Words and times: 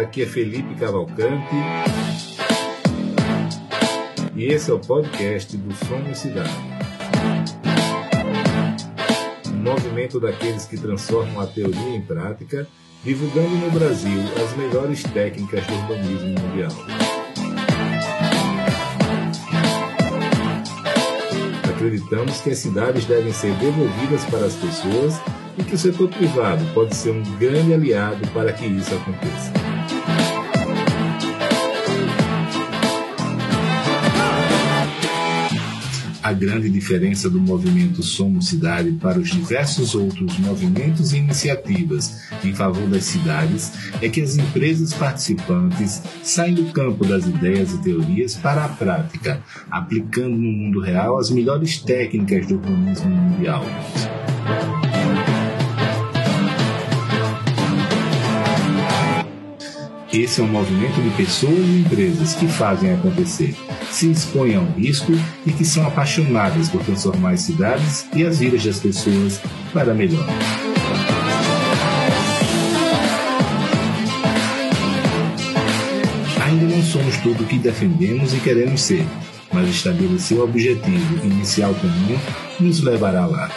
Aqui 0.00 0.22
é 0.22 0.26
Felipe 0.26 0.74
Cavalcante. 0.74 1.54
E 4.34 4.44
esse 4.44 4.70
é 4.70 4.74
o 4.74 4.78
podcast 4.78 5.56
do 5.56 5.74
Somos 5.74 6.18
Cidade. 6.18 6.50
Um 9.48 9.62
movimento 9.62 10.20
daqueles 10.20 10.66
que 10.66 10.76
transformam 10.76 11.40
a 11.40 11.46
teoria 11.46 11.96
em 11.96 12.02
prática, 12.02 12.68
divulgando 13.02 13.48
no 13.48 13.70
Brasil 13.70 14.20
as 14.44 14.56
melhores 14.56 15.02
técnicas 15.02 15.66
do 15.66 15.74
urbanismo 15.74 16.34
mundial. 16.40 16.72
Acreditamos 21.74 22.40
que 22.42 22.50
as 22.50 22.58
cidades 22.58 23.06
devem 23.06 23.32
ser 23.32 23.54
devolvidas 23.54 24.24
para 24.26 24.44
as 24.44 24.54
pessoas 24.56 25.20
e 25.58 25.64
que 25.64 25.74
o 25.74 25.78
setor 25.78 26.08
privado 26.08 26.64
pode 26.74 26.94
ser 26.94 27.12
um 27.12 27.22
grande 27.38 27.72
aliado 27.72 28.26
para 28.32 28.52
que 28.52 28.66
isso 28.66 28.94
aconteça. 28.94 29.65
A 36.26 36.32
grande 36.32 36.68
diferença 36.68 37.30
do 37.30 37.40
movimento 37.40 38.02
Somos 38.02 38.48
Cidade 38.48 38.90
para 39.00 39.16
os 39.16 39.30
diversos 39.30 39.94
outros 39.94 40.36
movimentos 40.40 41.12
e 41.12 41.18
iniciativas 41.18 42.20
em 42.42 42.52
favor 42.52 42.84
das 42.88 43.04
cidades 43.04 43.70
é 44.02 44.08
que 44.08 44.20
as 44.20 44.36
empresas 44.36 44.92
participantes 44.92 46.02
saem 46.24 46.54
do 46.54 46.64
campo 46.72 47.06
das 47.06 47.28
ideias 47.28 47.72
e 47.74 47.80
teorias 47.80 48.34
para 48.34 48.64
a 48.64 48.68
prática, 48.68 49.40
aplicando 49.70 50.36
no 50.36 50.50
mundo 50.50 50.80
real 50.80 51.16
as 51.16 51.30
melhores 51.30 51.78
técnicas 51.78 52.48
do 52.48 52.54
urbanismo 52.54 53.08
mundial. 53.08 53.64
Esse 60.16 60.40
é 60.40 60.44
um 60.44 60.48
movimento 60.48 60.98
de 61.02 61.10
pessoas 61.10 61.58
e 61.58 61.80
empresas 61.80 62.34
que 62.34 62.48
fazem 62.48 62.90
acontecer, 62.90 63.54
se 63.90 64.10
expõem 64.10 64.56
ao 64.56 64.64
risco 64.64 65.12
e 65.44 65.52
que 65.52 65.62
são 65.62 65.86
apaixonadas 65.86 66.70
por 66.70 66.82
transformar 66.82 67.32
as 67.32 67.42
cidades 67.42 68.06
e 68.14 68.24
as 68.24 68.38
vidas 68.38 68.64
das 68.64 68.80
pessoas 68.80 69.38
para 69.74 69.92
melhor. 69.92 70.26
Ainda 76.46 76.64
não 76.64 76.82
somos 76.82 77.18
tudo 77.18 77.44
o 77.44 77.46
que 77.46 77.58
defendemos 77.58 78.32
e 78.32 78.40
queremos 78.40 78.80
ser, 78.80 79.06
mas 79.52 79.68
estabelecer 79.68 80.38
o 80.38 80.44
objetivo 80.44 81.26
inicial 81.26 81.74
comum 81.74 82.18
nos 82.58 82.80
levará 82.80 83.26
lá. 83.26 83.50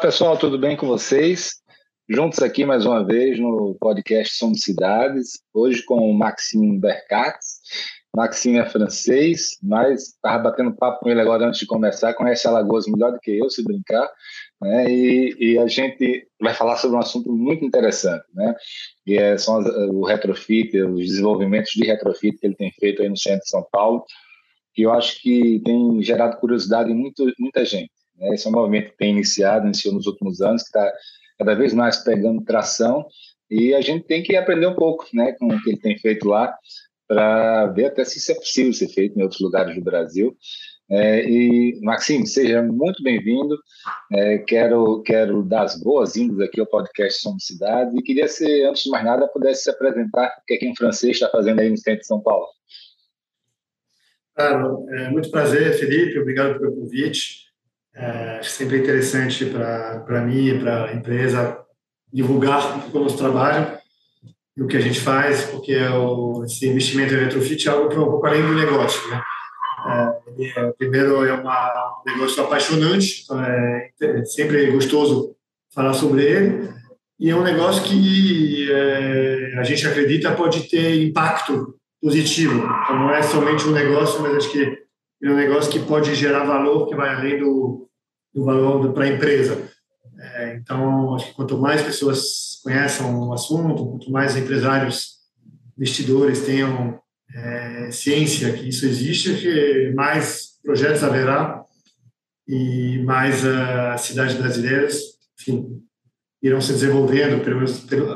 Pessoal, 0.00 0.34
tudo 0.34 0.58
bem 0.58 0.78
com 0.78 0.86
vocês? 0.86 1.56
Juntos 2.08 2.38
aqui 2.38 2.64
mais 2.64 2.86
uma 2.86 3.04
vez 3.04 3.38
no 3.38 3.76
podcast 3.78 4.34
Somos 4.34 4.62
Cidades, 4.62 5.42
hoje 5.52 5.84
com 5.84 5.96
o 5.96 6.14
Maxime 6.14 6.80
Bercatz. 6.80 7.60
Maxime 8.16 8.58
é 8.58 8.64
francês, 8.64 9.58
mas 9.62 10.14
estava 10.14 10.44
batendo 10.44 10.74
papo 10.74 11.00
com 11.00 11.10
ele 11.10 11.20
agora 11.20 11.46
antes 11.46 11.60
de 11.60 11.66
começar, 11.66 12.14
conhece 12.14 12.48
Alagoas 12.48 12.86
melhor 12.86 13.12
do 13.12 13.20
que 13.20 13.38
eu, 13.38 13.50
se 13.50 13.62
brincar, 13.62 14.10
né? 14.62 14.90
e, 14.90 15.36
e 15.38 15.58
a 15.58 15.66
gente 15.66 16.26
vai 16.40 16.54
falar 16.54 16.76
sobre 16.76 16.96
um 16.96 17.00
assunto 17.00 17.30
muito 17.30 17.62
interessante, 17.62 18.24
né? 18.34 18.54
que 19.04 19.18
é, 19.18 19.36
são 19.36 19.58
o 19.90 20.06
retrofit, 20.06 20.80
os 20.80 21.06
desenvolvimentos 21.06 21.72
de 21.72 21.84
retrofit 21.84 22.38
que 22.38 22.46
ele 22.46 22.56
tem 22.56 22.72
feito 22.72 23.02
aí 23.02 23.08
no 23.10 23.18
centro 23.18 23.40
de 23.40 23.50
São 23.50 23.66
Paulo, 23.70 24.02
que 24.72 24.80
eu 24.80 24.92
acho 24.92 25.20
que 25.20 25.60
tem 25.62 26.02
gerado 26.02 26.38
curiosidade 26.38 26.90
em 26.90 26.94
muito, 26.94 27.30
muita 27.38 27.66
gente. 27.66 27.99
Né? 28.20 28.34
Esse 28.34 28.46
é 28.46 28.50
um 28.50 28.52
movimento 28.52 28.90
que 28.90 28.98
tem 28.98 29.10
iniciado, 29.10 29.66
iniciou 29.66 29.94
nos 29.94 30.06
últimos 30.06 30.40
anos, 30.40 30.62
que 30.62 30.68
está 30.68 30.92
cada 31.38 31.54
vez 31.54 31.72
mais 31.72 31.96
pegando 31.96 32.44
tração 32.44 33.06
e 33.50 33.74
a 33.74 33.80
gente 33.80 34.04
tem 34.04 34.22
que 34.22 34.36
aprender 34.36 34.66
um 34.66 34.76
pouco 34.76 35.06
né, 35.12 35.32
com 35.32 35.48
o 35.48 35.62
que 35.62 35.70
ele 35.70 35.80
tem 35.80 35.98
feito 35.98 36.28
lá 36.28 36.54
para 37.08 37.66
ver 37.68 37.86
até 37.86 38.04
se 38.04 38.18
isso 38.18 38.30
é 38.30 38.34
possível 38.36 38.72
ser 38.72 38.88
feito 38.88 39.18
em 39.18 39.22
outros 39.22 39.40
lugares 39.40 39.74
do 39.74 39.82
Brasil. 39.82 40.36
É, 40.88 41.24
e, 41.28 41.80
Maxime, 41.82 42.26
seja 42.26 42.62
muito 42.62 43.02
bem-vindo. 43.02 43.58
É, 44.12 44.38
quero, 44.38 45.02
quero 45.02 45.42
dar 45.42 45.62
as 45.62 45.80
boas-vindas 45.80 46.40
aqui 46.40 46.60
ao 46.60 46.66
podcast 46.66 47.20
Somos 47.20 47.46
Cidade 47.46 47.96
e 47.96 48.02
queria, 48.02 48.28
se, 48.28 48.62
antes 48.64 48.84
de 48.84 48.90
mais 48.90 49.04
nada, 49.04 49.26
pudesse 49.28 49.64
se 49.64 49.70
apresentar 49.70 50.36
o 50.40 50.44
que 50.46 50.54
é 50.54 50.56
que 50.56 50.66
em 50.66 50.76
francês 50.76 51.12
está 51.12 51.28
fazendo 51.28 51.60
aí 51.60 51.70
no 51.70 51.76
centro 51.76 52.00
de 52.00 52.06
São 52.06 52.20
Paulo. 52.20 52.46
Claro, 54.36 54.86
é 54.90 55.10
muito 55.10 55.30
prazer, 55.30 55.74
Felipe, 55.74 56.18
obrigado 56.18 56.58
pelo 56.58 56.74
convite. 56.74 57.49
É 57.94 58.40
sempre 58.42 58.78
interessante 58.78 59.44
para 59.46 60.22
mim 60.22 60.46
e 60.46 60.58
para 60.58 60.86
a 60.86 60.94
empresa 60.94 61.58
divulgar 62.12 62.88
o 62.92 62.98
nosso 62.98 63.16
trabalho 63.16 63.78
e 64.56 64.62
o 64.62 64.66
que 64.66 64.76
a 64.76 64.80
gente 64.80 65.00
faz, 65.00 65.44
porque 65.44 65.72
é 65.72 65.90
o, 65.90 66.44
esse 66.44 66.68
investimento 66.68 67.14
em 67.14 67.18
retrofit 67.18 67.68
é 67.68 67.70
algo 67.70 67.88
que 67.88 67.96
é 67.96 68.00
um 68.00 68.10
pouco 68.10 68.26
além 68.26 68.42
do 68.42 68.54
negócio. 68.54 69.08
Né? 69.10 69.22
É, 69.86 70.60
é, 70.60 70.72
primeiro, 70.72 71.24
é 71.24 71.32
uma, 71.32 72.02
um 72.06 72.12
negócio 72.12 72.42
apaixonante, 72.42 73.22
então 73.24 73.42
é, 73.42 73.90
é 74.00 74.24
sempre 74.24 74.70
gostoso 74.70 75.34
falar 75.72 75.94
sobre 75.94 76.24
ele, 76.24 76.68
e 77.18 77.30
é 77.30 77.36
um 77.36 77.42
negócio 77.42 77.82
que 77.84 78.70
é, 78.70 79.54
a 79.58 79.62
gente 79.62 79.86
acredita 79.86 80.32
pode 80.32 80.68
ter 80.68 81.02
impacto 81.02 81.74
positivo. 82.00 82.56
Então, 82.56 82.98
não 82.98 83.10
é 83.10 83.22
somente 83.22 83.66
um 83.66 83.72
negócio, 83.72 84.20
mas 84.22 84.36
acho 84.36 84.50
que 84.50 84.78
é 85.22 85.30
um 85.30 85.36
negócio 85.36 85.70
que 85.70 85.80
pode 85.80 86.14
gerar 86.14 86.44
valor 86.44 86.88
que 86.88 86.94
vai 86.94 87.14
além 87.14 87.38
do, 87.38 87.88
do 88.32 88.44
valor 88.44 88.92
para 88.92 89.04
a 89.04 89.08
empresa. 89.08 89.70
É, 90.18 90.56
então, 90.56 91.14
acho 91.14 91.26
que 91.26 91.34
quanto 91.34 91.58
mais 91.58 91.82
pessoas 91.82 92.60
conheçam 92.62 93.28
o 93.28 93.32
assunto, 93.32 93.86
quanto 93.86 94.10
mais 94.10 94.36
empresários, 94.36 95.18
investidores 95.76 96.44
tenham 96.44 97.00
é, 97.34 97.90
ciência 97.90 98.52
que 98.52 98.68
isso 98.68 98.86
existe, 98.86 99.34
que 99.34 99.92
mais 99.94 100.58
projetos 100.62 101.02
haverá 101.02 101.64
e 102.46 103.02
mais 103.04 103.44
uh, 103.44 103.96
cidades 103.96 104.34
brasileiras, 104.34 105.00
irão 106.42 106.60
se 106.60 106.72
desenvolvendo 106.72 107.44
pelos, 107.44 107.80
pelos, 107.80 108.08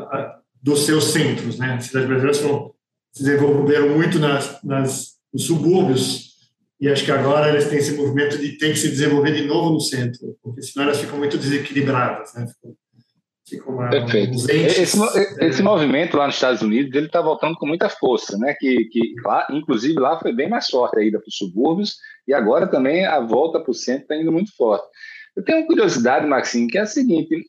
dos 0.60 0.84
seus 0.84 1.12
centros, 1.12 1.58
né? 1.58 1.74
As 1.74 1.84
cidades 1.84 2.08
brasileiras 2.08 2.38
se 3.12 3.22
desenvolveram 3.22 3.90
muito 3.90 4.18
nas, 4.18 4.60
nas, 4.64 5.12
nos 5.32 5.44
subúrbios 5.44 6.23
e 6.84 6.88
acho 6.90 7.02
que 7.02 7.10
agora 7.10 7.48
eles 7.48 7.66
têm 7.66 7.78
esse 7.78 7.96
movimento 7.96 8.36
de 8.36 8.58
ter 8.58 8.68
que 8.68 8.78
se 8.78 8.90
desenvolver 8.90 9.32
de 9.32 9.46
novo 9.46 9.70
no 9.70 9.80
centro, 9.80 10.36
porque 10.42 10.60
senão 10.60 10.84
elas 10.84 11.00
ficam 11.00 11.16
muito 11.16 11.38
desequilibradas, 11.38 12.34
né? 12.34 12.46
Ficam, 13.48 13.72
uma, 13.72 13.88
Perfeito. 13.88 14.34
esse, 14.50 14.98
esse 15.40 15.60
é... 15.60 15.64
movimento 15.64 16.18
lá 16.18 16.26
nos 16.26 16.34
Estados 16.34 16.60
Unidos 16.60 16.94
ele 16.94 17.06
está 17.06 17.22
voltando 17.22 17.56
com 17.56 17.66
muita 17.66 17.88
força, 17.88 18.36
né? 18.36 18.54
Que, 18.60 18.84
que 18.90 19.14
lá, 19.24 19.46
inclusive 19.50 19.98
lá 19.98 20.20
foi 20.20 20.34
bem 20.34 20.46
mais 20.46 20.68
forte 20.68 20.98
a 20.98 21.02
ida 21.02 21.18
para 21.18 21.26
os 21.26 21.34
subúrbios 21.34 21.96
e 22.28 22.34
agora 22.34 22.66
também 22.66 23.06
a 23.06 23.18
volta 23.18 23.58
para 23.60 23.70
o 23.70 23.74
centro 23.74 24.02
está 24.02 24.16
indo 24.16 24.30
muito 24.30 24.54
forte. 24.54 24.84
Eu 25.34 25.42
tenho 25.42 25.60
uma 25.60 25.66
curiosidade, 25.66 26.26
Maxine, 26.26 26.68
que 26.68 26.76
é 26.76 26.82
a 26.82 26.86
seguinte: 26.86 27.46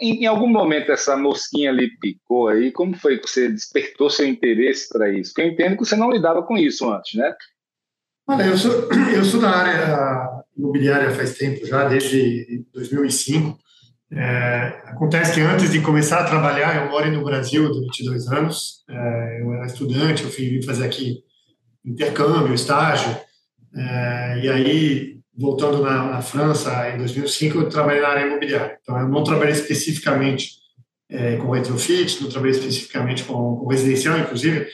em 0.00 0.26
algum 0.26 0.48
momento 0.48 0.90
essa 0.90 1.16
mosquinha 1.16 1.70
ali 1.70 1.96
picou 2.00 2.48
aí? 2.48 2.72
Como 2.72 2.96
foi 2.96 3.18
que 3.18 3.30
você 3.30 3.48
despertou 3.48 4.10
seu 4.10 4.26
interesse 4.26 4.88
para 4.88 5.08
isso? 5.12 5.32
Porque 5.32 5.42
eu 5.42 5.52
entendo 5.52 5.76
que 5.76 5.84
você 5.84 5.94
não 5.94 6.10
lidava 6.10 6.42
com 6.42 6.58
isso 6.58 6.92
antes, 6.92 7.14
né? 7.14 7.32
Olha, 8.28 8.42
eu 8.42 8.58
sou, 8.58 8.92
eu 9.14 9.24
sou 9.24 9.40
da 9.40 9.48
área 9.48 10.44
imobiliária 10.54 11.10
faz 11.12 11.38
tempo 11.38 11.64
já, 11.66 11.88
desde 11.88 12.62
2005. 12.74 13.58
É, 14.12 14.82
acontece 14.84 15.32
que 15.32 15.40
antes 15.40 15.70
de 15.70 15.80
começar 15.80 16.20
a 16.20 16.24
trabalhar, 16.24 16.76
eu 16.76 16.90
moro 16.90 17.10
no 17.10 17.24
Brasil 17.24 17.66
há 17.66 17.80
22 17.80 18.28
anos, 18.28 18.84
é, 18.88 19.40
eu 19.40 19.54
era 19.54 19.66
estudante, 19.66 20.24
eu 20.24 20.28
vim 20.28 20.60
fazer 20.62 20.84
aqui 20.84 21.22
intercâmbio, 21.84 22.52
estágio, 22.52 23.16
é, 23.74 24.40
e 24.42 24.48
aí, 24.48 25.18
voltando 25.34 25.82
na, 25.82 26.10
na, 26.10 26.22
França, 26.22 26.90
em 26.90 26.98
2005, 26.98 27.58
eu 27.58 27.68
trabalhei 27.70 28.02
na 28.02 28.08
área 28.08 28.26
imobiliária. 28.26 28.78
Então, 28.82 28.98
eu 28.98 29.08
não 29.08 29.24
trabalhei 29.24 29.54
especificamente 29.54 30.52
é, 31.08 31.36
com 31.36 31.50
retrofit, 31.50 32.22
não 32.22 32.28
trabalhei 32.28 32.58
especificamente 32.58 33.24
com, 33.24 33.56
com 33.56 33.68
residencial, 33.68 34.18
inclusive, 34.18 34.66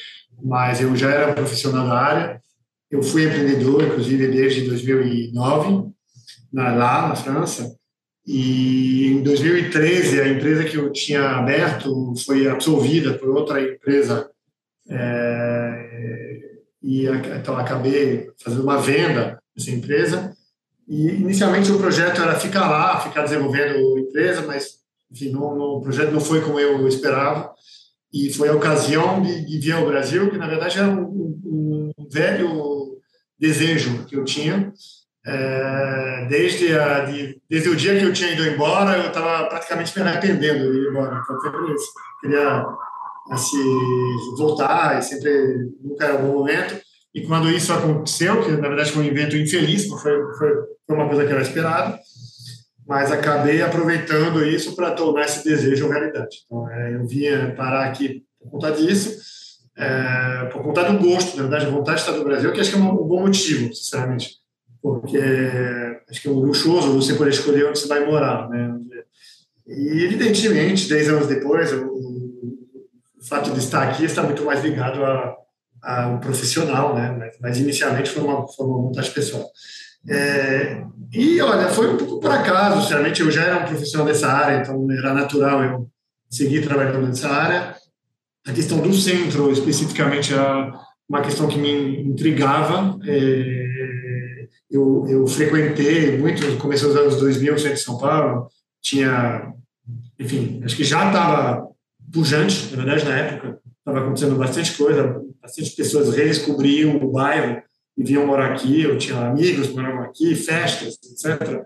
mas 0.42 0.80
eu 0.80 0.94
já 0.96 1.10
era 1.10 1.32
profissional 1.32 1.86
da 1.86 1.98
área, 2.00 2.43
eu 2.94 3.02
fui 3.02 3.24
empreendedor, 3.24 3.82
inclusive, 3.82 4.28
desde 4.28 4.68
2009, 4.68 5.90
na, 6.52 6.72
lá 6.74 7.08
na 7.08 7.16
França. 7.16 7.76
E 8.24 9.08
em 9.08 9.22
2013, 9.22 10.20
a 10.20 10.28
empresa 10.28 10.64
que 10.64 10.76
eu 10.76 10.92
tinha 10.92 11.30
aberto 11.30 12.14
foi 12.24 12.46
absorvida 12.48 13.14
por 13.14 13.30
outra 13.30 13.60
empresa. 13.60 14.30
É, 14.88 16.40
e 16.80 17.06
então 17.06 17.56
acabei 17.56 18.30
fazendo 18.38 18.62
uma 18.62 18.78
venda 18.78 19.42
dessa 19.56 19.72
empresa. 19.72 20.32
E 20.86 21.08
inicialmente 21.08 21.72
o 21.72 21.78
projeto 21.78 22.22
era 22.22 22.38
ficar 22.38 22.70
lá, 22.70 23.00
ficar 23.00 23.24
desenvolvendo 23.24 23.96
a 23.96 24.00
empresa, 24.00 24.42
mas 24.42 24.78
enfim, 25.10 25.30
não, 25.30 25.56
não, 25.56 25.64
o 25.78 25.82
projeto 25.82 26.12
não 26.12 26.20
foi 26.20 26.40
como 26.42 26.60
eu 26.60 26.86
esperava. 26.86 27.52
E 28.12 28.32
foi 28.32 28.48
a 28.48 28.54
ocasião 28.54 29.20
de, 29.20 29.44
de 29.44 29.58
vir 29.58 29.72
ao 29.72 29.86
Brasil, 29.86 30.30
que 30.30 30.38
na 30.38 30.46
verdade 30.46 30.78
era 30.78 30.88
um, 30.88 31.40
um 31.44 32.08
velho 32.08 32.73
desejo 33.38 34.04
que 34.04 34.16
eu 34.16 34.24
tinha. 34.24 34.72
É, 35.26 36.26
desde, 36.28 36.76
a, 36.78 37.04
de, 37.06 37.40
desde 37.48 37.68
o 37.70 37.76
dia 37.76 37.98
que 37.98 38.04
eu 38.04 38.12
tinha 38.12 38.32
ido 38.32 38.46
embora, 38.46 38.98
eu 38.98 39.08
estava 39.08 39.48
praticamente 39.48 39.98
me 39.98 40.06
arrependendo 40.06 40.70
de 40.70 40.78
ir 40.78 40.90
embora. 40.90 41.20
Então, 41.22 41.36
eu 41.36 41.76
queria 42.20 42.66
assim, 43.30 44.36
voltar, 44.36 44.98
e 44.98 45.02
sempre 45.02 45.70
nunca 45.82 46.04
era 46.04 46.18
um 46.18 46.26
bom 46.26 46.38
momento. 46.38 46.78
E 47.14 47.22
quando 47.22 47.50
isso 47.50 47.72
aconteceu, 47.72 48.42
que 48.42 48.50
na 48.50 48.68
verdade 48.68 48.92
foi 48.92 49.04
um 49.04 49.06
evento 49.06 49.36
infeliz, 49.36 49.86
foi, 49.86 49.98
foi, 49.98 50.52
foi 50.86 50.96
uma 50.96 51.06
coisa 51.06 51.24
que 51.24 51.32
era 51.32 51.42
esperada, 51.42 51.98
mas 52.86 53.10
acabei 53.10 53.62
aproveitando 53.62 54.44
isso 54.44 54.74
para 54.74 54.90
tornar 54.90 55.24
esse 55.24 55.44
desejo 55.44 55.88
realidade. 55.88 56.38
Então, 56.44 56.68
é, 56.70 56.94
eu 56.96 57.06
vinha 57.06 57.54
parar 57.56 57.86
aqui 57.86 58.22
por 58.38 58.50
conta 58.50 58.72
disso, 58.72 59.16
é, 59.76 60.48
por 60.52 60.62
conta 60.62 60.84
do 60.84 60.98
gosto, 60.98 61.36
na 61.36 61.42
verdade, 61.42 61.66
a 61.66 61.70
vontade 61.70 61.96
de 61.96 62.06
estar 62.06 62.16
no 62.16 62.24
Brasil, 62.24 62.52
que 62.52 62.60
acho 62.60 62.70
que 62.70 62.76
é 62.76 62.80
um, 62.80 62.94
bom 62.94 63.22
motivo, 63.22 63.74
sinceramente, 63.74 64.36
porque 64.80 65.18
acho 66.08 66.22
que 66.22 66.28
é 66.28 66.30
luxuoso 66.30 66.92
você 66.92 67.14
poder 67.14 67.30
escolher 67.30 67.66
onde 67.66 67.78
você 67.78 67.88
vai 67.88 68.06
morar, 68.06 68.48
né? 68.48 68.72
E, 69.66 70.04
evidentemente, 70.04 70.88
10 70.88 71.08
anos 71.08 71.26
depois, 71.26 71.72
o, 71.72 71.86
o 71.86 73.24
fato 73.26 73.50
de 73.50 73.58
estar 73.58 73.82
aqui 73.82 74.04
está 74.04 74.22
muito 74.22 74.44
mais 74.44 74.62
ligado 74.62 75.04
a, 75.04 75.34
a 75.82 76.08
um 76.08 76.20
profissional, 76.20 76.94
né? 76.94 77.16
Mas, 77.18 77.36
mas, 77.40 77.58
inicialmente 77.58 78.10
foi 78.10 78.22
uma, 78.22 78.46
foi 78.46 78.66
uma 78.66 78.82
vontade 78.82 79.10
pessoal. 79.10 79.48
É, 80.08 80.84
e, 81.12 81.40
olha, 81.40 81.68
foi 81.68 81.94
um 81.94 81.96
pouco 81.96 82.20
por 82.20 82.30
acaso, 82.30 82.82
sinceramente, 82.82 83.22
eu 83.22 83.30
já 83.30 83.42
era 83.42 83.64
um 83.64 83.66
profissional 83.66 84.06
dessa 84.06 84.28
área, 84.28 84.60
então 84.60 84.86
era 84.92 85.14
natural 85.14 85.64
eu 85.64 85.90
seguir 86.30 86.62
trabalhando 86.62 87.06
nessa 87.06 87.28
área. 87.28 87.74
A 88.46 88.52
questão 88.52 88.78
do 88.80 88.92
centro, 88.92 89.50
especificamente, 89.50 90.32
era 90.32 90.72
uma 91.08 91.22
questão 91.22 91.48
que 91.48 91.58
me 91.58 92.02
intrigava. 92.02 92.98
É, 93.04 94.46
eu, 94.70 95.06
eu 95.08 95.26
frequentei 95.26 96.18
muito 96.18 96.44
no 96.46 96.56
começo 96.58 96.86
dos 96.86 96.96
anos 96.96 97.16
2000 97.16 97.54
o 97.54 97.58
centro 97.58 97.76
de 97.76 97.82
São 97.82 97.98
Paulo, 97.98 98.48
tinha, 98.82 99.52
enfim, 100.18 100.60
acho 100.64 100.76
que 100.76 100.84
já 100.84 101.06
estava 101.06 101.68
pujante, 102.12 102.70
na 102.70 102.84
verdade, 102.84 103.04
na 103.04 103.18
época, 103.18 103.60
estava 103.78 104.00
acontecendo 104.00 104.36
bastante 104.36 104.76
coisa, 104.76 105.22
bastante 105.40 105.70
pessoas 105.70 106.14
redescobriam 106.14 106.96
o 106.96 107.12
bairro 107.12 107.62
e 107.96 108.04
vinham 108.04 108.26
morar 108.26 108.52
aqui, 108.52 108.82
eu 108.82 108.98
tinha 108.98 109.18
amigos 109.18 109.68
que 109.68 109.74
moravam 109.74 110.02
aqui, 110.02 110.34
festas, 110.34 110.98
etc. 111.04 111.62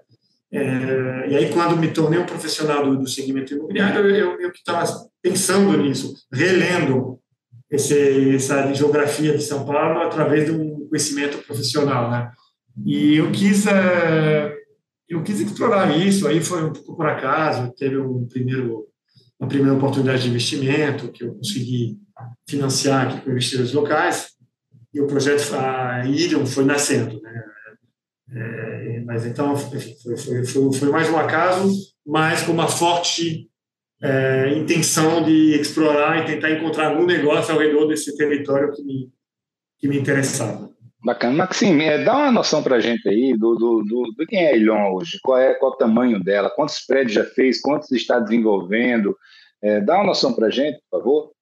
É, 0.50 1.28
e 1.28 1.36
aí, 1.36 1.52
quando 1.52 1.76
me 1.76 1.88
tornei 1.88 2.18
um 2.18 2.26
profissional 2.26 2.84
do, 2.84 2.98
do 2.98 3.06
segmento 3.06 3.52
imobiliário, 3.52 4.08
eu, 4.10 4.50
que 4.50 4.58
estava 4.58 4.84
pensando 5.22 5.76
nisso, 5.76 6.14
relendo 6.32 7.20
esse, 7.70 8.34
essa 8.34 8.72
geografia 8.72 9.36
de 9.36 9.42
São 9.42 9.64
Paulo 9.66 10.00
através 10.00 10.46
de 10.46 10.52
um 10.52 10.88
conhecimento 10.88 11.38
profissional, 11.38 12.10
né? 12.10 12.32
E 12.84 13.16
eu 13.16 13.30
quis, 13.30 13.66
é, 13.66 14.56
eu 15.08 15.22
quis 15.22 15.40
explorar 15.40 15.94
isso. 15.96 16.26
Aí 16.26 16.40
foi 16.40 16.64
um 16.64 16.72
pouco 16.72 16.96
por 16.96 17.06
acaso. 17.06 17.72
Teve 17.76 17.98
um 17.98 18.26
primeiro, 18.26 18.86
uma 19.38 19.48
primeira 19.48 19.76
oportunidade 19.76 20.22
de 20.22 20.28
investimento 20.28 21.10
que 21.12 21.24
eu 21.24 21.34
consegui 21.34 21.98
financiar 22.48 23.08
aqui 23.08 23.20
com 23.20 23.30
investidores 23.30 23.72
locais. 23.72 24.30
E 24.94 25.00
o 25.00 25.06
projeto 25.06 25.54
a 25.54 26.06
Ilion 26.06 26.46
foi 26.46 26.64
nascendo, 26.64 27.20
né? 27.20 27.44
É, 28.30 28.67
mas 29.04 29.24
então, 29.26 29.56
foi, 29.56 29.80
foi, 29.80 30.44
foi, 30.44 30.72
foi, 30.72 30.88
mais 30.90 31.08
um 31.08 31.16
acaso, 31.16 31.72
mas 32.06 32.42
com 32.42 32.52
uma 32.52 32.68
forte 32.68 33.48
é, 34.02 34.54
intenção 34.56 35.22
de 35.22 35.58
explorar 35.60 36.22
e 36.22 36.26
tentar 36.26 36.50
encontrar 36.50 36.88
algum 36.88 37.04
negócio 37.04 37.52
ao 37.52 37.60
redor 37.60 37.86
desse 37.86 38.16
território 38.16 38.72
que 38.72 38.82
me, 38.82 39.12
que 39.78 39.88
me 39.88 39.98
interessava. 39.98 40.70
Bacana. 41.04 41.36
Maxime, 41.36 41.84
é, 41.84 42.04
dá 42.04 42.16
uma 42.16 42.32
noção 42.32 42.62
para 42.62 42.76
a 42.76 42.80
gente 42.80 43.08
aí 43.08 43.32
do, 43.36 43.54
do, 43.54 43.84
do, 43.84 44.02
do, 44.16 44.26
quem 44.26 44.44
é 44.44 44.52
a 44.52 44.56
Ilon 44.56 44.94
hoje, 44.94 45.18
qual 45.22 45.38
é, 45.38 45.54
qual 45.54 45.72
é 45.72 45.74
o 45.74 45.78
tamanho 45.78 46.22
dela, 46.22 46.50
quantos 46.50 46.80
prédios 46.80 47.12
já 47.12 47.24
fez, 47.24 47.60
quantos 47.60 47.90
está 47.92 48.18
desenvolvendo. 48.18 49.16
É, 49.62 49.80
dá 49.80 49.96
uma 49.96 50.06
noção 50.06 50.32
para 50.32 50.48
a 50.48 50.50
gente, 50.50 50.80
por 50.90 50.98
favor. 50.98 51.32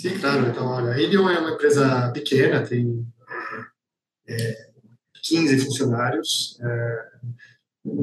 Sim, 0.00 0.18
claro. 0.18 0.48
Então, 0.48 0.66
olha, 0.66 0.92
a 0.92 1.00
Ilion 1.00 1.28
é 1.28 1.38
uma 1.38 1.50
empresa 1.50 2.10
pequena, 2.12 2.64
tem 2.64 3.04
é, 4.28 4.67
15 5.28 5.58
funcionários. 5.60 6.58
É, 6.60 7.04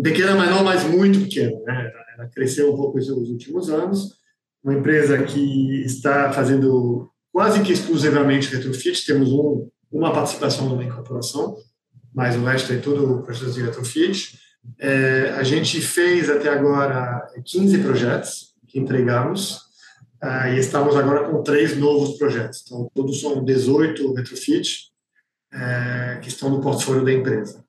pequena, 0.01 0.36
mas 0.36 0.50
não 0.50 0.63
mais 0.63 0.83
muito 0.83 1.19
pequena. 1.22 1.60
Né? 1.66 1.92
Ela 2.18 2.27
cresceu 2.30 2.74
um 2.74 2.75
pouco 2.75 2.98
nos 2.98 3.10
últimos 3.10 3.69
anos. 3.69 4.16
Uma 4.63 4.74
empresa 4.74 5.22
que 5.24 5.83
está 5.83 6.31
fazendo 6.31 7.10
quase 7.31 7.62
que 7.62 7.74
exclusivamente 7.74 8.54
retrofit. 8.56 9.06
Temos 9.06 9.31
um 9.31 9.69
uma 9.92 10.12
participação 10.12 10.68
numa 10.68 10.83
incorporação, 10.83 11.56
mas 12.13 12.36
o 12.36 12.44
resto 12.44 12.74
é 12.74 12.77
tudo 12.77 13.22
projetos 13.24 13.56
de 13.56 13.62
retrofit. 13.62 14.38
É, 14.80 15.30
a 15.38 15.44
gente 15.44 15.80
fez 15.80 16.30
até 16.30 16.50
agora 16.50 17.25
15 17.45 17.77
projetos 17.80 18.54
que 18.68 18.80
entregamos 18.80 19.57
uh, 20.24 20.48
e 20.54 20.60
estamos 20.60 20.95
agora 20.95 21.30
com 21.30 21.44
três 21.44 21.77
novos 21.77 22.18
projetos. 22.18 22.63
Então, 22.66 22.89
todos 22.94 23.22
são 23.22 23.44
18 23.44 24.13
retrofit 24.13 24.92
é, 25.55 26.19
que 26.21 26.27
estão 26.27 26.49
no 26.49 26.61
portfólio 26.61 27.05
da 27.05 27.13
empresa. 27.13 27.63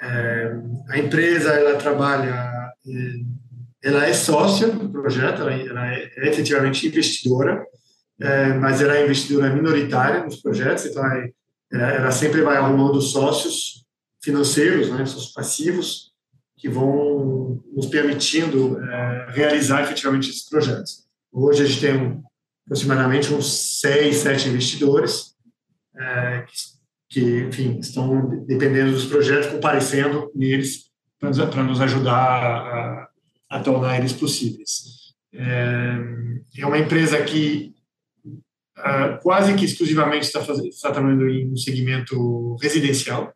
É, 0.00 0.56
a 0.90 0.98
empresa 0.98 1.50
ela 1.52 1.76
trabalha, 1.76 2.72
ela 3.82 4.06
é 4.06 4.12
sócia 4.12 4.68
do 4.68 4.88
projeto, 4.88 5.42
ela, 5.42 5.52
ela 5.52 5.86
é, 5.92 6.10
é 6.16 6.28
efetivamente 6.28 6.86
investidora, 6.86 7.64
é, 8.20 8.52
mas 8.54 8.80
ela 8.80 8.96
é 8.96 9.04
investidora 9.04 9.52
minoritária 9.52 10.24
nos 10.24 10.40
projetos, 10.40 10.86
então 10.86 11.04
é 11.06 11.30
é, 11.72 11.96
ela 11.96 12.12
sempre 12.12 12.40
vai 12.42 12.56
arrumando 12.56 13.00
sócios 13.00 13.84
financeiros, 14.22 14.90
né, 14.90 15.04
sócios 15.04 15.32
passivos, 15.32 16.12
que 16.56 16.68
vão 16.68 17.62
nos 17.74 17.86
permitindo 17.86 18.78
realizar 19.28 19.82
efetivamente 19.82 20.30
esses 20.30 20.48
projetos. 20.48 21.04
Hoje 21.32 21.62
a 21.62 21.66
gente 21.66 21.80
tem 21.80 22.22
aproximadamente 22.64 23.34
uns 23.34 23.80
seis, 23.80 24.16
sete 24.18 24.48
investidores 24.48 25.34
que, 25.92 26.73
que, 27.14 27.44
enfim, 27.44 27.78
estão 27.78 28.44
dependendo 28.44 28.90
dos 28.90 29.04
projetos, 29.04 29.46
comparecendo 29.46 30.32
neles 30.34 30.90
para 31.20 31.62
nos 31.62 31.80
ajudar 31.80 32.42
a, 32.42 33.08
a, 33.48 33.60
tornar 33.60 33.98
eles 33.98 34.12
possíveis. 34.12 35.14
É, 35.32 35.96
é 36.58 36.66
uma 36.66 36.76
empresa 36.76 37.22
que 37.22 37.72
uh, 38.26 39.22
quase 39.22 39.54
que 39.54 39.64
exclusivamente 39.64 40.26
está, 40.26 40.42
fazendo, 40.42 40.66
está 40.66 40.90
trabalhando 40.90 41.28
em 41.28 41.52
um 41.52 41.56
segmento 41.56 42.56
residencial. 42.60 43.32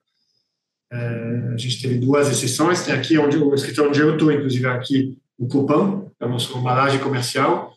Uh, 0.92 1.54
a 1.54 1.56
gente 1.56 1.80
teve 1.80 1.98
duas 1.98 2.28
exceções, 2.28 2.82
tem 2.82 2.94
aqui 2.94 3.16
onde 3.16 3.38
o 3.38 3.54
escritório 3.54 3.90
onde 3.90 4.00
eu 4.00 4.14
estou, 4.14 4.32
inclusive 4.32 4.66
aqui 4.66 5.16
Cupão, 5.48 6.10
é 6.20 6.24
a 6.24 6.28
nossa 6.28 6.52
embalagem 6.58 6.98
comercial, 6.98 7.72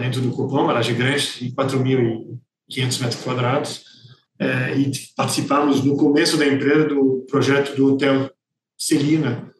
dentro 0.00 0.20
do 0.20 0.30
Cupão, 0.30 0.62
embalagem 0.62 0.96
grande, 0.96 1.40
de 1.40 1.52
4.500 1.52 3.00
metros 3.00 3.24
quadrados, 3.24 3.95
uh, 4.40 4.78
e 4.78 4.92
participamos 5.16 5.82
no 5.84 5.96
começo 5.96 6.36
da 6.36 6.46
empresa 6.46 6.88
do 6.88 7.26
projeto 7.28 7.74
do 7.76 7.94
Hotel 7.94 8.30
Celina, 8.78 9.50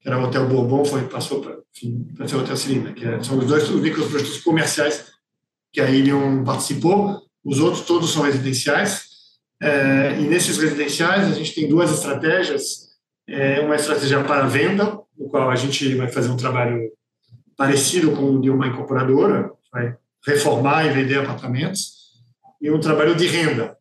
que 0.00 0.08
era 0.08 0.18
o 0.18 0.24
Hotel 0.24 0.46
Bourbon, 0.48 0.84
foi, 0.84 1.02
passou 1.08 1.40
para 1.40 2.28
ser 2.28 2.36
o 2.36 2.40
Hotel 2.40 2.56
Celina, 2.56 2.92
que 2.92 3.04
é, 3.04 3.22
são 3.22 3.38
os 3.38 3.46
dois 3.46 3.68
únicos 3.70 4.06
projetos 4.06 4.40
comerciais 4.40 5.06
que 5.72 5.80
a 5.80 5.90
Ilion 5.90 6.44
participou, 6.44 7.22
os 7.44 7.60
outros 7.60 7.84
todos 7.84 8.12
são 8.12 8.22
residenciais. 8.22 9.06
É, 9.62 10.18
e 10.18 10.22
nesses 10.22 10.58
residenciais 10.58 11.30
a 11.30 11.34
gente 11.34 11.54
tem 11.54 11.68
duas 11.68 11.92
estratégias. 11.92 12.86
É, 13.28 13.60
uma 13.60 13.76
estratégia 13.76 14.22
para 14.24 14.46
venda, 14.46 14.98
no 15.18 15.28
qual 15.28 15.50
a 15.50 15.56
gente 15.56 15.94
vai 15.94 16.08
fazer 16.08 16.30
um 16.30 16.36
trabalho 16.36 16.90
parecido 17.56 18.12
com 18.12 18.32
o 18.32 18.40
de 18.40 18.50
uma 18.50 18.66
incorporadora, 18.66 19.50
vai 19.72 19.96
reformar 20.26 20.86
e 20.86 20.92
vender 20.92 21.18
apartamentos, 21.18 21.94
e 22.60 22.70
um 22.70 22.80
trabalho 22.80 23.14
de 23.14 23.26
renda, 23.26 23.76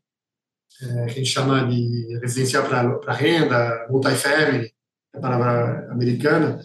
é, 0.81 1.05
que 1.05 1.11
a 1.11 1.15
gente 1.15 1.29
chama 1.29 1.65
de 1.67 2.17
residencial 2.21 2.67
para 2.67 3.13
renda, 3.13 3.87
multifamily, 3.89 4.73
é 5.13 5.17
a 5.17 5.21
palavra 5.21 5.91
americana, 5.91 6.59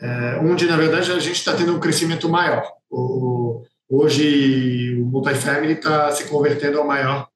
é, 0.00 0.38
onde, 0.40 0.66
na 0.66 0.76
verdade, 0.76 1.10
a 1.12 1.18
gente 1.18 1.36
está 1.36 1.54
tendo 1.56 1.74
um 1.74 1.80
crescimento 1.80 2.28
maior. 2.28 2.70
O, 2.90 3.64
Hoje, 3.88 5.00
o 5.00 5.04
multifamily 5.06 5.74
está 5.74 6.10
se 6.10 6.28
convertendo 6.28 6.78
ao 6.78 6.86
maior 6.86 7.28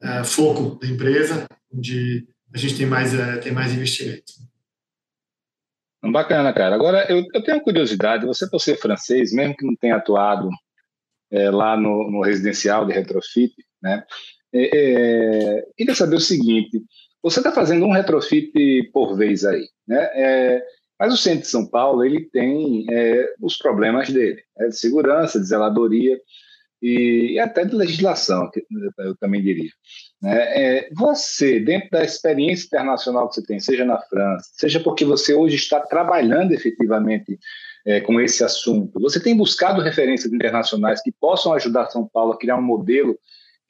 é, 0.00 0.22
foco 0.22 0.78
da 0.78 0.86
empresa, 0.86 1.46
onde 1.72 2.28
a 2.54 2.58
gente 2.58 2.76
tem 2.76 2.86
mais, 2.86 3.12
é, 3.12 3.38
tem 3.38 3.50
mais 3.50 3.72
investimento. 3.72 4.32
Bacana, 6.02 6.52
cara. 6.54 6.76
Agora, 6.76 7.10
eu, 7.10 7.24
eu 7.34 7.42
tenho 7.42 7.60
curiosidade. 7.60 8.24
Você, 8.24 8.48
por 8.48 8.60
ser 8.60 8.76
francês, 8.76 9.32
mesmo 9.32 9.56
que 9.56 9.66
não 9.66 9.74
tenha 9.74 9.96
atuado 9.96 10.48
é, 11.30 11.50
lá 11.50 11.76
no, 11.76 12.08
no, 12.08 12.22
residencial 12.22 12.86
de 12.86 12.92
retrofit, 12.92 13.52
né? 13.82 14.04
É, 14.52 14.70
é, 14.72 15.66
queria 15.76 15.94
saber 15.94 16.16
o 16.16 16.20
seguinte: 16.20 16.82
você 17.22 17.40
está 17.40 17.52
fazendo 17.52 17.86
um 17.86 17.92
retrofit 17.92 18.90
por 18.92 19.16
vez 19.16 19.44
aí, 19.44 19.66
né? 19.86 20.10
É, 20.14 20.62
mas 20.98 21.14
o 21.14 21.16
centro 21.16 21.40
de 21.40 21.48
São 21.48 21.66
Paulo 21.66 22.04
ele 22.04 22.28
tem 22.30 22.84
é, 22.90 23.34
os 23.40 23.56
problemas 23.56 24.10
dele, 24.10 24.42
né, 24.58 24.68
de 24.68 24.76
segurança, 24.76 25.40
de 25.40 25.46
zeladoria. 25.46 26.20
e, 26.82 27.38
até 27.38 27.64
de 27.64 27.74
legislação, 27.74 28.50
eu 28.98 29.16
também 29.16 29.42
diria. 29.42 29.70
Né? 30.20 30.38
É, 30.38 30.88
você, 30.94 31.58
dentro 31.58 31.88
da 31.90 32.04
experiência 32.04 32.66
internacional 32.66 33.28
que 33.28 33.36
você 33.36 33.42
tem, 33.42 33.58
seja 33.58 33.84
na 33.84 33.98
França, 33.98 34.50
seja 34.52 34.78
porque 34.80 35.04
você 35.04 35.32
hoje 35.32 35.56
está 35.56 35.80
trabalhando 35.80 36.52
efetivamente 36.52 37.38
é, 37.86 38.00
com 38.00 38.20
esse 38.20 38.44
assunto, 38.44 39.00
você 39.00 39.18
tem 39.18 39.34
buscado 39.34 39.80
referências 39.80 40.30
internacionais 40.30 41.02
que 41.02 41.12
possam 41.18 41.54
ajudar 41.54 41.88
São 41.88 42.06
Paulo 42.06 42.32
a 42.32 42.38
criar 42.38 42.56
um 42.56 42.62
modelo 42.62 43.18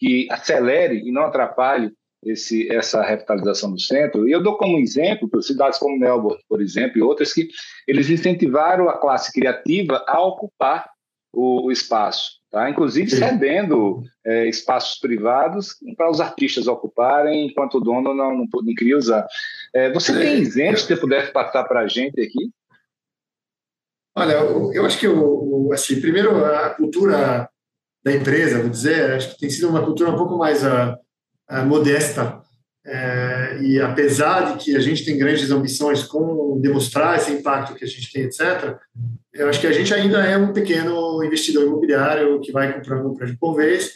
que 0.01 0.27
acelere 0.31 1.07
e 1.07 1.13
não 1.13 1.23
atrapalhe 1.23 1.93
esse, 2.25 2.71
essa 2.73 3.03
revitalização 3.03 3.73
do 3.73 3.81
centro. 3.81 4.27
E 4.27 4.33
eu 4.33 4.43
dou 4.43 4.57
como 4.57 4.79
exemplo 4.79 5.31
cidades 5.43 5.79
como 5.79 5.99
Melbourne, 5.99 6.43
por 6.49 6.61
exemplo, 6.61 6.99
e 6.99 7.03
outras 7.03 7.33
que 7.33 7.49
eles 7.87 8.11
incentivaram 8.11 8.89
a 8.89 8.99
classe 8.99 9.33
criativa 9.33 10.05
a 10.09 10.21
ocupar 10.21 10.91
o, 11.33 11.67
o 11.67 11.73
espaço 11.73 12.41
tá? 12.51 12.69
inclusive 12.69 13.11
cedendo 13.11 14.03
é, 14.25 14.49
espaços 14.49 14.99
privados 14.99 15.77
para 15.97 16.11
os 16.11 16.21
artistas 16.21 16.67
ocuparem, 16.67 17.47
enquanto 17.47 17.77
o 17.77 17.81
dono 17.81 18.13
não, 18.15 18.37
não, 18.37 18.47
não 18.53 18.75
queria 18.77 18.99
usar. 18.99 19.27
É, 19.75 19.93
você 19.93 20.13
tem 20.13 20.35
é, 20.35 20.39
exemplos 20.39 20.83
que 20.83 20.95
você 20.95 21.01
pudesse 21.01 21.33
passar 21.33 21.65
para 21.65 21.81
a 21.81 21.89
gente 21.89 22.21
aqui? 22.21 22.51
Olha, 24.17 24.33
eu 24.75 24.85
acho 24.85 24.99
que, 24.99 25.07
o, 25.07 25.71
assim, 25.73 26.01
primeiro, 26.01 26.45
a 26.45 26.71
cultura 26.71 27.49
da 28.05 28.13
empresa, 28.13 28.61
vou 28.61 28.71
dizer, 28.71 29.13
acho 29.13 29.33
que 29.33 29.41
tem 29.41 29.51
sido 29.51 29.69
uma 29.69 29.85
cultura 29.85 30.11
um 30.11 30.17
pouco 30.17 30.37
mais 30.37 30.63
uh, 30.63 30.97
uh, 31.51 31.67
modesta 31.67 32.41
é, 32.85 33.59
e 33.61 33.81
apesar 33.81 34.53
de 34.53 34.65
que 34.65 34.77
a 34.77 34.81
gente 34.81 35.05
tem 35.05 35.19
grandes 35.19 35.51
ambições 35.51 36.03
com 36.03 36.59
demonstrar 36.61 37.17
esse 37.17 37.31
impacto 37.31 37.75
que 37.75 37.85
a 37.85 37.89
gente 37.89 38.11
tem, 38.11 38.23
etc., 38.23 38.77
eu 39.35 39.49
acho 39.49 39.61
que 39.61 39.67
a 39.67 39.73
gente 39.73 39.93
ainda 39.93 40.25
é 40.25 40.37
um 40.37 40.53
pequeno 40.53 41.23
investidor 41.23 41.67
imobiliário 41.67 42.41
que 42.41 42.51
vai 42.51 42.73
comprando 42.73 43.09
um 43.09 43.15
prédio 43.15 43.37
por 43.39 43.55
vez. 43.55 43.93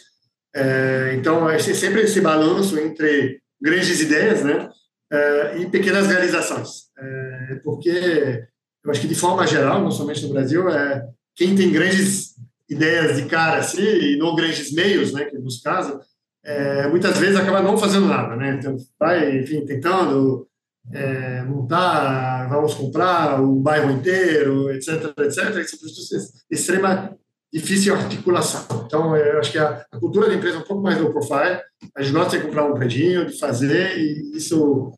É, 0.55 1.13
então, 1.17 1.49
é 1.49 1.59
sempre 1.59 2.01
esse 2.01 2.21
balanço 2.21 2.79
entre 2.79 3.41
grandes 3.61 3.99
ideias 3.99 4.43
né, 4.43 4.69
é, 5.11 5.57
e 5.57 5.65
pequenas 5.65 6.07
realizações. 6.07 6.85
É, 6.97 7.55
porque 7.63 8.45
eu 8.83 8.91
acho 8.91 9.01
que, 9.01 9.07
de 9.07 9.15
forma 9.15 9.45
geral, 9.47 9.81
não 9.81 9.91
somente 9.91 10.25
no 10.25 10.31
Brasil, 10.31 10.69
é, 10.69 11.03
quem 11.35 11.55
tem 11.55 11.71
grandes 11.71 12.34
ideias 12.69 13.17
de 13.17 13.25
cara 13.25 13.57
assim, 13.57 13.81
e 13.81 14.17
não 14.17 14.35
grandes 14.35 14.73
meios, 14.73 15.13
né, 15.13 15.25
que 15.25 15.37
nos 15.37 15.61
caso, 15.61 15.99
é, 16.43 16.87
muitas 16.87 17.17
vezes 17.17 17.35
acaba 17.35 17.61
não 17.61 17.77
fazendo 17.77 18.05
nada, 18.05 18.35
né? 18.35 18.57
Então, 18.59 18.77
vai, 18.99 19.39
enfim, 19.39 19.65
tentando 19.65 20.47
é, 20.93 21.41
montar, 21.43 22.47
vamos 22.47 22.75
comprar 22.75 23.41
o 23.41 23.55
bairro 23.55 23.91
inteiro, 23.91 24.69
etc, 24.71 25.11
etc, 25.19 25.55
é 25.55 26.53
extrema 26.53 27.17
difícil 27.51 27.95
articulação. 27.95 28.83
Então, 28.85 29.15
eu 29.15 29.39
acho 29.39 29.51
que 29.51 29.57
a, 29.57 29.85
a, 29.91 29.99
cultura 29.99 30.27
da 30.27 30.35
empresa 30.35 30.57
é 30.57 30.59
um 30.59 30.63
pouco 30.63 30.83
mais 30.83 30.99
low 30.99 31.11
profile, 31.11 31.61
a 31.95 32.01
gente 32.03 32.13
gosta 32.13 32.37
de 32.37 32.43
comprar 32.43 32.65
um 32.65 32.73
predinho, 32.73 33.25
de 33.25 33.39
fazer, 33.39 33.97
e 33.97 34.37
isso 34.37 34.91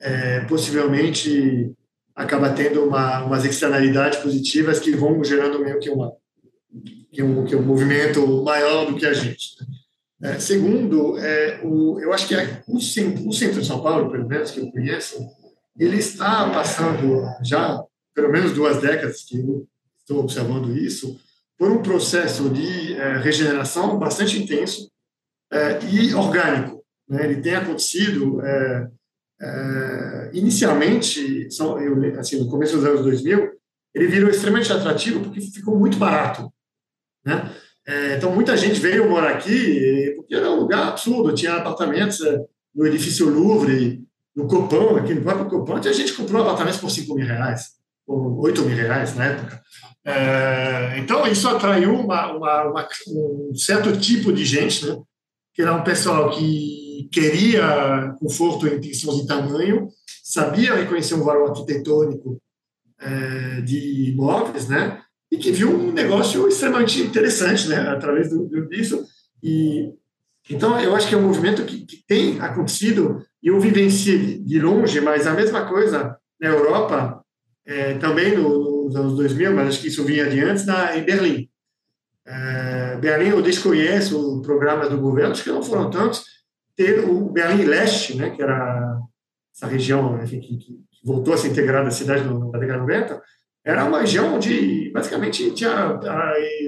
é, 0.00 0.40
possivelmente 0.46 1.72
acaba 2.16 2.50
tendo 2.50 2.84
uma, 2.84 3.24
umas 3.24 3.44
externalidades 3.44 4.18
positivas 4.18 4.80
que 4.80 4.96
vão 4.96 5.22
gerando 5.22 5.60
meio 5.60 5.78
que, 5.78 5.90
uma, 5.90 6.12
que, 7.12 7.22
um, 7.22 7.44
que 7.44 7.56
um 7.56 7.62
movimento 7.62 8.26
maior 8.42 8.86
do 8.86 8.96
que 8.96 9.06
a 9.06 9.12
gente. 9.12 9.56
Né? 10.20 10.36
É, 10.36 10.38
segundo, 10.38 11.18
é, 11.18 11.60
o, 11.62 12.00
eu 12.00 12.12
acho 12.12 12.26
que 12.26 12.34
é, 12.34 12.62
o, 12.66 12.80
centro, 12.80 13.28
o 13.28 13.32
centro 13.32 13.60
de 13.60 13.66
São 13.66 13.82
Paulo, 13.82 14.10
pelo 14.10 14.26
menos 14.26 14.50
que 14.50 14.60
eu 14.60 14.70
conheço, 14.70 15.16
ele 15.78 15.96
está 15.96 16.50
passando 16.50 17.24
já 17.44 17.82
pelo 18.14 18.32
menos 18.32 18.52
duas 18.52 18.80
décadas 18.80 19.22
que 19.22 19.38
eu 19.38 19.66
estou 20.00 20.18
observando 20.18 20.76
isso, 20.76 21.20
por 21.56 21.70
um 21.70 21.82
processo 21.82 22.50
de 22.50 22.94
é, 22.94 23.18
regeneração 23.18 23.98
bastante 23.98 24.42
intenso 24.42 24.90
é, 25.52 25.78
e 25.84 26.14
orgânico. 26.14 26.84
Né? 27.08 27.24
Ele 27.24 27.40
tem 27.40 27.54
acontecido 27.54 28.40
é, 28.44 28.88
é, 29.40 30.30
inicialmente, 30.32 31.48
eu, 31.60 32.18
assim, 32.18 32.40
no 32.40 32.50
começo 32.50 32.76
dos 32.76 32.84
anos 32.84 33.02
2000, 33.02 33.52
ele 33.94 34.06
virou 34.06 34.30
extremamente 34.30 34.72
atrativo 34.72 35.20
porque 35.20 35.40
ficou 35.40 35.78
muito 35.78 35.96
barato. 35.96 36.52
Né? 37.28 37.50
É, 37.86 38.16
então, 38.16 38.34
muita 38.34 38.56
gente 38.56 38.80
veio 38.80 39.08
morar 39.08 39.30
aqui 39.30 40.14
porque 40.16 40.34
era 40.34 40.50
um 40.50 40.60
lugar 40.60 40.88
absurdo. 40.88 41.34
Tinha 41.34 41.56
apartamentos 41.56 42.22
é, 42.22 42.40
no 42.74 42.86
edifício 42.86 43.28
Louvre, 43.28 44.02
no 44.34 44.46
Copão, 44.46 44.96
aqui 44.96 45.12
no 45.12 45.22
próprio 45.22 45.48
Copão. 45.48 45.78
Tinha 45.78 45.92
gente 45.92 46.14
comprou 46.14 46.42
apartamentos 46.42 46.80
por 46.80 46.90
5 46.90 47.14
mil 47.14 47.26
reais, 47.26 47.72
ou 48.06 48.40
8 48.40 48.62
mil 48.62 48.76
reais 48.76 49.14
na 49.14 49.26
época. 49.26 49.60
É, 50.04 50.98
então, 50.98 51.26
isso 51.26 51.46
atraiu 51.48 51.94
uma, 51.94 52.32
uma, 52.32 52.64
uma, 52.64 52.88
um 53.08 53.54
certo 53.54 53.94
tipo 53.98 54.32
de 54.32 54.44
gente, 54.44 54.86
né? 54.86 54.96
que 55.52 55.60
era 55.60 55.74
um 55.74 55.84
pessoal 55.84 56.30
que 56.30 57.08
queria 57.12 58.14
conforto 58.20 58.66
em 58.68 58.80
questões 58.80 59.20
de 59.20 59.26
tamanho, 59.26 59.88
sabia 60.22 60.74
reconhecer 60.74 61.14
um 61.14 61.24
valor 61.24 61.50
arquitetônico 61.50 62.40
de 63.64 64.10
imóveis, 64.10 64.68
né? 64.68 65.00
E 65.30 65.36
que 65.36 65.52
viu 65.52 65.70
um 65.70 65.92
negócio 65.92 66.48
extremamente 66.48 67.00
interessante, 67.00 67.68
né, 67.68 67.76
através 67.76 68.30
do, 68.30 68.46
do, 68.46 68.68
disso. 68.68 69.04
E 69.42 69.92
então 70.50 70.80
eu 70.80 70.94
acho 70.96 71.08
que 71.08 71.14
é 71.14 71.18
um 71.18 71.26
movimento 71.26 71.64
que, 71.64 71.84
que 71.84 72.02
tem 72.06 72.40
acontecido 72.40 73.22
e 73.42 73.48
eu 73.48 73.60
vivenciei 73.60 74.38
de 74.38 74.58
longe, 74.58 75.00
mas 75.00 75.26
a 75.26 75.34
mesma 75.34 75.66
coisa 75.66 76.16
na 76.40 76.48
Europa, 76.48 77.22
é, 77.66 77.94
também 77.98 78.36
no, 78.36 78.84
nos 78.84 78.96
anos 78.96 79.14
2000, 79.16 79.54
mas 79.54 79.68
acho 79.68 79.80
que 79.80 79.88
isso 79.88 80.04
vinha 80.04 80.28
de 80.28 80.40
antes, 80.40 80.64
na, 80.64 80.96
em 80.96 81.04
Berlim. 81.04 81.48
É, 82.26 82.96
Berlim 82.96 83.30
eu 83.30 83.42
desconheço 83.42 84.40
programas 84.42 84.88
do 84.88 84.98
governo, 84.98 85.32
acho 85.32 85.44
que 85.44 85.50
não 85.50 85.62
foram 85.62 85.90
tantos. 85.90 86.24
Teve 86.74 87.00
o 87.00 87.28
Berlim 87.30 87.64
Leste, 87.64 88.16
né, 88.16 88.30
que 88.30 88.42
era 88.42 88.98
essa 89.54 89.66
região 89.66 90.22
enfim, 90.22 90.40
que, 90.40 90.56
que 90.56 90.78
voltou 91.04 91.34
a 91.34 91.36
se 91.36 91.48
integrar 91.48 91.84
da 91.84 91.90
cidade 91.90 92.24
na 92.24 92.58
década 92.58 92.72
de 92.72 92.78
90, 92.78 93.22
era 93.64 93.84
uma 93.84 94.00
região 94.00 94.34
onde 94.34 94.90
basicamente 94.92 95.50
tinha, 95.52 95.98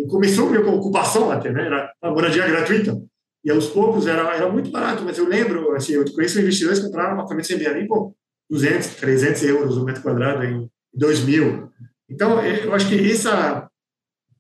começou 0.09 0.49
com 0.49 0.75
ocupação 0.75 1.31
até, 1.31 1.51
né? 1.51 1.67
Era 1.67 1.93
uma 2.03 2.13
moradia 2.13 2.47
gratuita. 2.47 3.01
E 3.43 3.51
aos 3.51 3.69
poucos 3.69 4.07
era, 4.07 4.35
era 4.35 4.49
muito 4.51 4.71
barato, 4.71 5.03
mas 5.03 5.17
eu 5.17 5.27
lembro, 5.27 5.75
assim, 5.75 5.95
eu 5.95 6.05
conheço 6.13 6.41
investidores 6.41 6.79
que 6.79 6.87
compraram 6.87 7.15
apartamentos 7.15 7.51
em 7.51 7.57
Belém 7.57 7.87
por 7.87 8.15
200, 8.51 8.97
300 8.97 9.43
euros 9.45 9.77
o 9.77 9.83
um 9.83 9.85
metro 9.85 10.03
quadrado 10.03 10.45
em 10.45 10.69
2000. 10.93 11.71
Então, 12.09 12.45
eu 12.45 12.75
acho 12.75 12.89
que 12.89 13.11
essa. 13.11 13.69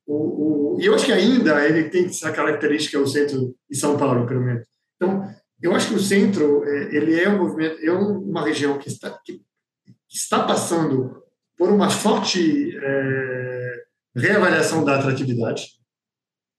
O, 0.06 0.74
o, 0.74 0.78
eu 0.80 0.94
acho 0.94 1.06
que 1.06 1.12
ainda 1.12 1.66
ele 1.66 1.88
tem 1.88 2.06
essa 2.06 2.32
característica, 2.32 2.98
o 2.98 3.06
centro 3.06 3.54
de 3.70 3.76
São 3.76 3.96
Paulo, 3.96 4.26
pelo 4.26 4.42
menos. 4.42 4.66
Então, 4.96 5.24
eu 5.62 5.74
acho 5.74 5.88
que 5.88 5.94
o 5.94 6.00
centro, 6.00 6.64
é, 6.64 6.94
ele 6.94 7.18
é 7.18 7.28
um 7.28 7.38
movimento, 7.38 7.78
é 7.82 7.92
uma 7.92 8.44
região 8.44 8.76
que 8.76 8.88
está, 8.88 9.10
que 9.24 9.40
está 10.10 10.42
passando 10.44 11.19
por 11.60 11.68
uma 11.70 11.90
forte 11.90 12.74
é, 12.82 13.82
reavaliação 14.16 14.82
da 14.82 14.98
atratividade, 14.98 15.66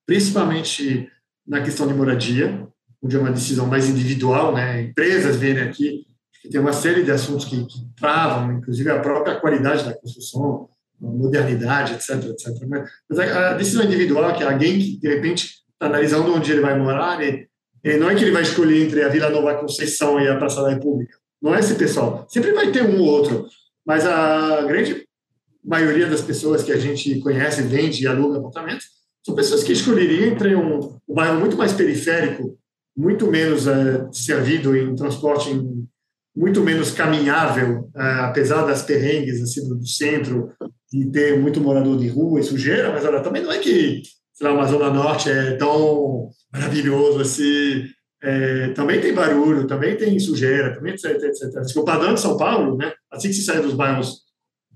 principalmente 0.06 1.10
na 1.46 1.60
questão 1.64 1.88
de 1.88 1.94
moradia, 1.96 2.68
onde 3.02 3.16
é 3.16 3.20
uma 3.20 3.32
decisão 3.32 3.66
mais 3.66 3.90
individual, 3.90 4.54
né? 4.54 4.84
Empresas 4.84 5.38
vêm 5.38 5.60
aqui, 5.60 6.06
que 6.40 6.50
tem 6.50 6.62
uma 6.62 6.72
série 6.72 7.02
de 7.02 7.10
assuntos 7.10 7.46
que, 7.46 7.66
que 7.66 7.80
travam, 7.98 8.60
inclusive 8.60 8.92
a 8.92 9.00
própria 9.00 9.40
qualidade 9.40 9.86
da 9.86 9.96
construção, 9.96 10.70
modernidade, 11.00 11.94
etc, 11.94 12.24
etc. 12.26 12.68
Mas 13.10 13.20
a 13.20 13.54
decisão 13.54 13.84
individual, 13.84 14.30
é 14.30 14.34
que 14.36 14.44
alguém 14.44 14.78
que 14.78 15.00
de 15.00 15.16
repente 15.16 15.64
está 15.74 15.88
analisando 15.88 16.32
onde 16.32 16.52
ele 16.52 16.62
vai 16.62 16.78
morar, 16.78 17.18
não 18.00 18.08
é 18.08 18.14
que 18.14 18.24
ele 18.24 18.32
vai 18.32 18.44
escolher 18.44 18.86
entre 18.86 19.02
a 19.02 19.10
Vila 19.10 19.32
Nova 19.32 19.56
Conceição 19.56 20.22
e 20.22 20.28
a 20.28 20.38
Praça 20.38 20.62
da 20.62 20.70
República. 20.70 21.18
Não 21.42 21.56
é 21.56 21.60
esse 21.60 21.74
pessoal. 21.74 22.28
Sempre 22.30 22.54
vai 22.54 22.72
ter 22.72 22.84
um 22.84 23.00
ou 23.00 23.08
outro. 23.08 23.50
Mas 23.86 24.06
a 24.06 24.62
grande 24.64 25.06
maioria 25.64 26.08
das 26.08 26.22
pessoas 26.22 26.64
que 26.64 26.72
a 26.72 26.78
gente 26.78 27.20
conhece, 27.20 27.62
vende 27.62 28.04
e 28.04 28.08
aluga 28.08 28.40
apartamentos, 28.40 28.86
são 29.24 29.36
pessoas 29.36 29.64
que 29.64 29.74
escolheriam 29.74 30.28
entre 30.28 30.56
um, 30.56 30.98
um 31.08 31.14
bairro 31.14 31.40
muito 31.40 31.56
mais 31.56 31.74
periférico, 31.74 32.58
muito 32.98 33.28
menos 33.28 33.68
é, 33.68 34.08
servido 34.12 34.76
em 34.76 34.96
transporte, 34.96 35.50
em, 35.50 35.88
muito 36.36 36.62
menos 36.62 36.92
caminhável, 36.92 37.90
é, 37.96 38.02
apesar 38.22 38.66
das 38.66 38.82
perrengues 38.84 39.42
assim, 39.42 39.68
do, 39.68 39.86
centro, 39.86 40.52
de 40.92 41.06
ter 41.12 41.40
muito 41.40 41.62
morador 41.62 41.98
de 41.98 42.08
rua 42.08 42.40
e 42.40 42.44
sujeira, 42.44 42.92
mas 42.92 43.06
olha, 43.06 43.22
também 43.22 43.44
não 43.44 43.52
é 43.52 43.60
que 43.60 44.02
sei 44.34 44.48
lá, 44.48 44.54
uma 44.54 44.66
zona 44.66 44.90
norte 44.90 45.30
é 45.30 45.56
tão 45.56 46.30
maravilhoso 46.52 47.22
assim, 47.22 47.84
é, 48.22 48.70
também 48.70 49.02
tem 49.02 49.14
barulho, 49.14 49.66
também 49.66 49.98
tem 49.98 50.20
sujeira, 50.20 50.76
também 50.76 50.94
etc, 50.94 51.12
etc. 51.24 51.58
Assim, 51.58 51.80
o 51.80 51.84
padrão 51.84 52.14
de 52.14 52.22
São 52.22 52.38
Paulo, 52.38 52.78
né, 52.78 52.94
assim 53.12 53.30
que 53.30 53.34
se 53.34 53.44
sai 53.44 53.62
dos 53.62 53.74
bairros 53.74 54.22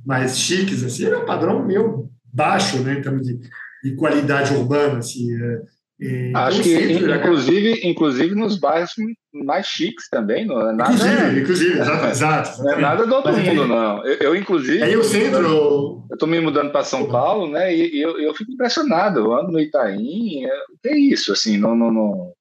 mais 0.06 0.38
chiques, 0.38 0.84
assim, 0.84 1.06
é 1.06 1.18
um 1.18 1.26
padrão 1.26 1.64
meio 1.64 2.10
baixo, 2.34 2.80
né, 2.80 2.96
em 2.96 3.02
termos 3.02 3.26
de, 3.26 3.40
de 3.84 3.96
qualidade 3.96 4.54
urbana, 4.54 4.98
assim. 4.98 5.32
É, 5.32 5.62
E, 5.98 6.32
Acho 6.36 6.62
que, 6.62 6.76
inclusive, 6.76 7.88
inclusive 7.88 8.36
nos 8.36 8.60
bairros 8.60 8.92
mais 9.32 9.66
chiques 9.66 10.10
também, 10.10 10.46
não 10.46 10.70
é 10.70 10.74
nada. 10.74 10.92
Inclusive, 10.92 11.40
inclusive, 11.40 11.80
exato, 11.80 12.06
exato. 12.12 12.64
Não 12.64 12.74
é 12.74 12.82
nada 12.82 13.08
do 13.08 13.16
outro 13.16 13.32
Mas, 13.32 13.48
mundo, 13.48 13.68
não. 13.68 14.06
Eu, 14.06 14.16
eu, 14.16 14.36
inclusive. 14.36 14.84
Aí 14.84 14.98
o 14.98 15.04
centro. 15.04 16.04
Eu 16.10 16.14
estou 16.14 16.28
me 16.28 16.42
mudando 16.42 16.72
para 16.72 16.84
São 16.84 17.08
Paulo, 17.08 17.50
né? 17.50 17.74
E, 17.74 17.96
e 17.96 18.02
eu, 18.02 18.20
eu 18.20 18.34
fico 18.34 18.52
impressionado. 18.52 19.20
Eu 19.22 19.34
ando 19.34 19.54
no 19.54 19.60
Itaim, 19.60 20.44
é, 20.44 20.50
que 20.82 20.90
é 20.90 20.98
isso, 20.98 21.32
assim, 21.32 21.58
não. 21.58 21.74
não, 21.74 21.92
não 21.92 22.35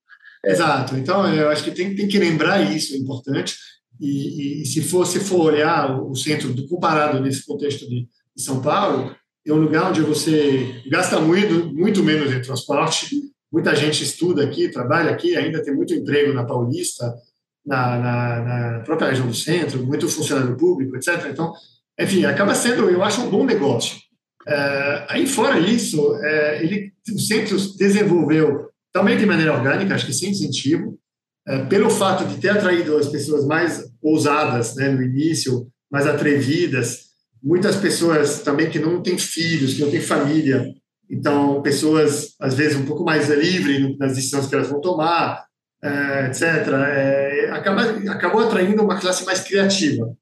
é. 0.45 0.53
Exato. 0.53 0.97
Então, 0.97 1.27
eu 1.33 1.49
acho 1.49 1.65
que 1.65 1.71
tem, 1.71 1.95
tem 1.95 2.09
que 2.09 2.19
lembrar 2.19 2.61
isso, 2.61 2.95
é 2.95 2.97
importante. 2.97 3.57
E, 4.01 4.63
e 4.63 4.67
se 4.67 4.83
for, 4.83 5.07
se 5.07 5.21
for 5.21 5.41
olhar 5.41 6.01
o 6.01 6.15
centro 6.15 6.53
do, 6.53 6.67
comparado 6.67 7.21
nesse 7.21 7.45
contexto 7.47 7.89
de, 7.89 8.07
de 8.37 8.43
São 8.43 8.61
Paulo, 8.61 9.15
é 9.47 9.53
um 9.53 9.61
lugar 9.61 9.91
onde 9.91 10.01
você 10.01 10.83
gasta 10.91 11.21
muito, 11.21 11.73
muito 11.75 12.03
menos 12.03 12.33
em 12.33 12.41
transporte, 12.41 13.09
muita 13.53 13.75
gente 13.75 14.03
estuda 14.03 14.43
aqui, 14.43 14.69
trabalha 14.69 15.11
aqui, 15.11 15.37
ainda 15.37 15.63
tem 15.63 15.75
muito 15.75 15.95
emprego 15.95 16.33
na 16.33 16.45
Paulista, 16.45 17.15
na, 17.65 17.99
na, 17.99 18.41
na 18.43 18.81
própria 18.81 19.09
região 19.09 19.27
do 19.27 19.35
centro, 19.35 19.85
muito 19.85 20.09
funcionário 20.09 20.57
público, 20.57 20.97
etc. 20.97 21.29
Então, 21.31 21.53
enfim, 21.99 22.25
acaba 22.25 22.55
sendo, 22.55 22.91
eu 22.91 23.03
acho, 23.03 23.23
um 23.23 23.31
bom 23.31 23.45
negócio. 23.45 23.97
É, 24.47 25.07
aí, 25.09 25.27
fora 25.27 25.59
isso, 25.59 26.17
é, 26.17 26.63
ele, 26.63 26.93
o 27.15 27.19
centro 27.19 27.57
desenvolveu 27.77 28.71
também 28.95 29.19
de 29.19 29.27
maneira 29.27 29.53
orgânica, 29.53 29.95
acho 29.95 30.07
que 30.07 30.13
sem 30.13 30.31
incentivo, 30.31 30.97
é, 31.47 31.65
pelo 31.67 31.91
fato 31.91 32.25
de 32.25 32.41
ter 32.41 32.51
atraído 32.51 32.97
as 32.97 33.09
pessoas 33.09 33.45
mais 33.45 33.85
ousadas 34.01 34.77
né, 34.77 34.89
no 34.89 35.03
início, 35.03 35.67
mais 35.91 36.07
atrevidas, 36.07 37.01
muitas 37.43 37.77
pessoas 37.77 38.41
também 38.41 38.71
que 38.71 38.79
não 38.79 39.03
têm 39.03 39.19
filhos, 39.19 39.75
que 39.75 39.83
não 39.83 39.91
têm 39.91 40.01
família, 40.01 40.65
então, 41.11 41.61
pessoas, 41.61 42.35
às 42.41 42.55
vezes, 42.55 42.79
um 42.79 42.87
pouco 42.87 43.05
mais 43.05 43.29
livres 43.29 43.99
nas 43.99 44.15
decisões 44.15 44.47
que 44.47 44.55
elas 44.55 44.69
vão 44.69 44.81
tomar, 44.81 45.45
é, 45.83 46.27
etc. 46.27 46.43
É, 46.43 47.51
acaba, 47.51 47.83
acabou 48.11 48.41
atraindo 48.43 48.83
uma 48.83 48.99
classe 48.99 49.25
mais 49.25 49.41
criativa, 49.41 50.17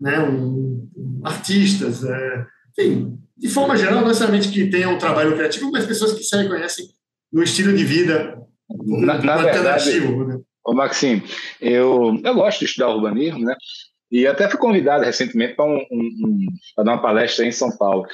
né? 0.00 0.20
Um, 0.20 0.88
um, 0.94 1.20
artistas, 1.24 2.04
é, 2.04 2.46
enfim, 2.78 3.18
de 3.36 3.48
forma 3.48 3.76
geral, 3.76 4.00
não 4.00 4.08
necessariamente 4.08 4.50
que 4.50 4.68
tenham 4.68 4.94
um 4.94 4.98
trabalho 4.98 5.34
criativo, 5.34 5.70
mas 5.70 5.86
pessoas 5.86 6.12
que 6.12 6.22
se 6.22 6.36
reconhecem 6.36 6.86
no 7.36 7.42
estilo 7.42 7.76
de 7.76 7.84
vida 7.84 8.42
na, 8.86 9.18
na. 9.18 9.36
Verdade, 9.36 10.00
né? 10.00 10.40
Ô 10.64 10.72
Maxime, 10.72 11.22
eu, 11.60 12.18
eu 12.24 12.34
gosto 12.34 12.60
de 12.60 12.64
estudar 12.64 12.88
urbanismo, 12.88 13.44
né? 13.44 13.54
E 14.10 14.26
até 14.26 14.48
fui 14.48 14.58
convidado 14.58 15.04
recentemente 15.04 15.54
para 15.54 15.66
um, 15.66 15.76
um, 15.90 16.10
um, 16.26 16.46
dar 16.82 16.92
uma 16.94 17.02
palestra 17.02 17.44
em 17.44 17.52
São 17.52 17.76
Paulo 17.76 18.06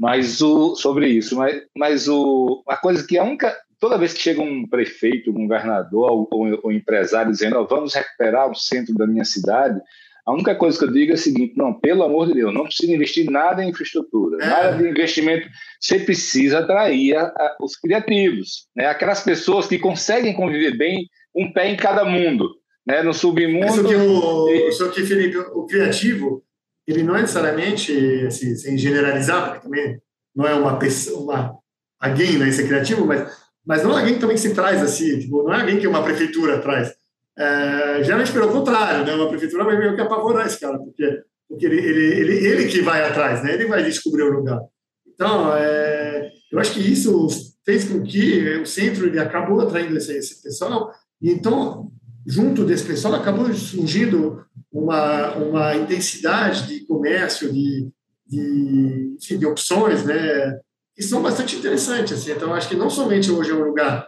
mas 0.00 0.40
o 0.40 0.74
sobre 0.76 1.08
isso, 1.08 1.36
mas, 1.36 1.60
mas 1.76 2.08
o, 2.08 2.64
a 2.66 2.74
coisa 2.74 3.06
que 3.06 3.18
a 3.18 3.22
única 3.22 3.54
toda 3.78 3.98
vez 3.98 4.14
que 4.14 4.20
chega 4.20 4.40
um 4.40 4.66
prefeito, 4.66 5.30
um 5.30 5.46
governador 5.46 6.10
ou, 6.10 6.28
ou, 6.30 6.60
ou 6.62 6.72
empresário 6.72 7.30
dizendo 7.30 7.58
oh, 7.58 7.66
vamos 7.66 7.92
recuperar 7.94 8.50
o 8.50 8.54
centro 8.54 8.94
da 8.94 9.06
minha 9.06 9.26
cidade, 9.26 9.78
a 10.26 10.32
única 10.32 10.54
coisa 10.54 10.78
que 10.78 10.84
eu 10.84 10.92
digo 10.92 11.12
é 11.12 11.14
a 11.14 11.18
seguinte: 11.18 11.54
não, 11.56 11.72
pelo 11.72 12.02
amor 12.02 12.26
de 12.26 12.34
Deus, 12.34 12.52
não 12.52 12.64
precisa 12.64 12.92
investir 12.92 13.30
nada 13.30 13.64
em 13.64 13.70
infraestrutura, 13.70 14.42
é. 14.42 14.46
nada 14.46 14.76
de 14.76 14.88
investimento. 14.88 15.48
Você 15.80 15.98
precisa 15.98 16.60
atrair 16.60 17.16
a, 17.16 17.22
a, 17.24 17.56
os 17.60 17.76
criativos, 17.76 18.66
né? 18.76 18.86
aquelas 18.86 19.22
pessoas 19.22 19.66
que 19.66 19.78
conseguem 19.78 20.34
conviver 20.34 20.76
bem, 20.76 21.08
um 21.34 21.52
pé 21.52 21.70
em 21.70 21.76
cada 21.76 22.04
mundo, 22.04 22.48
né? 22.86 23.02
no 23.02 23.14
submundo. 23.14 23.66
Isso 23.66 23.84
que, 23.84 23.94
o, 23.94 24.72
só 24.72 24.88
que 24.88 25.02
Felipe, 25.04 25.38
o 25.38 25.66
criativo 25.66 26.42
ele 26.86 27.02
não 27.02 27.16
é 27.16 27.20
necessariamente, 27.22 27.92
assim, 28.26 28.54
sem 28.56 28.76
generalizar, 28.76 29.50
porque 29.50 29.60
também 29.60 30.00
não 30.34 30.46
é 30.46 30.54
uma 30.54 30.78
pessoa, 30.78 31.20
uma, 31.22 31.58
alguém, 32.00 32.38
né, 32.38 32.50
ser 32.50 32.66
criativo, 32.66 33.06
mas, 33.06 33.30
mas 33.64 33.82
não 33.82 33.96
é 33.96 34.00
alguém 34.00 34.18
também 34.18 34.36
que 34.36 34.42
se 34.42 34.54
traz 34.54 34.82
assim, 34.82 35.18
tipo, 35.20 35.42
não 35.42 35.54
é 35.54 35.60
alguém 35.60 35.78
que 35.78 35.86
uma 35.86 36.02
prefeitura 36.02 36.60
traz. 36.60 36.92
É, 37.40 38.04
geralmente 38.04 38.32
pelo 38.32 38.52
contrário, 38.52 39.06
né, 39.06 39.14
uma 39.14 39.30
prefeitura 39.30 39.64
vai 39.64 39.78
meio 39.78 39.96
que 39.96 40.02
apavorar 40.02 40.46
esse 40.46 40.60
cara, 40.60 40.78
porque, 40.78 41.22
porque 41.48 41.64
ele, 41.64 41.78
ele, 41.78 42.20
ele, 42.20 42.46
ele 42.46 42.68
que 42.68 42.82
vai 42.82 43.02
atrás, 43.02 43.42
né, 43.42 43.54
ele 43.54 43.64
vai 43.64 43.82
descobrir 43.82 44.24
o 44.24 44.30
lugar. 44.30 44.60
Então, 45.06 45.56
é, 45.56 46.30
eu 46.52 46.58
acho 46.58 46.74
que 46.74 46.80
isso 46.80 47.28
fez 47.64 47.84
com 47.84 48.02
que 48.02 48.58
o 48.58 48.66
centro 48.66 49.06
ele 49.06 49.18
acabou 49.18 49.58
atraindo 49.58 49.96
esse, 49.96 50.12
esse 50.12 50.42
pessoal, 50.42 50.92
e 51.22 51.30
então, 51.30 51.90
junto 52.26 52.62
desse 52.62 52.84
pessoal, 52.84 53.14
acabou 53.14 53.50
surgindo 53.54 54.44
uma, 54.70 55.34
uma 55.36 55.76
intensidade 55.76 56.66
de 56.66 56.86
comércio, 56.86 57.50
de, 57.50 57.88
de, 58.26 59.16
de 59.38 59.46
opções, 59.46 60.04
né, 60.04 60.60
que 60.94 61.02
são 61.02 61.22
bastante 61.22 61.56
interessantes. 61.56 62.18
Assim. 62.18 62.32
Então, 62.32 62.52
acho 62.52 62.68
que 62.68 62.76
não 62.76 62.90
somente 62.90 63.30
hoje 63.30 63.50
é 63.50 63.54
um 63.54 63.64
lugar 63.64 64.06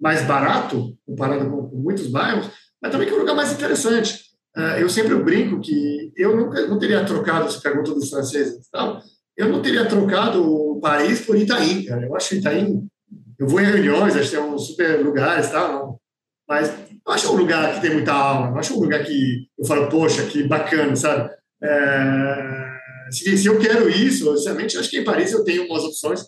mais 0.00 0.24
barato, 0.26 0.96
comparado 1.06 1.50
com, 1.50 1.68
com 1.68 1.76
muitos 1.76 2.06
bairros, 2.06 2.48
mas 2.82 2.90
também 2.90 3.06
que 3.06 3.12
é 3.12 3.16
um 3.16 3.20
lugar 3.20 3.34
mais 3.34 3.52
interessante. 3.52 4.30
Uh, 4.56 4.80
eu 4.80 4.88
sempre 4.88 5.14
brinco 5.16 5.60
que 5.60 6.12
eu 6.16 6.36
nunca 6.36 6.66
não 6.66 6.78
teria 6.78 7.04
trocado, 7.04 7.50
se 7.50 7.62
pergunta 7.62 7.94
dos 7.94 8.10
franceses 8.10 8.68
tal, 8.70 9.00
eu 9.36 9.48
não 9.48 9.62
teria 9.62 9.86
trocado 9.86 10.42
o 10.42 10.80
Paris 10.80 11.20
por 11.20 11.36
Itaim, 11.36 11.84
cara. 11.84 12.04
Eu 12.04 12.16
acho 12.16 12.34
Itaim, 12.34 12.88
eu 13.38 13.46
vou 13.46 13.60
em 13.60 13.64
reuniões, 13.64 14.16
acho 14.16 14.30
que 14.30 14.36
tem 14.36 14.44
uns 14.44 14.66
super 14.66 15.02
lugares, 15.02 15.50
tal, 15.50 16.00
mas 16.48 16.68
não 17.06 17.14
acho 17.14 17.32
um 17.32 17.36
lugar 17.36 17.74
que 17.74 17.80
tem 17.80 17.92
muita 17.92 18.12
alma, 18.12 18.50
não 18.50 18.58
acho 18.58 18.76
um 18.76 18.80
lugar 18.80 19.04
que 19.04 19.46
eu 19.58 19.64
falo, 19.64 19.88
poxa, 19.88 20.26
que 20.26 20.42
bacana, 20.42 20.94
sabe? 20.96 21.30
É, 21.62 22.70
se, 23.10 23.38
se, 23.38 23.46
eu 23.46 23.58
quero 23.58 23.88
isso, 23.88 24.36
sinceramente, 24.36 24.76
acho 24.76 24.90
que 24.90 24.98
em 24.98 25.04
Paris 25.04 25.32
eu 25.32 25.44
tenho 25.44 25.66
umas 25.66 25.84
opções 25.84 26.24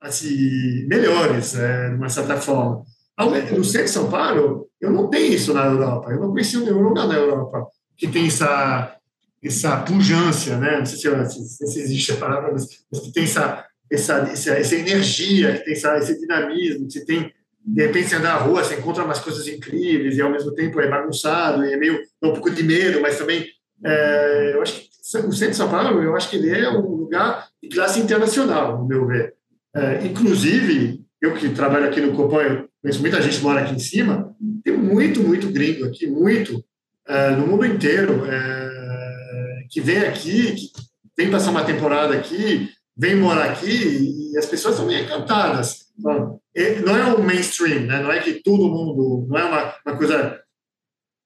assim, 0.00 0.86
melhores, 0.86 1.54
é, 1.54 1.90
de 1.90 1.96
uma 1.96 2.08
certa 2.08 2.36
forma. 2.36 2.84
No 3.18 3.64
centro 3.64 3.84
de 3.84 3.90
São 3.90 4.10
Paulo, 4.10 4.68
eu 4.80 4.90
não 4.90 5.08
tenho 5.08 5.32
isso 5.32 5.54
na 5.54 5.66
Europa. 5.66 6.10
Eu 6.10 6.20
não 6.20 6.30
conheci 6.30 6.56
nenhum 6.58 6.82
lugar 6.82 7.06
na 7.06 7.14
Europa 7.14 7.66
que 7.96 8.08
tem 8.08 8.26
essa, 8.26 8.96
essa 9.42 9.76
pujança, 9.78 10.58
né? 10.58 10.78
Não 10.78 10.86
sei 10.86 10.98
se, 10.98 11.66
se, 11.66 11.80
existe 11.80 12.12
a 12.12 12.16
palavra, 12.16 12.50
mas, 12.52 12.66
mas 12.90 13.00
que 13.00 13.12
tem 13.12 13.24
essa, 13.24 13.64
essa, 13.90 14.18
essa, 14.18 14.50
essa 14.52 14.74
energia, 14.74 15.58
que 15.58 15.64
tem 15.64 15.74
essa, 15.74 15.96
esse 15.98 16.18
dinamismo, 16.18 16.88
que 16.88 17.04
tem 17.04 17.32
de 17.66 17.82
repente 17.82 18.08
você 18.08 18.16
anda 18.16 18.28
na 18.28 18.36
rua, 18.36 18.62
você 18.62 18.74
encontra 18.74 19.04
umas 19.04 19.20
coisas 19.20 19.48
incríveis 19.48 20.18
e 20.18 20.20
ao 20.20 20.30
mesmo 20.30 20.52
tempo 20.52 20.78
é 20.80 20.86
bagunçado 20.86 21.64
e 21.64 21.72
é 21.72 21.76
meio 21.78 21.98
dá 22.20 22.28
um 22.28 22.32
pouco 22.34 22.50
de 22.50 22.62
medo, 22.62 23.00
mas 23.00 23.16
também 23.16 23.46
é, 23.82 24.52
eu 24.54 24.60
acho 24.60 24.80
que 24.80 24.88
o 25.18 25.32
centro 25.32 25.50
de 25.50 25.56
São 25.56 25.70
Paulo, 25.70 26.02
eu 26.02 26.14
acho 26.14 26.28
que 26.28 26.36
ele 26.36 26.50
é 26.50 26.68
um 26.68 26.80
lugar 26.80 27.48
de 27.62 27.68
classe 27.70 28.00
internacional, 28.00 28.78
no 28.78 28.86
meu 28.86 29.06
ver. 29.06 29.34
É, 29.74 30.06
inclusive, 30.06 31.00
eu 31.20 31.34
que 31.34 31.50
trabalho 31.50 31.86
aqui 31.86 32.00
no 32.00 32.14
Copan, 32.14 32.42
eu 32.42 32.68
conheço 32.84 33.00
muita 33.00 33.22
gente 33.22 33.40
mora 33.40 33.62
aqui 33.62 33.74
em 33.74 33.78
cima, 33.78 34.36
tem 34.62 34.76
muito, 34.76 35.22
muito 35.22 35.50
gringo 35.50 35.86
aqui, 35.86 36.06
muito, 36.06 36.62
é, 37.08 37.30
no 37.30 37.46
mundo 37.46 37.64
inteiro, 37.64 38.26
é, 38.26 39.64
que 39.70 39.80
vem 39.80 40.00
aqui, 40.00 40.54
que 40.54 40.70
vem 41.16 41.30
passar 41.30 41.50
uma 41.50 41.64
temporada 41.64 42.14
aqui, 42.14 42.68
vem 42.94 43.16
morar 43.16 43.52
aqui 43.52 44.30
e 44.32 44.36
as 44.36 44.44
pessoas 44.44 44.74
estão 44.74 44.86
meio 44.86 45.02
encantadas. 45.02 45.86
Então, 45.98 46.38
não 46.84 46.96
é 46.96 47.14
o 47.14 47.22
mainstream, 47.22 47.86
né? 47.86 48.02
não 48.02 48.12
é 48.12 48.20
que 48.20 48.42
todo 48.42 48.68
mundo, 48.68 49.26
não 49.30 49.38
é 49.38 49.44
uma, 49.44 49.74
uma 49.86 49.96
coisa, 49.96 50.38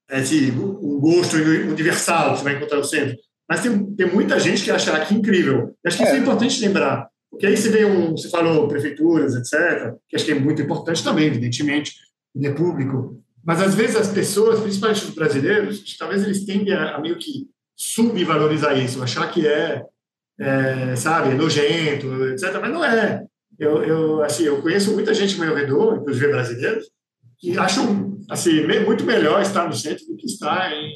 é, 0.08 0.18
assim, 0.20 0.52
um 0.52 1.00
gosto 1.00 1.36
universal 1.36 2.32
que 2.32 2.38
você 2.38 2.44
vai 2.44 2.54
encontrar 2.54 2.78
no 2.78 2.84
centro. 2.84 3.16
Mas 3.50 3.62
tem, 3.62 3.96
tem 3.96 4.06
muita 4.06 4.38
gente 4.38 4.62
que 4.62 4.70
acha 4.70 4.94
aqui 4.94 5.12
incrível. 5.12 5.74
acho 5.84 5.96
que 5.96 6.04
é. 6.04 6.06
isso 6.06 6.14
é 6.14 6.18
importante 6.18 6.60
lembrar. 6.60 7.08
Porque 7.30 7.46
aí 7.46 7.54
vê 7.54 7.84
um, 7.84 8.12
você 8.12 8.28
falou 8.28 8.68
prefeituras, 8.68 9.34
etc., 9.34 9.94
que 10.08 10.16
acho 10.16 10.24
que 10.24 10.32
é 10.32 10.38
muito 10.38 10.62
importante 10.62 11.04
também, 11.04 11.26
evidentemente, 11.26 11.94
de 12.34 12.50
público. 12.50 13.22
Mas 13.44 13.60
às 13.60 13.74
vezes 13.74 13.96
as 13.96 14.08
pessoas, 14.08 14.60
principalmente 14.60 15.04
os 15.04 15.14
brasileiros, 15.14 15.96
talvez 15.96 16.22
eles 16.24 16.44
tendem 16.44 16.72
a, 16.72 16.96
a 16.96 17.00
meio 17.00 17.18
que 17.18 17.46
subvalorizar 17.76 18.76
isso, 18.78 19.02
achar 19.02 19.30
que 19.30 19.46
é, 19.46 19.84
é 20.38 20.96
sabe, 20.96 21.34
nojento, 21.34 22.06
etc. 22.28 22.58
Mas 22.60 22.72
não 22.72 22.84
é 22.84 23.24
eu, 23.58 23.82
eu, 23.82 24.22
assim, 24.22 24.44
eu 24.44 24.62
conheço 24.62 24.92
muita 24.92 25.12
gente 25.12 25.36
no 25.36 25.44
meu 25.44 25.54
redor, 25.54 25.96
inclusive 25.96 26.28
brasileiros, 26.28 26.84
que 27.38 27.58
acham 27.58 28.18
assim, 28.30 28.64
muito 28.84 29.04
melhor 29.04 29.42
estar 29.42 29.66
no 29.66 29.72
centro 29.72 30.06
do 30.06 30.16
que 30.16 30.26
estar 30.26 30.72
em, 30.72 30.92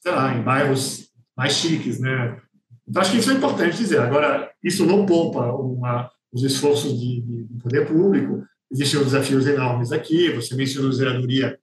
sei 0.00 0.12
lá, 0.12 0.34
em 0.34 0.42
bairros 0.42 1.08
mais 1.36 1.52
chiques, 1.52 2.00
né? 2.00 2.40
Então, 2.88 3.02
acho 3.02 3.12
que 3.12 3.18
isso 3.18 3.30
é 3.30 3.34
importante 3.34 3.76
dizer. 3.76 4.00
Agora, 4.00 4.50
isso 4.62 4.86
não 4.86 5.06
poupa 5.06 5.52
uma, 5.52 6.10
os 6.32 6.42
esforços 6.42 6.98
de, 6.98 7.20
de, 7.20 7.44
de 7.44 7.58
poder 7.62 7.86
público. 7.86 8.44
Existem 8.70 9.02
desafios 9.02 9.46
enormes 9.46 9.92
aqui. 9.92 10.30
Você 10.32 10.54
mencionou 10.54 10.92
zeladoria. 10.92 11.58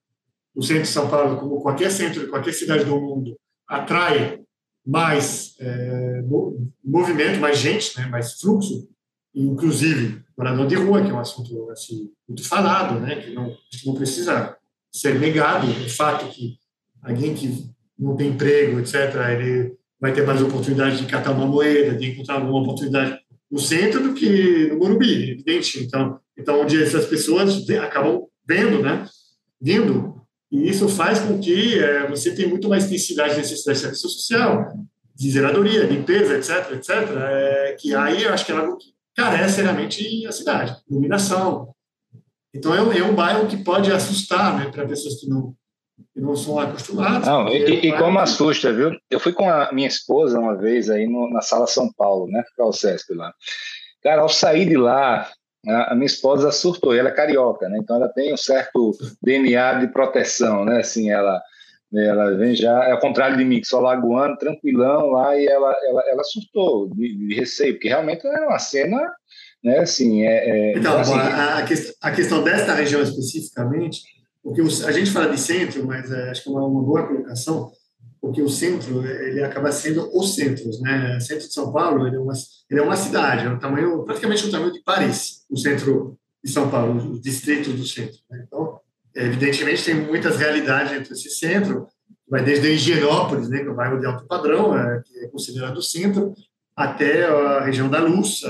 O 0.54 0.62
centro 0.62 0.82
de 0.82 0.88
São 0.88 1.08
Paulo, 1.08 1.38
como 1.38 1.60
qualquer 1.60 1.90
centro, 1.90 2.28
qualquer 2.28 2.52
cidade 2.52 2.84
do 2.84 3.00
mundo, 3.00 3.36
atrai 3.66 4.40
mais 4.84 5.54
é, 5.60 6.22
movimento, 6.84 7.40
mais 7.40 7.58
gente, 7.58 7.96
né, 7.98 8.06
mais 8.06 8.40
fluxo 8.40 8.88
inclusive 9.34 10.22
morador 10.36 10.66
de 10.66 10.74
rua, 10.74 11.02
que 11.02 11.10
é 11.10 11.14
um 11.14 11.20
assunto 11.20 11.70
assim, 11.70 12.10
muito 12.26 12.46
falado, 12.46 12.98
né, 13.00 13.16
que 13.16 13.32
não, 13.32 13.54
não 13.84 13.94
precisa 13.94 14.56
ser 14.92 15.18
negado 15.20 15.66
o 15.66 15.88
fato 15.88 16.28
que 16.30 16.56
alguém 17.02 17.34
que 17.34 17.70
não 17.98 18.16
tem 18.16 18.30
emprego, 18.30 18.80
etc., 18.80 19.14
ele 19.30 19.76
vai 20.00 20.12
ter 20.12 20.26
mais 20.26 20.40
oportunidade 20.40 20.98
de 20.98 21.06
catar 21.06 21.32
uma 21.32 21.46
moeda, 21.46 21.96
de 21.96 22.10
encontrar 22.10 22.36
alguma 22.36 22.62
oportunidade 22.62 23.18
no 23.50 23.58
centro 23.58 24.02
do 24.02 24.14
que 24.14 24.68
no 24.68 24.78
Morumbi, 24.78 25.30
evidente. 25.32 25.82
Então, 25.82 26.18
Então, 26.38 26.62
onde 26.62 26.82
essas 26.82 27.04
pessoas 27.06 27.68
acabam 27.70 28.26
vendo, 28.46 28.82
né? 28.82 29.06
Vindo. 29.60 30.22
E 30.50 30.68
isso 30.68 30.88
faz 30.88 31.20
com 31.20 31.38
que 31.38 31.78
é, 31.78 32.08
você 32.08 32.34
tenha 32.34 32.48
muito 32.48 32.68
mais 32.68 32.86
intensidade 32.86 33.34
de 33.34 33.40
necessidade 33.40 33.78
de 33.78 33.82
serviço 33.82 34.08
social, 34.08 34.72
de 35.14 35.30
zeladoria, 35.30 35.84
limpeza, 35.84 36.34
etc, 36.34 36.72
etc, 36.72 36.90
é, 37.18 37.76
que 37.78 37.94
aí 37.94 38.22
eu 38.22 38.32
acho 38.32 38.46
que 38.46 38.52
ela 38.52 38.76
carece 39.14 39.60
realmente 39.60 40.26
a 40.26 40.32
cidade, 40.32 40.76
iluminação. 40.88 41.74
Então, 42.54 42.74
é 42.74 42.98
é 42.98 43.04
um 43.04 43.14
bairro 43.14 43.46
que 43.46 43.58
pode 43.58 43.92
assustar, 43.92 44.58
né, 44.58 44.70
para 44.72 44.88
pessoas 44.88 45.20
que 45.20 45.28
não, 45.28 45.54
que 46.12 46.20
não 46.20 46.36
são 46.36 46.58
acostumadas. 46.58 47.26
Não, 47.26 47.48
e, 47.48 47.88
e 47.88 47.98
como 47.98 48.18
assusta, 48.18 48.72
viu? 48.72 48.92
Eu 49.10 49.20
fui 49.20 49.32
com 49.32 49.48
a 49.48 49.70
minha 49.72 49.88
esposa 49.88 50.38
uma 50.38 50.56
vez 50.56 50.90
aí 50.90 51.06
no, 51.06 51.30
na 51.30 51.40
Sala 51.40 51.66
São 51.66 51.92
Paulo, 51.92 52.26
né, 52.30 52.42
para 52.56 52.66
o 52.66 52.72
CESP 52.72 53.14
lá. 53.14 53.32
Cara, 54.02 54.22
ao 54.22 54.28
sair 54.28 54.66
de 54.66 54.76
lá, 54.76 55.30
a 55.66 55.94
minha 55.94 56.06
esposa 56.06 56.50
surtou, 56.50 56.94
ela 56.94 57.10
é 57.10 57.12
carioca, 57.12 57.68
né? 57.68 57.78
Então 57.82 57.96
ela 57.96 58.08
tem 58.08 58.32
um 58.32 58.36
certo 58.36 58.92
DNA 59.22 59.74
de 59.74 59.88
proteção, 59.88 60.64
né? 60.64 60.78
Assim, 60.80 61.10
ela 61.10 61.40
ela 61.92 62.36
vem 62.36 62.54
já, 62.54 62.84
é 62.84 62.92
ao 62.92 63.00
contrário 63.00 63.36
de 63.36 63.44
mim, 63.44 63.60
que 63.60 63.66
sou 63.66 63.80
lagoano, 63.80 64.36
tranquilão 64.36 65.10
lá, 65.10 65.36
e 65.36 65.44
ela, 65.46 65.74
ela, 65.88 66.02
ela 66.06 66.22
surtou 66.22 66.88
de, 66.94 67.16
de 67.16 67.34
receio, 67.34 67.74
porque 67.74 67.88
realmente 67.88 68.24
é 68.24 68.46
uma 68.46 68.60
cena, 68.60 68.96
né, 69.62 69.80
assim, 69.80 70.24
é... 70.24 70.70
é 70.70 70.78
então, 70.78 71.00
assim, 71.00 71.14
a, 71.14 71.58
a 72.00 72.12
questão 72.12 72.44
desta 72.44 72.74
região 72.74 73.02
especificamente, 73.02 74.02
porque 74.42 74.60
a 74.60 74.92
gente 74.92 75.10
fala 75.10 75.28
de 75.28 75.38
centro, 75.38 75.86
mas 75.86 76.10
é, 76.10 76.30
acho 76.30 76.42
que 76.42 76.48
é 76.48 76.52
uma, 76.52 76.82
boa 76.82 77.06
colocação, 77.06 77.70
porque 78.20 78.42
o 78.42 78.48
centro 78.48 79.06
ele 79.06 79.42
acaba 79.42 79.70
sendo 79.72 80.10
os 80.16 80.34
centros, 80.34 80.80
né? 80.80 81.16
O 81.16 81.20
centro 81.20 81.46
de 81.46 81.52
São 81.52 81.72
Paulo 81.72 82.06
ele 82.06 82.16
é 82.16 82.20
uma, 82.20 82.32
ele 82.70 82.80
é 82.80 82.82
uma 82.82 82.96
cidade, 82.96 83.46
é 83.46 83.50
o 83.50 83.58
tamanho 83.58 84.02
praticamente 84.04 84.46
o 84.46 84.50
tamanho 84.50 84.72
de 84.72 84.82
Paris, 84.82 85.44
o 85.50 85.56
centro 85.56 86.18
de 86.42 86.50
São 86.50 86.70
Paulo, 86.70 87.12
os 87.12 87.20
distritos 87.20 87.74
do 87.74 87.86
centro. 87.86 88.18
Né? 88.30 88.44
Então, 88.46 88.80
evidentemente 89.14 89.84
tem 89.84 89.94
muitas 89.94 90.36
realidades 90.36 90.92
dentro 90.92 91.10
desse 91.10 91.30
centro, 91.30 91.86
vai 92.28 92.42
desde 92.42 92.68
Higienópolis, 92.68 93.48
né, 93.48 93.58
que 93.58 93.66
é 93.66 93.70
o 93.70 93.74
bairro 93.74 93.98
de 93.98 94.06
alto 94.06 94.26
padrão, 94.26 94.78
é, 94.78 95.02
que 95.02 95.24
é 95.24 95.28
considerado 95.28 95.76
o 95.76 95.82
centro, 95.82 96.32
até 96.76 97.26
a 97.26 97.64
região 97.64 97.88
da 97.88 97.98
Luz, 98.00 98.42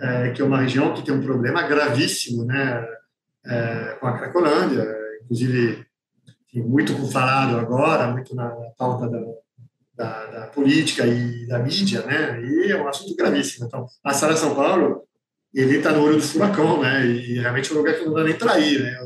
é, 0.00 0.30
que 0.30 0.42
é 0.42 0.44
uma 0.44 0.60
região 0.60 0.92
que 0.92 1.02
tem 1.02 1.14
um 1.14 1.22
problema 1.22 1.62
gravíssimo, 1.62 2.44
né, 2.44 2.84
é, 3.46 3.96
com 4.00 4.06
a 4.08 4.18
Cracolândia, 4.18 5.01
inclusive 5.32 5.86
muito 6.54 6.94
falado 7.10 7.58
agora, 7.58 8.08
muito 8.08 8.34
na, 8.34 8.44
na 8.44 8.70
pauta 8.76 9.08
da, 9.08 9.20
da, 9.94 10.26
da, 10.26 10.46
política 10.48 11.06
e 11.06 11.46
da 11.46 11.58
mídia, 11.58 12.02
né? 12.02 12.42
E 12.42 12.70
é 12.70 12.76
um 12.76 12.86
assunto 12.86 13.16
gravíssimo. 13.16 13.66
Então, 13.66 13.86
a 14.04 14.12
Sala 14.12 14.36
São 14.36 14.54
Paulo, 14.54 15.02
ele 15.54 15.78
está 15.78 15.92
no 15.92 16.02
olho 16.02 16.16
do 16.16 16.22
furacão, 16.22 16.82
né? 16.82 17.06
E 17.06 17.38
realmente 17.38 17.70
é 17.70 17.74
um 17.74 17.78
lugar 17.78 17.94
que 17.94 18.04
não 18.04 18.12
dá 18.12 18.24
nem 18.24 18.36
para 18.36 18.58
ir, 18.58 18.82
né? 18.82 19.00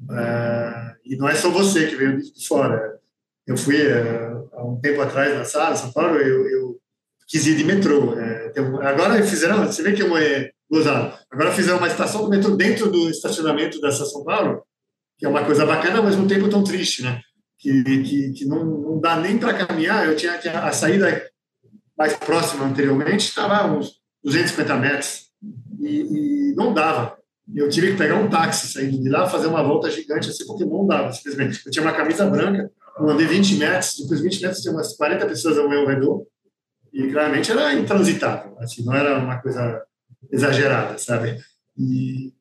Uh, 0.00 0.96
e 1.04 1.16
não 1.16 1.28
é 1.28 1.34
só 1.34 1.50
você 1.50 1.86
que 1.86 1.94
veio 1.94 2.20
de 2.20 2.46
fora. 2.46 2.98
Eu 3.46 3.56
fui 3.56 3.76
uh, 3.76 4.48
há 4.52 4.64
um 4.64 4.80
tempo 4.80 5.00
atrás 5.00 5.36
na 5.36 5.44
Sala 5.44 5.76
São 5.76 5.92
Paulo, 5.92 6.16
eu, 6.16 6.48
eu 6.48 6.80
quis 7.28 7.46
ir 7.46 7.56
de 7.56 7.64
metrô. 7.64 8.14
Né? 8.16 8.52
agora 8.82 9.22
fizeram, 9.22 9.64
você 9.64 9.82
vê 9.82 9.92
que 9.92 10.02
é 10.02 10.50
gozado. 10.68 11.16
Agora 11.30 11.52
fizeram 11.52 11.78
uma 11.78 11.86
estação 11.86 12.24
do 12.24 12.30
metrô 12.30 12.56
dentro 12.56 12.90
do 12.90 13.08
estacionamento 13.08 13.80
da 13.80 13.92
São 13.92 14.24
Paulo, 14.24 14.64
que 15.18 15.26
é 15.26 15.28
uma 15.28 15.44
coisa 15.44 15.66
bacana, 15.66 15.98
ao 15.98 16.04
mesmo 16.04 16.26
tempo 16.26 16.48
tão 16.48 16.62
triste, 16.62 17.02
né? 17.02 17.20
Que, 17.58 17.82
que, 17.82 18.32
que 18.32 18.44
não, 18.44 18.64
não 18.64 19.00
dá 19.00 19.16
nem 19.16 19.36
para 19.36 19.66
caminhar. 19.66 20.06
Eu 20.06 20.16
tinha 20.16 20.34
a 20.34 20.72
saída 20.72 21.28
mais 21.96 22.14
próxima 22.14 22.64
anteriormente, 22.64 23.28
estava 23.28 23.66
uns 23.66 23.94
250 24.22 24.76
metros, 24.76 25.28
e, 25.80 26.50
e 26.50 26.54
não 26.54 26.72
dava. 26.72 27.18
Eu 27.52 27.68
tive 27.68 27.92
que 27.92 27.98
pegar 27.98 28.16
um 28.16 28.28
táxi 28.28 28.68
saindo 28.68 29.02
de 29.02 29.08
lá, 29.08 29.26
fazer 29.26 29.46
uma 29.46 29.62
volta 29.62 29.90
gigante 29.90 30.28
assim, 30.28 30.46
porque 30.46 30.64
não 30.64 30.86
dava, 30.86 31.12
simplesmente. 31.12 31.60
Eu 31.66 31.72
tinha 31.72 31.82
uma 31.82 31.94
camisa 31.94 32.28
branca, 32.28 32.70
eu 32.98 33.08
andei 33.08 33.26
20 33.26 33.56
metros, 33.56 33.96
depois 34.00 34.20
20 34.20 34.42
metros 34.42 34.60
tinha 34.60 34.72
umas 34.72 34.96
40 34.96 35.26
pessoas 35.26 35.58
ao 35.58 35.68
meu 35.68 35.86
redor, 35.86 36.24
e 36.92 37.10
claramente 37.10 37.50
era 37.50 37.74
intransitável, 37.74 38.56
assim, 38.60 38.84
não 38.84 38.94
era 38.94 39.18
uma 39.18 39.38
coisa 39.38 39.82
exagerada, 40.30 40.98
sabe? 40.98 41.38
E 41.76 42.32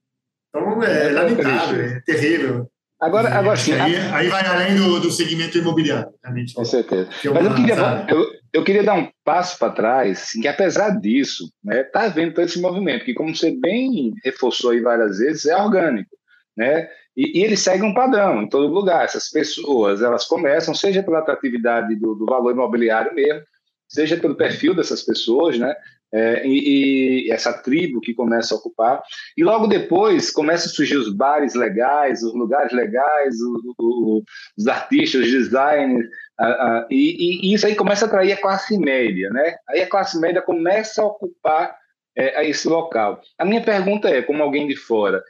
então, 0.59 0.83
é, 0.83 1.07
é 1.07 1.11
lamentável, 1.11 1.81
é 1.81 2.01
terrível. 2.01 2.69
Agora, 2.99 3.29
agora 3.29 3.55
sim. 3.55 3.73
Aí, 3.73 3.95
aí, 3.95 4.27
vai 4.27 4.45
além 4.45 4.75
do, 4.75 4.99
do 4.99 5.11
segmento 5.11 5.57
imobiliário, 5.57 6.11
realmente. 6.23 6.55
Com 6.55 6.65
certeza. 6.65 7.09
É 7.23 7.29
Mas 7.29 7.45
eu 7.45 7.53
queria, 7.53 8.05
eu, 8.09 8.25
eu 8.53 8.63
queria 8.63 8.83
dar 8.83 8.95
um 8.95 9.07
passo 9.23 9.59
para 9.59 9.71
trás, 9.71 10.31
que 10.31 10.47
apesar 10.47 10.99
disso, 10.99 11.43
está 11.43 11.75
né, 11.75 11.83
tá 11.83 12.01
havendo 12.05 12.33
todo 12.33 12.45
esse 12.45 12.59
movimento, 12.59 13.05
que 13.05 13.13
como 13.13 13.35
você 13.35 13.51
bem 13.51 14.13
reforçou 14.23 14.71
aí 14.71 14.81
várias 14.81 15.19
vezes, 15.19 15.45
é 15.45 15.55
orgânico. 15.55 16.09
Né? 16.55 16.89
E, 17.15 17.39
e, 17.39 17.43
ele 17.43 17.55
segue 17.55 17.83
um 17.83 17.93
padrão 17.93 18.41
em 18.41 18.49
todo 18.49 18.73
lugar. 18.73 19.05
Essas 19.05 19.29
pessoas, 19.29 20.01
elas 20.01 20.25
começam, 20.25 20.73
seja 20.73 21.03
pela 21.03 21.19
atratividade 21.19 21.95
do, 21.95 22.15
do 22.15 22.25
valor 22.25 22.51
imobiliário 22.51 23.13
mesmo, 23.13 23.43
seja 23.87 24.17
pelo 24.17 24.35
perfil 24.35 24.73
dessas 24.73 25.03
pessoas, 25.03 25.59
né? 25.59 25.75
É, 26.13 26.47
e, 26.47 27.27
e, 27.27 27.31
essa 27.31 27.51
tribo 27.51 27.99
que 27.99 28.13
começa 28.13 28.55
a 28.55 28.57
ocupar. 28.57 29.01
E 29.35 29.43
logo 29.43 29.67
depois 29.67 30.31
começam 30.31 30.71
a 30.71 30.73
surgir 30.73 30.95
os 30.95 31.13
bares 31.13 31.53
legais, 31.53 32.23
os 32.23 32.33
lugares 32.33 32.71
legais, 32.71 33.35
o, 33.41 33.75
o, 33.77 34.23
os 34.57 34.67
artistas, 34.67 35.25
os 35.25 35.31
designers, 35.31 36.07
a, 36.39 36.45
a, 36.45 36.87
e, 36.89 37.49
e, 37.49 37.53
isso 37.53 37.67
aí 37.67 37.75
começa 37.75 38.05
a 38.05 38.07
atrair 38.07 38.31
a 38.31 38.41
classe 38.41 38.77
média, 38.77 39.29
né? 39.31 39.57
Aí 39.69 39.81
a 39.81 39.89
classe 39.89 40.17
média 40.19 40.41
começa 40.41 41.01
a 41.01 41.05
ocupar 41.05 41.75
é, 42.15 42.47
esse 42.47 42.67
local. 42.67 43.21
A 43.37 43.43
minha 43.43 43.61
pergunta 43.61 44.07
é, 44.07 44.21
como 44.21 44.41
alguém 44.41 44.65
de 44.65 44.75
fora, 44.75 45.21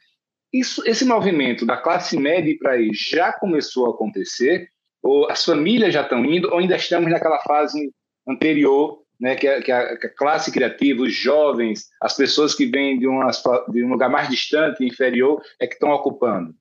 isso, 0.53 0.81
esse 0.87 1.05
movimento 1.05 1.65
da 1.65 1.77
classe 1.77 2.17
média 2.17 2.55
para 2.59 2.73
aí 2.73 2.89
já 2.93 3.33
começou 3.33 3.87
a 3.87 3.89
acontecer? 3.89 4.69
Ou 5.03 5.29
as 5.29 5.43
famílias 5.43 5.93
já 5.93 6.01
estão 6.01 6.23
indo? 6.25 6.49
Ou 6.49 6.59
ainda 6.59 6.75
estamos 6.75 7.11
naquela 7.11 7.39
fase 7.39 7.91
anterior 8.27 8.99
né, 9.19 9.35
que, 9.35 9.47
a, 9.47 9.61
que, 9.61 9.71
a, 9.71 10.09
classe 10.09 10.51
criativa, 10.51 11.01
os 11.01 11.13
jovens, 11.13 11.87
as 12.01 12.15
pessoas 12.15 12.53
que 12.53 12.65
vêm 12.65 12.99
de, 12.99 13.05
de 13.05 13.83
um 13.83 13.89
lugar 13.89 14.09
mais 14.09 14.29
distante, 14.29 14.85
inferior, 14.85 15.41
é 15.59 15.67
que 15.67 15.73
estão 15.73 15.89
ocupando? 15.89 16.53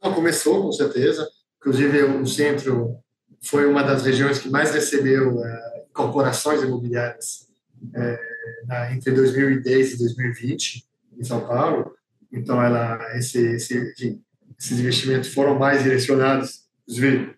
Começou, 0.00 0.62
com 0.62 0.72
certeza. 0.72 1.28
Inclusive, 1.58 2.02
o 2.02 2.26
centro 2.26 2.98
foi 3.42 3.66
uma 3.66 3.82
das 3.82 4.04
regiões 4.04 4.38
que 4.38 4.50
mais 4.50 4.72
recebeu 4.72 5.36
uh, 5.36 5.44
incorporações 5.90 6.62
imobiliárias 6.62 7.48
uh, 7.82 8.92
entre 8.92 9.12
2010 9.12 9.92
e 9.92 9.98
2020, 9.98 10.84
em 11.18 11.24
São 11.24 11.46
Paulo. 11.46 11.94
Então, 12.32 12.62
ela, 12.62 12.98
esse, 13.16 13.38
esse, 13.54 13.78
enfim, 13.78 14.22
esses 14.58 14.78
investimentos 14.78 15.32
foram 15.32 15.58
mais 15.58 15.82
direcionados, 15.82 16.64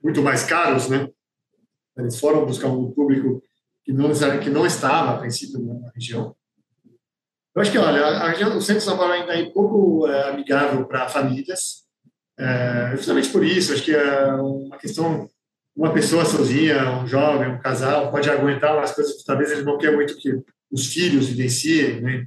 muito 0.03 0.23
mais 0.23 0.45
caros, 0.45 0.89
né? 0.89 1.09
Eles 1.97 2.19
foram 2.19 2.45
buscar 2.45 2.69
um 2.69 2.91
público 2.91 3.43
que 3.87 3.93
não, 3.93 4.11
que 4.41 4.51
não 4.51 4.67
estava, 4.67 5.13
a 5.13 5.19
princípio, 5.19 5.61
na 5.81 5.91
região. 5.95 6.35
Eu 7.55 7.63
acho 7.63 7.71
que, 7.71 7.79
olha, 7.79 8.05
a 8.05 8.29
região, 8.31 8.59
o 8.59 8.61
centro 8.61 8.81
de 8.81 8.85
São 8.85 8.99
Paulo 8.99 9.13
ainda 9.13 9.33
é 9.33 9.45
pouco 9.51 10.09
é, 10.09 10.29
amigável 10.29 10.85
para 10.85 11.09
famílias, 11.09 11.85
é, 12.37 12.91
justamente 12.97 13.29
por 13.31 13.45
isso, 13.45 13.73
acho 13.73 13.85
que 13.85 13.95
é 13.95 14.27
uma 14.35 14.77
questão, 14.77 15.31
uma 15.75 15.93
pessoa 15.93 16.25
sozinha, 16.25 16.91
um 16.99 17.07
jovem, 17.07 17.49
um 17.49 17.61
casal, 17.61 18.11
pode 18.11 18.29
aguentar 18.29 18.77
umas 18.77 18.93
coisas 18.93 19.17
que 19.17 19.25
talvez 19.25 19.53
ele 19.53 19.63
não 19.63 19.79
quer 19.79 19.93
muito 19.93 20.17
que 20.17 20.43
os 20.71 20.93
filhos 20.93 21.29
vivenciem, 21.29 22.01
né? 22.01 22.27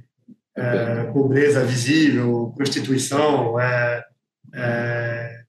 É, 0.56 1.04
pobreza 1.12 1.64
visível, 1.64 2.52
prostituição, 2.56 3.58
é, 3.60 4.04
é, 4.52 5.42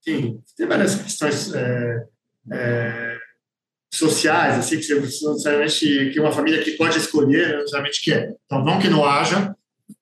enfim, 0.00 0.42
tem 0.56 0.66
várias 0.66 0.96
questões 0.96 1.54
é, 1.54 2.04
é, 2.50 3.11
sociais, 3.92 4.58
assim, 4.58 4.78
que 4.78 4.82
você 4.82 4.94
necessariamente 5.28 6.10
que 6.12 6.20
uma 6.20 6.32
família 6.32 6.62
que 6.62 6.72
pode 6.72 6.98
escolher, 6.98 7.58
necessariamente 7.58 8.02
quer. 8.02 8.34
Então, 8.46 8.64
não 8.64 8.78
que 8.78 8.88
não 8.88 9.04
haja, 9.04 9.54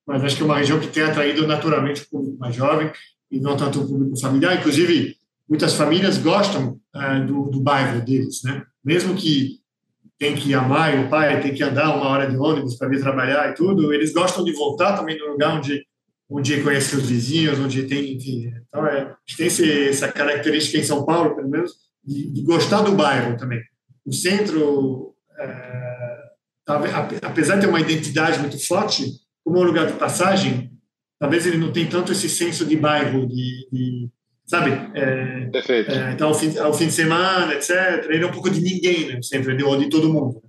mas 0.06 0.22
acho 0.22 0.36
que 0.36 0.42
é 0.42 0.44
uma 0.44 0.58
região 0.58 0.78
que 0.78 0.86
tem 0.86 1.02
atraído 1.02 1.46
naturalmente 1.46 2.02
o 2.02 2.08
público 2.08 2.38
mais 2.38 2.54
jovem 2.54 2.90
e 3.30 3.40
não 3.40 3.56
tanto 3.56 3.80
o 3.80 3.88
público 3.88 4.18
familiar. 4.20 4.56
Inclusive, 4.56 5.16
muitas 5.48 5.74
famílias 5.74 6.18
gostam 6.18 6.78
é, 6.94 7.20
do, 7.20 7.50
do 7.50 7.60
bairro 7.60 8.00
deles, 8.00 8.42
né? 8.44 8.62
Mesmo 8.84 9.14
que 9.14 9.58
tem 10.18 10.36
que 10.36 10.54
amar 10.54 10.94
e 10.94 11.04
o 11.04 11.08
pai 11.08 11.40
tem 11.40 11.52
que 11.52 11.62
andar 11.62 11.96
uma 11.96 12.08
hora 12.08 12.30
de 12.30 12.36
ônibus 12.36 12.76
para 12.76 12.88
vir 12.88 13.00
trabalhar 13.00 13.50
e 13.50 13.54
tudo, 13.54 13.92
eles 13.92 14.12
gostam 14.12 14.44
de 14.44 14.52
voltar 14.52 14.96
também 14.96 15.18
no 15.18 15.32
lugar 15.32 15.56
onde 15.56 15.84
onde 16.32 16.62
conhece 16.62 16.94
os 16.94 17.08
vizinhos, 17.08 17.58
onde 17.58 17.82
tem, 17.88 18.14
enfim. 18.14 18.52
Então, 18.68 18.86
é, 18.86 19.16
tem 19.36 19.48
esse, 19.48 19.88
essa 19.88 20.06
característica 20.06 20.78
em 20.78 20.84
São 20.84 21.04
Paulo, 21.04 21.34
pelo 21.34 21.48
menos, 21.48 21.72
de, 22.04 22.30
de 22.30 22.42
gostar 22.42 22.82
do 22.82 22.92
bairro 22.92 23.36
também 23.36 23.60
o 24.04 24.12
centro, 24.12 25.14
é, 25.38 26.18
apesar 27.22 27.56
de 27.56 27.62
ter 27.62 27.66
uma 27.66 27.80
identidade 27.80 28.38
muito 28.38 28.64
forte, 28.66 29.12
como 29.44 29.58
é 29.58 29.60
um 29.60 29.64
lugar 29.64 29.86
de 29.86 29.94
passagem, 29.94 30.70
talvez 31.18 31.46
ele 31.46 31.58
não 31.58 31.72
tenha 31.72 31.88
tanto 31.88 32.12
esse 32.12 32.28
senso 32.28 32.64
de 32.64 32.76
bairro, 32.76 33.26
de, 33.26 33.68
de 33.70 34.08
sabe? 34.46 34.70
É, 34.94 35.46
Perfeito. 35.46 35.90
É, 35.90 36.12
então, 36.12 36.28
ao 36.28 36.34
fim, 36.34 36.56
ao 36.58 36.74
fim 36.74 36.86
de 36.86 36.92
semana, 36.92 37.54
etc., 37.54 38.06
ele 38.08 38.24
é 38.24 38.26
um 38.26 38.32
pouco 38.32 38.50
de 38.50 38.60
ninguém, 38.60 39.06
né? 39.08 39.22
Sempre, 39.22 39.56
de, 39.56 39.78
de 39.78 39.88
todo 39.88 40.12
mundo. 40.12 40.42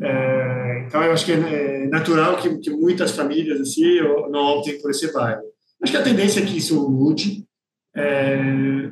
É, 0.00 0.84
então, 0.86 1.02
eu 1.02 1.12
acho 1.12 1.24
que 1.24 1.32
é, 1.32 1.36
é 1.36 1.86
natural 1.88 2.36
que, 2.38 2.58
que 2.58 2.70
muitas 2.70 3.12
famílias 3.12 3.60
assim 3.60 4.00
não 4.30 4.58
optem 4.58 4.80
por 4.80 4.90
esse 4.90 5.12
bairro. 5.12 5.42
Acho 5.82 5.92
que 5.92 5.98
a 5.98 6.02
tendência 6.02 6.40
é 6.40 6.44
que 6.44 6.56
isso 6.56 6.90
mude. 6.90 7.44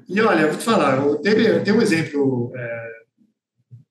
E 0.08 0.20
olha, 0.20 0.46
vou 0.46 0.56
te 0.56 0.64
falar, 0.64 0.98
eu 0.98 1.16
teve, 1.16 1.60
tenho 1.60 1.76
um 1.76 1.82
exemplo 1.82 2.50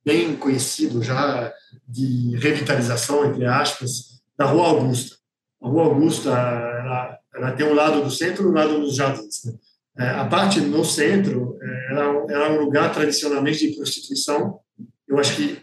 bem 0.06 0.36
conhecido 0.36 1.02
já 1.02 1.54
de 1.88 2.36
revitalização, 2.38 3.26
entre 3.26 3.46
aspas, 3.46 4.22
da 4.38 4.46
Rua 4.46 4.68
Augusta. 4.68 5.16
A 5.62 5.68
Rua 5.68 5.84
Augusta, 5.86 6.30
ela, 6.30 7.20
ela 7.36 7.52
tem 7.54 7.66
um 7.66 7.74
lado 7.74 8.04
do 8.04 8.12
centro 8.12 8.44
e 8.44 8.48
um 8.48 8.54
lado 8.54 8.80
dos 8.80 8.96
jardins. 8.96 9.46
Né? 9.46 9.54
É, 9.98 10.10
a 10.10 10.26
parte 10.26 10.60
no 10.60 10.84
centro 10.84 11.58
é, 11.62 11.92
ela 11.92 12.04
é 12.04 12.50
um 12.52 12.64
lugar 12.64 12.92
tradicionalmente 12.92 13.68
de 13.68 13.76
prostituição. 13.76 14.60
Eu 15.08 15.20
acho 15.20 15.36
que 15.36 15.62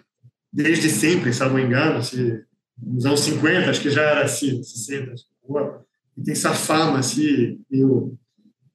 desde 0.53 0.89
sempre, 0.89 1.33
se 1.33 1.41
não 1.41 1.55
me 1.55 1.63
engano, 1.63 2.03
se, 2.03 2.45
nos 2.81 3.05
anos 3.05 3.21
50, 3.21 3.71
acho 3.71 3.81
que 3.81 3.91
já 3.91 4.03
era 4.03 4.25
assim, 4.25 4.63
60, 4.63 5.15
rua, 5.43 5.85
e 6.17 6.23
tem 6.23 6.33
essa 6.33 6.53
fama 6.53 6.99
assim, 6.99 7.61
meio 7.71 8.19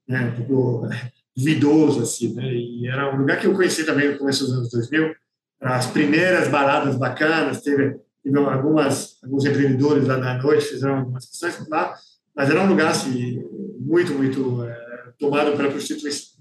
né, 0.08 0.26
um 0.26 0.46
pouco 0.46 0.90
duvidoso, 1.36 2.02
assim, 2.02 2.34
né? 2.34 2.54
E 2.54 2.88
era 2.88 3.14
um 3.14 3.18
lugar 3.18 3.40
que 3.40 3.48
eu 3.48 3.54
conheci 3.54 3.86
também 3.86 4.12
no 4.12 4.18
começo 4.18 4.46
dos 4.46 4.54
anos 4.54 4.72
2000, 4.72 5.16
as 5.62 5.88
primeiras 5.88 6.48
baladas 6.48 6.96
bacanas, 6.98 7.62
teve, 7.62 7.98
teve 8.24 8.38
algumas, 8.38 9.18
alguns 9.24 9.46
empreendedores 9.46 10.08
lá 10.08 10.18
na 10.18 10.42
noite, 10.42 10.66
fizeram 10.66 10.98
algumas 11.00 11.26
questões 11.26 11.68
lá, 11.70 11.96
mas 12.36 12.50
era 12.50 12.62
um 12.62 12.68
lugar, 12.68 12.92
assim, 12.92 13.42
muito, 13.80 14.14
muito 14.14 14.64
é, 14.64 15.14
tomado 15.18 15.56
pela 15.56 15.70
prostituição. 15.70 16.36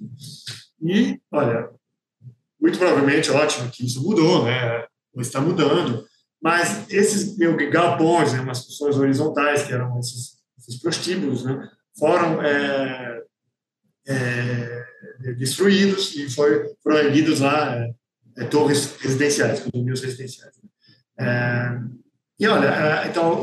E, 0.82 1.18
olha, 1.30 1.70
muito 2.60 2.78
provavelmente, 2.78 3.30
ótimo 3.30 3.70
que 3.70 3.86
isso 3.86 4.02
mudou, 4.02 4.44
né? 4.44 4.84
Ou 5.14 5.22
está 5.22 5.40
mudando, 5.40 6.04
mas 6.42 6.90
esses 6.90 7.38
meu, 7.38 7.56
galpões, 7.70 8.32
né, 8.32 8.40
umas 8.40 8.58
construções 8.58 8.96
horizontais, 8.96 9.62
que 9.62 9.72
eram 9.72 9.98
esses, 9.98 10.38
esses 10.58 10.80
prostíbulos, 10.80 11.44
né, 11.44 11.70
foram 11.98 12.42
é, 12.42 13.22
é, 14.06 14.84
destruídos 15.38 16.14
e 16.16 16.28
foi, 16.28 16.74
foram 16.82 16.98
erguidos 16.98 17.40
lá 17.40 17.76
é 17.76 17.94
torres 18.50 18.96
residenciais, 18.98 19.60
condomínios 19.60 20.02
residenciais. 20.02 20.54
É, 21.18 21.78
e 22.38 22.46
olha, 22.46 22.66
é, 22.66 23.08
então, 23.08 23.40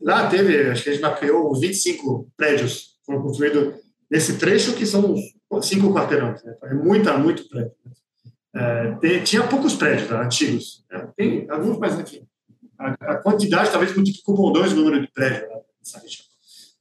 lá 0.00 0.28
teve, 0.28 0.70
acho 0.70 0.82
que 0.82 0.90
a 0.90 0.92
gente 0.92 1.02
mapeou 1.02 1.52
uns 1.52 1.60
25 1.60 2.30
prédios 2.36 2.96
foram 3.04 3.22
construídos 3.22 3.74
nesse 4.10 4.36
trecho, 4.36 4.74
que 4.74 4.84
são 4.84 5.14
cinco 5.62 5.94
quarteirões. 5.94 6.42
Né? 6.42 6.56
É 6.64 6.74
muita, 6.74 7.16
muito 7.16 7.48
prédio. 7.48 7.72
É, 8.54 8.92
tem, 9.00 9.22
tinha 9.22 9.46
poucos 9.46 9.74
prédios 9.74 10.08
tá, 10.08 10.22
antigos. 10.22 10.84
Né? 10.90 11.08
Tem 11.16 11.50
alguns, 11.50 11.78
mas 11.78 11.98
enfim. 11.98 12.26
A, 12.78 13.12
a 13.12 13.16
quantidade 13.16 13.70
talvez 13.70 13.94
multiplicou 13.94 14.34
por 14.34 14.52
dois 14.52 14.72
o 14.72 14.76
número 14.76 15.00
de 15.00 15.12
prédios 15.12 15.48
lá 15.48 15.60
nessa 15.78 15.98
região. 16.00 16.26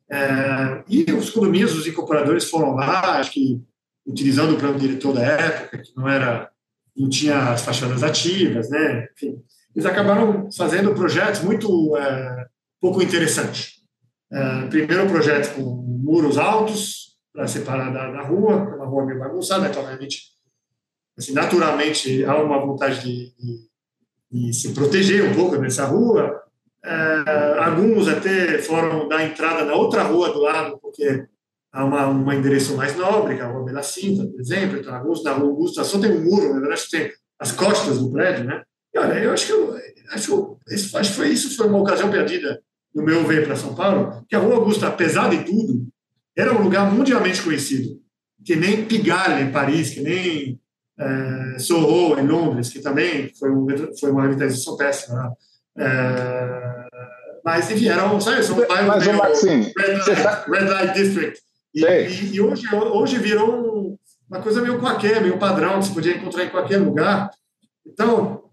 É, 0.09 0.83
e 0.87 1.11
os 1.13 1.29
condomínios, 1.29 1.75
os 1.75 1.87
incorporadores 1.87 2.49
foram 2.49 2.75
lá, 2.75 3.19
acho 3.19 3.31
que 3.31 3.61
utilizando 4.05 4.53
o 4.53 4.59
plano 4.59 4.79
diretor 4.79 5.13
da 5.13 5.23
época, 5.23 5.79
que 5.79 5.95
não 5.95 6.07
era 6.07 6.51
não 6.95 7.09
tinha 7.09 7.51
as 7.51 7.61
fachadas 7.61 8.03
ativas, 8.03 8.69
né? 8.69 9.07
Enfim, 9.13 9.41
eles 9.75 9.85
acabaram 9.85 10.49
fazendo 10.51 10.93
projetos 10.93 11.41
muito 11.41 11.97
é, 11.97 12.45
pouco 12.79 13.01
interessantes. 13.01 13.81
É, 14.31 14.67
primeiro, 14.67 15.07
projeto 15.07 15.55
com 15.55 15.61
muros 15.61 16.37
altos 16.37 17.17
para 17.33 17.47
separar 17.47 17.91
da, 17.91 18.11
da 18.11 18.21
rua, 18.21 18.55
uma 18.75 18.85
rua 18.85 19.05
meio 19.05 19.19
bagunçada, 19.19 19.67
então, 19.67 19.85
assim, 21.17 21.33
naturalmente 21.33 22.23
há 22.23 22.41
uma 22.41 22.65
vontade 22.65 23.01
de, 23.01 23.33
de, 23.35 23.69
de 24.31 24.53
se 24.53 24.73
proteger 24.73 25.29
um 25.29 25.35
pouco 25.35 25.57
dessa 25.57 25.85
rua, 25.85 26.41
é, 26.83 27.59
alguns 27.59 28.07
até 28.07 28.59
foram 28.59 29.07
dar 29.07 29.25
entrada 29.25 29.65
na 29.65 29.73
outra 29.73 30.03
rua 30.03 30.31
do 30.31 30.39
lado, 30.39 30.77
porque 30.79 31.25
há 31.75 31.83
uma, 31.83 32.07
um 32.07 32.31
endereço 32.31 32.75
mais 32.77 32.95
nobre, 32.95 33.35
que 33.35 33.41
é 33.41 33.43
a 33.43 33.49
Rua 33.49 33.65
Bela 33.65 33.83
Cinta, 33.83 34.25
por 34.25 34.39
exemplo. 34.39 34.79
Então, 34.79 34.95
alguns 34.95 35.21
na 35.23 35.33
Rua 35.33 35.49
Augusta 35.49 35.83
só 35.83 35.99
tem 35.99 36.11
um 36.11 36.23
muro, 36.23 36.53
na 36.53 36.61
verdade, 36.61 36.89
tem 36.89 37.11
as 37.37 37.51
costas 37.51 37.99
do 37.99 38.09
prédio, 38.11 38.45
né? 38.45 38.63
E 38.93 38.97
olha, 38.97 39.19
eu 39.19 39.33
acho 39.33 39.45
que, 39.45 39.51
eu, 39.51 39.75
acho, 40.11 40.57
acho 40.71 41.09
que 41.11 41.15
foi, 41.17 41.29
isso 41.29 41.55
foi 41.57 41.67
uma 41.67 41.79
ocasião 41.79 42.09
perdida, 42.09 42.61
no 42.93 43.03
meu 43.03 43.25
ver, 43.25 43.45
para 43.45 43.57
São 43.57 43.75
Paulo, 43.75 44.25
que 44.29 44.35
a 44.37 44.39
Rua 44.39 44.55
Augusta, 44.55 44.87
apesar 44.87 45.29
de 45.29 45.43
tudo, 45.43 45.85
era 46.33 46.53
um 46.53 46.63
lugar 46.63 46.89
mundialmente 46.89 47.41
conhecido, 47.41 47.99
que 48.45 48.55
nem 48.55 48.85
Pigalle 48.85 49.43
em 49.43 49.51
Paris, 49.51 49.89
que 49.89 49.99
nem 49.99 50.57
é, 50.97 51.59
Soho 51.59 52.17
em 52.17 52.25
Londres, 52.25 52.69
que 52.69 52.79
também 52.79 53.33
foi, 53.37 53.51
um, 53.51 53.67
foi 53.99 54.11
uma 54.11 54.23
revitalização 54.23 54.77
péssima. 54.77 55.35
Né? 55.75 55.85
É, 55.85 56.85
mas, 57.43 57.69
enfim, 57.69 57.89
era 57.89 58.09
um, 58.09 58.21
sabe, 58.21 58.43
são 58.43 58.65
bairros 58.65 59.05
meio 59.05 59.17
Maxine, 59.17 59.73
Red, 59.77 59.93
Light, 59.93 60.49
Red 60.49 60.69
Light 60.69 60.93
District. 60.93 61.45
E, 61.75 61.83
e, 61.83 62.35
e, 62.35 62.41
hoje, 62.41 62.63
hoje 62.73 63.19
virou 63.19 63.99
uma 64.29 64.41
coisa 64.41 64.61
meio 64.61 64.79
qualquer, 64.79 65.21
meio 65.21 65.37
padrão, 65.37 65.79
que 65.79 65.87
você 65.87 65.93
podia 65.93 66.15
encontrar 66.15 66.45
em 66.45 66.49
qualquer 66.49 66.77
lugar. 66.77 67.29
Então, 67.85 68.43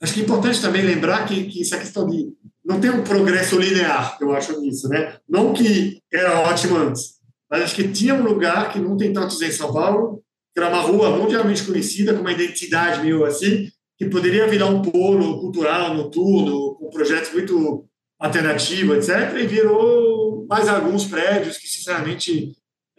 acho 0.00 0.12
que 0.12 0.20
é 0.20 0.24
importante 0.24 0.60
também 0.60 0.82
lembrar 0.82 1.24
que, 1.26 1.44
que 1.44 1.62
essa 1.62 1.78
questão 1.78 2.06
de 2.08 2.32
não 2.64 2.80
tem 2.80 2.90
um 2.90 3.02
progresso 3.02 3.58
linear, 3.58 4.18
eu 4.20 4.32
acho 4.32 4.60
nisso, 4.60 4.88
né? 4.88 5.16
Não 5.28 5.52
que 5.52 6.00
era 6.12 6.40
ótimo 6.40 6.76
antes, 6.76 7.14
mas 7.50 7.62
acho 7.62 7.74
que 7.74 7.88
tinha 7.88 8.14
um 8.14 8.22
lugar 8.22 8.72
que 8.72 8.78
não 8.78 8.96
tem 8.96 9.12
tantos 9.12 9.40
em 9.42 9.50
São 9.50 9.72
Paulo, 9.72 10.22
que 10.54 10.60
era 10.60 10.68
uma 10.68 10.80
rua 10.80 11.16
mundialmente 11.16 11.64
conhecida, 11.64 12.14
com 12.14 12.20
uma 12.20 12.32
identidade 12.32 13.00
meio 13.00 13.24
assim, 13.24 13.68
que 13.98 14.06
poderia 14.06 14.46
virar 14.46 14.66
um 14.66 14.82
polo 14.82 15.40
cultural 15.40 15.94
noturno, 15.94 16.74
com 16.74 16.90
projetos 16.90 17.32
muito 17.32 17.84
alternativos, 18.18 19.08
etc., 19.08 19.36
e 19.38 19.46
virou 19.46 20.46
mais 20.48 20.68
alguns 20.68 21.04
prédios 21.06 21.58
que, 21.58 21.66
sinceramente, 21.66 22.52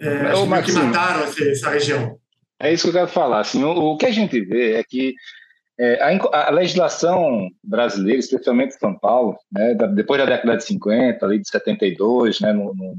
é, 0.03 0.35
Ô, 0.35 0.45
que 0.61 0.71
mataram 0.71 1.23
essa, 1.23 1.43
essa, 1.43 1.69
região. 1.69 2.17
É 2.59 2.71
isso 2.71 2.83
que 2.83 2.89
eu 2.89 2.93
quero 2.93 3.07
falar. 3.07 3.39
Assim, 3.39 3.63
o, 3.63 3.71
o 3.71 3.97
que 3.97 4.05
a 4.05 4.11
gente 4.11 4.39
vê 4.41 4.73
é 4.73 4.83
que 4.83 5.15
é, 5.79 6.01
a, 6.01 6.47
a, 6.47 6.51
legislação 6.51 7.49
brasileira, 7.63 8.19
especialmente 8.19 8.77
São 8.77 8.97
Paulo, 8.97 9.37
né, 9.51 9.75
depois 9.95 10.19
da 10.19 10.25
década 10.25 10.57
de 10.57 10.63
50, 10.65 11.25
ali 11.25 11.39
de 11.39 11.49
72, 11.49 12.41
né, 12.41 12.53
no, 12.53 12.75
no, 12.75 12.95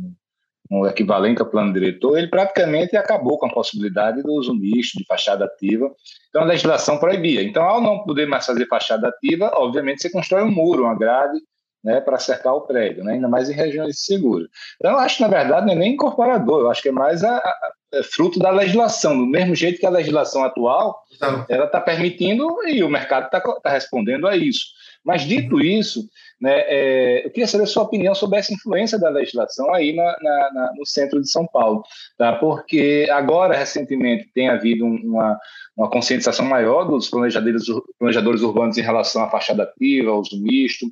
no, 0.71 0.87
equivalente 0.87 1.41
ao 1.41 1.49
plano 1.49 1.73
diretor, 1.73 2.19
ele 2.19 2.27
praticamente 2.27 2.97
acabou 2.97 3.39
com 3.39 3.47
a 3.47 3.53
possibilidade 3.53 4.23
do 4.23 4.33
uso 4.33 4.55
misto, 4.55 4.99
de 4.99 5.05
fachada 5.07 5.45
ativa. 5.45 5.89
Então, 6.29 6.43
a 6.43 6.47
legislação 6.47 6.99
proibia. 6.99 7.43
Então, 7.43 7.63
ao 7.63 7.81
não 7.81 8.03
poder 8.03 8.27
mais 8.27 8.45
fazer 8.45 8.67
fachada 8.67 9.09
ativa, 9.09 9.53
obviamente, 9.55 10.03
você 10.03 10.11
constrói 10.11 10.43
um 10.43 10.51
muro, 10.51 10.85
uma 10.85 10.99
grade, 10.99 11.39
né, 11.85 12.01
para 12.01 12.19
cercar 12.19 12.55
o 12.55 12.63
prédio, 12.63 13.05
né, 13.05 13.13
ainda 13.13 13.29
mais 13.29 13.51
em 13.51 13.55
regiões 13.55 14.05
seguras. 14.05 14.49
Então, 14.77 14.93
eu 14.93 14.99
acho 14.99 15.21
na 15.21 15.29
verdade, 15.29 15.67
não 15.67 15.75
é 15.75 15.77
nem 15.77 15.93
incorporador, 15.93 16.63
eu 16.63 16.71
acho 16.71 16.83
que 16.83 16.89
é 16.89 16.93
mais 16.93 17.23
a, 17.23 17.37
a, 17.37 17.73
é 17.93 18.03
fruto 18.03 18.39
da 18.39 18.51
legislação, 18.51 19.17
do 19.17 19.27
mesmo 19.27 19.55
jeito 19.55 19.79
que 19.79 19.87
a 19.87 19.91
legislação 19.91 20.43
atual 20.43 20.99
então. 21.15 21.47
ela 21.49 21.67
está 21.67 21.81
permitindo 21.81 22.49
e 22.67 22.83
o 22.83 22.89
mercado 22.89 23.27
está 23.27 23.41
tá 23.41 23.71
respondendo 23.71 24.27
a 24.27 24.37
isso. 24.37 24.65
Mas, 25.05 25.23
dito 25.23 25.61
isso, 25.61 26.09
né, 26.45 26.61
é, 26.67 27.25
eu 27.25 27.31
queria 27.31 27.47
saber 27.47 27.65
a 27.65 27.67
sua 27.67 27.85
opinião 27.85 28.15
sobre 28.15 28.39
essa 28.39 28.53
influência 28.53 28.99
da 28.99 29.09
legislação 29.09 29.73
aí 29.73 29.97
na, 29.97 30.05
na, 30.21 30.53
na, 30.53 30.73
no 30.77 30.85
centro 30.85 31.19
de 31.19 31.31
São 31.31 31.47
Paulo, 31.47 31.83
tá? 32.19 32.35
porque 32.35 33.09
agora, 33.11 33.57
recentemente, 33.57 34.31
tem 34.35 34.51
havido 34.51 34.85
uma, 34.85 35.41
uma 35.75 35.89
conscientização 35.89 36.45
maior 36.45 36.85
dos 36.85 37.09
planejadores, 37.09 37.65
planejadores 37.99 38.43
urbanos 38.43 38.77
em 38.77 38.83
relação 38.83 39.25
à 39.25 39.31
fachada 39.31 39.63
ativa, 39.63 40.11
ao 40.11 40.21
uso 40.21 40.39
misto, 40.39 40.85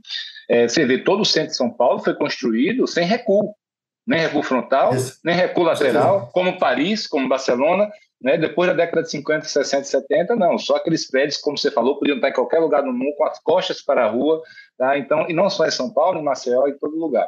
é, 0.48 0.66
você 0.66 0.86
vê, 0.86 0.96
todo 0.96 1.20
o 1.20 1.26
centro 1.26 1.50
de 1.50 1.56
São 1.56 1.68
Paulo 1.68 1.98
foi 1.98 2.14
construído 2.14 2.86
sem 2.86 3.04
recuo, 3.04 3.54
nem 4.06 4.20
recuo 4.20 4.42
frontal, 4.42 4.94
Isso. 4.94 5.20
nem 5.22 5.34
recuo 5.34 5.64
lateral, 5.64 6.30
como 6.32 6.58
Paris, 6.58 7.06
como 7.06 7.28
Barcelona, 7.28 7.90
né? 8.22 8.38
depois 8.38 8.68
da 8.68 8.74
década 8.74 9.02
de 9.02 9.10
50, 9.10 9.44
60, 9.44 9.84
70, 9.84 10.36
não, 10.36 10.56
só 10.58 10.76
aqueles 10.76 11.10
prédios, 11.10 11.38
como 11.38 11.58
você 11.58 11.70
falou, 11.70 11.98
podiam 11.98 12.16
estar 12.16 12.30
em 12.30 12.32
qualquer 12.32 12.60
lugar 12.60 12.82
do 12.82 12.92
mundo, 12.92 13.14
com 13.16 13.24
as 13.24 13.38
costas 13.40 13.82
para 13.82 14.06
a 14.06 14.10
rua, 14.10 14.42
tá? 14.78 14.96
então, 14.96 15.28
e 15.28 15.32
não 15.32 15.50
só 15.50 15.66
em 15.66 15.70
São 15.70 15.92
Paulo, 15.92 16.20
em 16.20 16.24
Maceió, 16.24 16.66
em 16.66 16.78
todo 16.78 16.96
lugar. 16.96 17.26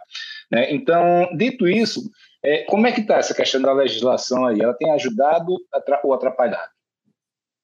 Né? 0.51 0.73
Então, 0.73 1.29
dito 1.37 1.67
isso, 1.67 2.01
é, 2.45 2.63
como 2.65 2.87
é 2.87 2.93
que 2.93 3.01
está 3.01 3.17
essa 3.17 3.35
questão 3.35 3.61
da 3.61 3.73
legislação 3.73 4.47
aí? 4.47 4.61
Ela 4.61 4.75
tem 4.75 4.91
ajudado 4.93 5.57
ou 6.03 6.15
atrapalhado? 6.15 6.71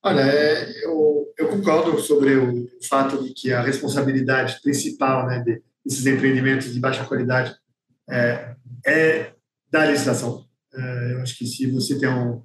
Olha, 0.03 0.23
é, 0.23 0.85
eu, 0.85 1.27
eu, 1.39 1.49
concordo 1.49 1.99
sobre 1.99 2.35
o 2.35 2.67
fato 2.89 3.23
de 3.23 3.35
que 3.35 3.53
a 3.53 3.61
responsabilidade 3.61 4.59
principal 4.63 5.27
né, 5.27 5.45
desses 5.85 6.07
empreendimentos 6.07 6.73
de 6.73 6.81
baixa 6.81 7.05
qualidade 7.05 7.55
é, 8.09 8.55
é 8.87 9.33
da 9.71 9.85
legislação. 9.85 10.47
É, 10.73 11.13
eu 11.13 11.21
acho 11.21 11.37
que 11.37 11.45
se 11.45 11.71
você 11.71 11.99
tem 11.99 12.09
um, 12.09 12.43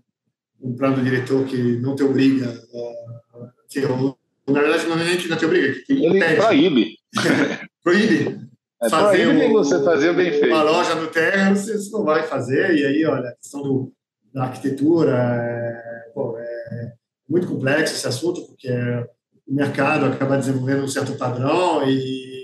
um 0.61 0.75
plano 0.75 1.03
diretor 1.03 1.45
que 1.45 1.77
não 1.77 1.95
te 1.95 2.03
obriga, 2.03 2.47
a, 2.47 3.49
que, 3.69 3.81
na 3.81 4.61
verdade 4.61 4.87
não 4.87 4.99
é 4.99 5.03
nem 5.03 5.17
que 5.17 5.27
não 5.27 5.37
te 5.37 5.45
obriga, 5.45 5.73
que 5.85 5.93
ele 5.93 6.07
impede, 6.07 6.35
proíbe. 6.35 6.97
proíbe. 7.83 8.45
É, 8.83 8.89
fazer 8.89 9.23
proíbe 9.23 9.45
um, 9.45 9.53
você 9.53 9.81
fazer 9.81 10.13
bem 10.13 10.31
feito. 10.31 10.47
Uma 10.47 10.61
loja 10.61 10.95
no 10.95 11.07
terreno, 11.07 11.55
você 11.55 11.77
não 11.91 12.03
vai 12.03 12.23
fazer, 12.23 12.75
e 12.75 12.85
aí, 12.85 13.05
olha, 13.05 13.29
a 13.29 13.35
questão 13.35 13.63
do, 13.63 13.93
da 14.33 14.43
arquitetura, 14.43 15.15
é, 15.15 16.11
é, 16.13 16.91
muito 17.27 17.47
complexo 17.47 17.95
esse 17.95 18.05
assunto, 18.05 18.45
porque 18.45 18.69
o 19.47 19.55
mercado 19.55 20.05
acaba 20.07 20.37
desenvolvendo 20.37 20.83
um 20.83 20.89
certo 20.89 21.13
padrão 21.13 21.89
e 21.89 22.35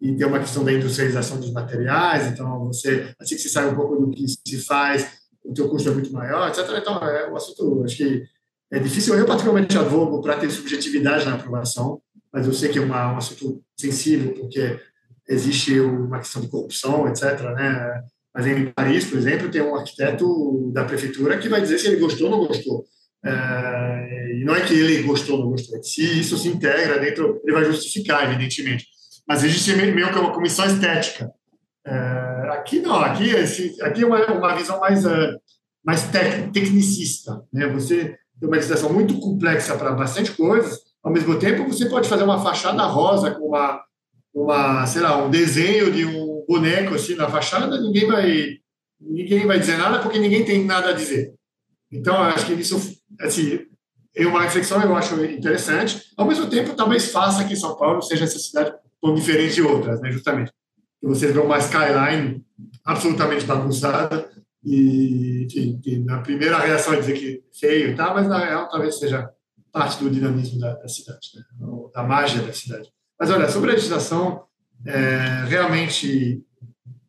e 0.00 0.14
tem 0.14 0.26
uma 0.26 0.38
questão 0.38 0.62
da 0.62 0.72
industrialização 0.72 1.40
dos 1.40 1.50
materiais, 1.52 2.26
então 2.26 2.66
você, 2.66 3.14
assim 3.18 3.34
que 3.34 3.40
você 3.40 3.48
sai 3.48 3.68
um 3.68 3.74
pouco 3.74 3.96
do 3.96 4.10
que 4.10 4.26
se 4.28 4.58
faz, 4.64 5.10
o 5.48 5.54
teu 5.54 5.68
custo 5.68 5.88
é 5.88 5.92
muito 5.92 6.12
maior, 6.12 6.48
etc. 6.48 6.64
Então, 6.76 6.98
é 6.98 7.30
um 7.30 7.36
assunto, 7.36 7.82
acho 7.84 7.96
que 7.96 8.22
é 8.70 8.78
difícil. 8.78 9.14
Eu, 9.14 9.26
particularmente, 9.26 9.78
advogo 9.78 10.20
para 10.20 10.36
ter 10.36 10.50
subjetividade 10.50 11.24
na 11.24 11.34
aprovação, 11.34 12.00
mas 12.32 12.46
eu 12.46 12.52
sei 12.52 12.68
que 12.68 12.78
é 12.78 12.82
uma, 12.82 13.12
um 13.12 13.16
assunto 13.16 13.62
sensível, 13.76 14.32
porque 14.34 14.78
existe 15.28 15.78
uma 15.80 16.18
questão 16.18 16.42
de 16.42 16.48
corrupção, 16.48 17.08
etc. 17.08 17.40
Né? 17.54 18.02
Mas 18.34 18.46
em 18.46 18.66
Paris, 18.72 19.04
por 19.06 19.18
exemplo, 19.18 19.50
tem 19.50 19.62
um 19.62 19.74
arquiteto 19.74 20.70
da 20.72 20.84
prefeitura 20.84 21.38
que 21.38 21.48
vai 21.48 21.60
dizer 21.60 21.78
se 21.78 21.86
ele 21.86 22.00
gostou 22.00 22.30
ou 22.30 22.38
não 22.38 22.46
gostou. 22.46 22.84
É, 23.24 24.38
e 24.40 24.44
não 24.44 24.54
é 24.54 24.60
que 24.60 24.74
ele 24.74 25.02
gostou 25.02 25.38
ou 25.38 25.44
não 25.44 25.50
gostou, 25.50 25.76
é 25.76 25.80
que 25.80 25.86
se 25.86 26.20
isso 26.20 26.36
se 26.36 26.48
integra 26.48 26.98
dentro, 27.00 27.40
ele 27.44 27.52
vai 27.52 27.64
justificar, 27.64 28.24
evidentemente. 28.30 28.86
Mas 29.26 29.42
existe 29.42 29.74
meio 29.74 30.12
que 30.12 30.18
uma 30.18 30.32
comissão 30.32 30.66
estética. 30.66 31.30
É, 31.84 32.35
aqui 32.58 32.80
não, 32.80 32.96
aqui, 32.96 33.30
esse, 33.30 33.80
aqui 33.82 34.02
é 34.02 34.06
uma, 34.06 34.24
uma 34.26 34.54
visão 34.54 34.80
mais, 34.80 35.04
uh, 35.04 35.40
mais 35.84 36.08
tec, 36.08 36.50
tecnicista. 36.52 37.42
Né? 37.52 37.66
Você 37.68 38.16
tem 38.38 38.48
uma 38.48 38.56
legislação 38.56 38.92
muito 38.92 39.18
complexa 39.18 39.76
para 39.76 39.92
bastante 39.92 40.32
coisas, 40.32 40.80
ao 41.02 41.12
mesmo 41.12 41.38
tempo 41.38 41.68
você 41.68 41.86
pode 41.86 42.08
fazer 42.08 42.24
uma 42.24 42.42
fachada 42.42 42.84
rosa 42.84 43.30
com 43.30 43.46
uma, 43.46 43.80
uma 44.34 44.86
sei 44.86 45.02
lá, 45.02 45.16
um 45.24 45.30
desenho 45.30 45.92
de 45.92 46.04
um 46.04 46.44
boneco 46.48 46.94
assim 46.94 47.14
na 47.14 47.28
fachada, 47.28 47.80
ninguém 47.80 48.06
vai, 48.06 48.48
ninguém 49.00 49.46
vai 49.46 49.58
dizer 49.58 49.78
nada 49.78 50.00
porque 50.00 50.18
ninguém 50.18 50.44
tem 50.44 50.64
nada 50.64 50.90
a 50.90 50.92
dizer. 50.92 51.32
Então, 51.90 52.16
acho 52.16 52.46
que 52.46 52.54
isso, 52.54 52.76
assim, 53.20 53.60
é 54.14 54.26
uma 54.26 54.42
reflexão 54.42 54.82
eu 54.82 54.96
acho 54.96 55.24
interessante. 55.24 56.02
Ao 56.16 56.26
mesmo 56.26 56.48
tempo, 56.48 56.74
talvez 56.74 57.10
faça 57.12 57.44
que 57.44 57.54
São 57.54 57.76
Paulo 57.76 58.02
seja 58.02 58.24
essa 58.24 58.38
cidade 58.38 58.74
tão 59.00 59.14
diferente 59.14 59.54
de 59.54 59.62
outras, 59.62 60.00
né, 60.00 60.10
justamente. 60.10 60.52
Vocês 61.06 61.32
vê 61.32 61.38
uma 61.38 61.58
skyline 61.58 62.44
absolutamente 62.84 63.44
bagunçada. 63.44 64.30
E, 64.64 65.44
enfim, 65.44 65.78
que 65.80 65.98
na 65.98 66.20
primeira 66.20 66.58
reação 66.58 66.94
é 66.94 66.98
dizer 66.98 67.12
que 67.12 67.44
feio 67.52 67.94
tal, 67.94 68.14
mas 68.14 68.26
na 68.26 68.44
real 68.44 68.68
talvez 68.68 68.98
seja 68.98 69.30
parte 69.70 70.02
do 70.02 70.10
dinamismo 70.10 70.58
da, 70.58 70.74
da 70.74 70.88
cidade, 70.88 71.28
né, 71.36 71.42
da 71.94 72.02
mágia 72.02 72.42
da 72.42 72.52
cidade. 72.52 72.90
Mas 73.18 73.30
olha, 73.30 73.48
sobre 73.48 73.70
a 73.70 73.74
legislação, 73.74 74.44
é, 74.84 75.44
realmente 75.46 76.42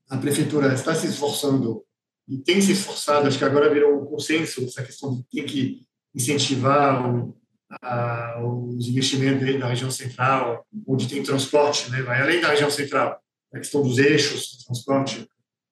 a 0.09 0.17
prefeitura 0.17 0.71
está 0.73 0.93
se 0.93 1.07
esforçando 1.07 1.83
e 2.27 2.37
tem 2.37 2.61
se 2.61 2.73
esforçado, 2.73 3.27
acho 3.27 3.39
que 3.39 3.45
agora 3.45 3.73
virou 3.73 4.03
um 4.03 4.05
consenso 4.05 4.63
essa 4.65 4.83
questão 4.83 5.15
de 5.15 5.23
tem 5.23 5.45
que 5.45 5.81
incentivar 6.13 7.09
o, 7.09 7.35
a, 7.81 8.39
os 8.43 8.87
investimentos 8.87 9.59
da 9.59 9.67
região 9.67 9.89
central, 9.89 10.63
onde 10.85 11.07
tem 11.07 11.23
transporte, 11.23 11.89
né, 11.89 12.03
vai 12.03 12.21
além 12.21 12.39
da 12.39 12.49
região 12.49 12.69
central, 12.69 13.19
a 13.57 13.59
questão 13.59 13.81
dos 13.81 13.97
eixos 13.97 14.57
de 14.57 14.65
transporte. 14.65 15.27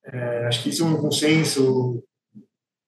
É, 0.05 0.47
acho 0.47 0.61
que 0.61 0.69
isso 0.69 0.83
é 0.83 0.85
um 0.85 0.97
consenso 0.97 2.03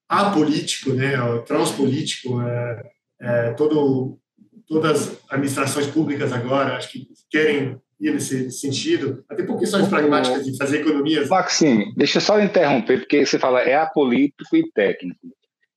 apolítico, 0.08 0.94
né, 0.94 1.14
transpolítico. 1.46 2.42
É, 2.42 2.92
é, 3.20 3.54
todo, 3.54 4.20
todas 4.68 5.10
as 5.10 5.18
administrações 5.30 5.88
públicas 5.88 6.32
agora, 6.32 6.76
acho 6.76 6.92
que 6.92 7.08
querem 7.30 7.80
ir 8.00 8.14
nesse 8.14 8.52
sentido, 8.52 9.24
até 9.28 9.44
por 9.44 9.58
questões 9.58 9.88
pragmáticas 9.88 10.46
de 10.46 10.56
fazer 10.56 10.82
economias. 10.82 11.28
Maxime, 11.28 11.94
deixa 11.96 12.18
eu 12.18 12.22
só 12.22 12.40
interromper, 12.40 13.00
porque 13.00 13.26
você 13.26 13.40
fala 13.40 13.62
é 13.62 13.76
apolítico 13.76 14.56
e 14.56 14.72
técnico. 14.72 15.20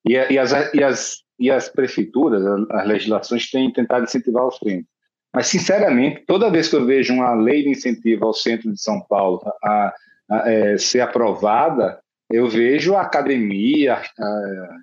E, 0.07 0.13
e, 0.13 0.39
as, 0.39 0.53
e, 0.75 0.83
as, 0.83 1.17
e 1.39 1.51
as 1.51 1.69
prefeituras, 1.69 2.43
as 2.71 2.87
legislações 2.87 3.51
têm 3.51 3.73
tentado 3.73 4.05
incentivar 4.05 4.47
os 4.47 4.59
frente. 4.59 4.87
Mas, 5.33 5.47
sinceramente, 5.47 6.25
toda 6.27 6.51
vez 6.51 6.69
que 6.69 6.77
eu 6.77 6.85
vejo 6.85 7.15
uma 7.15 7.35
lei 7.35 7.63
de 7.63 7.71
incentivo 7.71 8.27
ao 8.27 8.35
centro 8.35 8.73
de 8.73 8.81
São 8.81 9.01
Paulo 9.01 9.41
a, 9.63 9.69
a, 9.69 9.95
a 10.31 10.51
é, 10.51 10.79
ser 10.79 11.01
aprovada, 11.01 12.01
eu 12.31 12.49
vejo 12.49 12.95
a 12.95 13.03
academia, 13.03 13.95
a, 14.19 14.77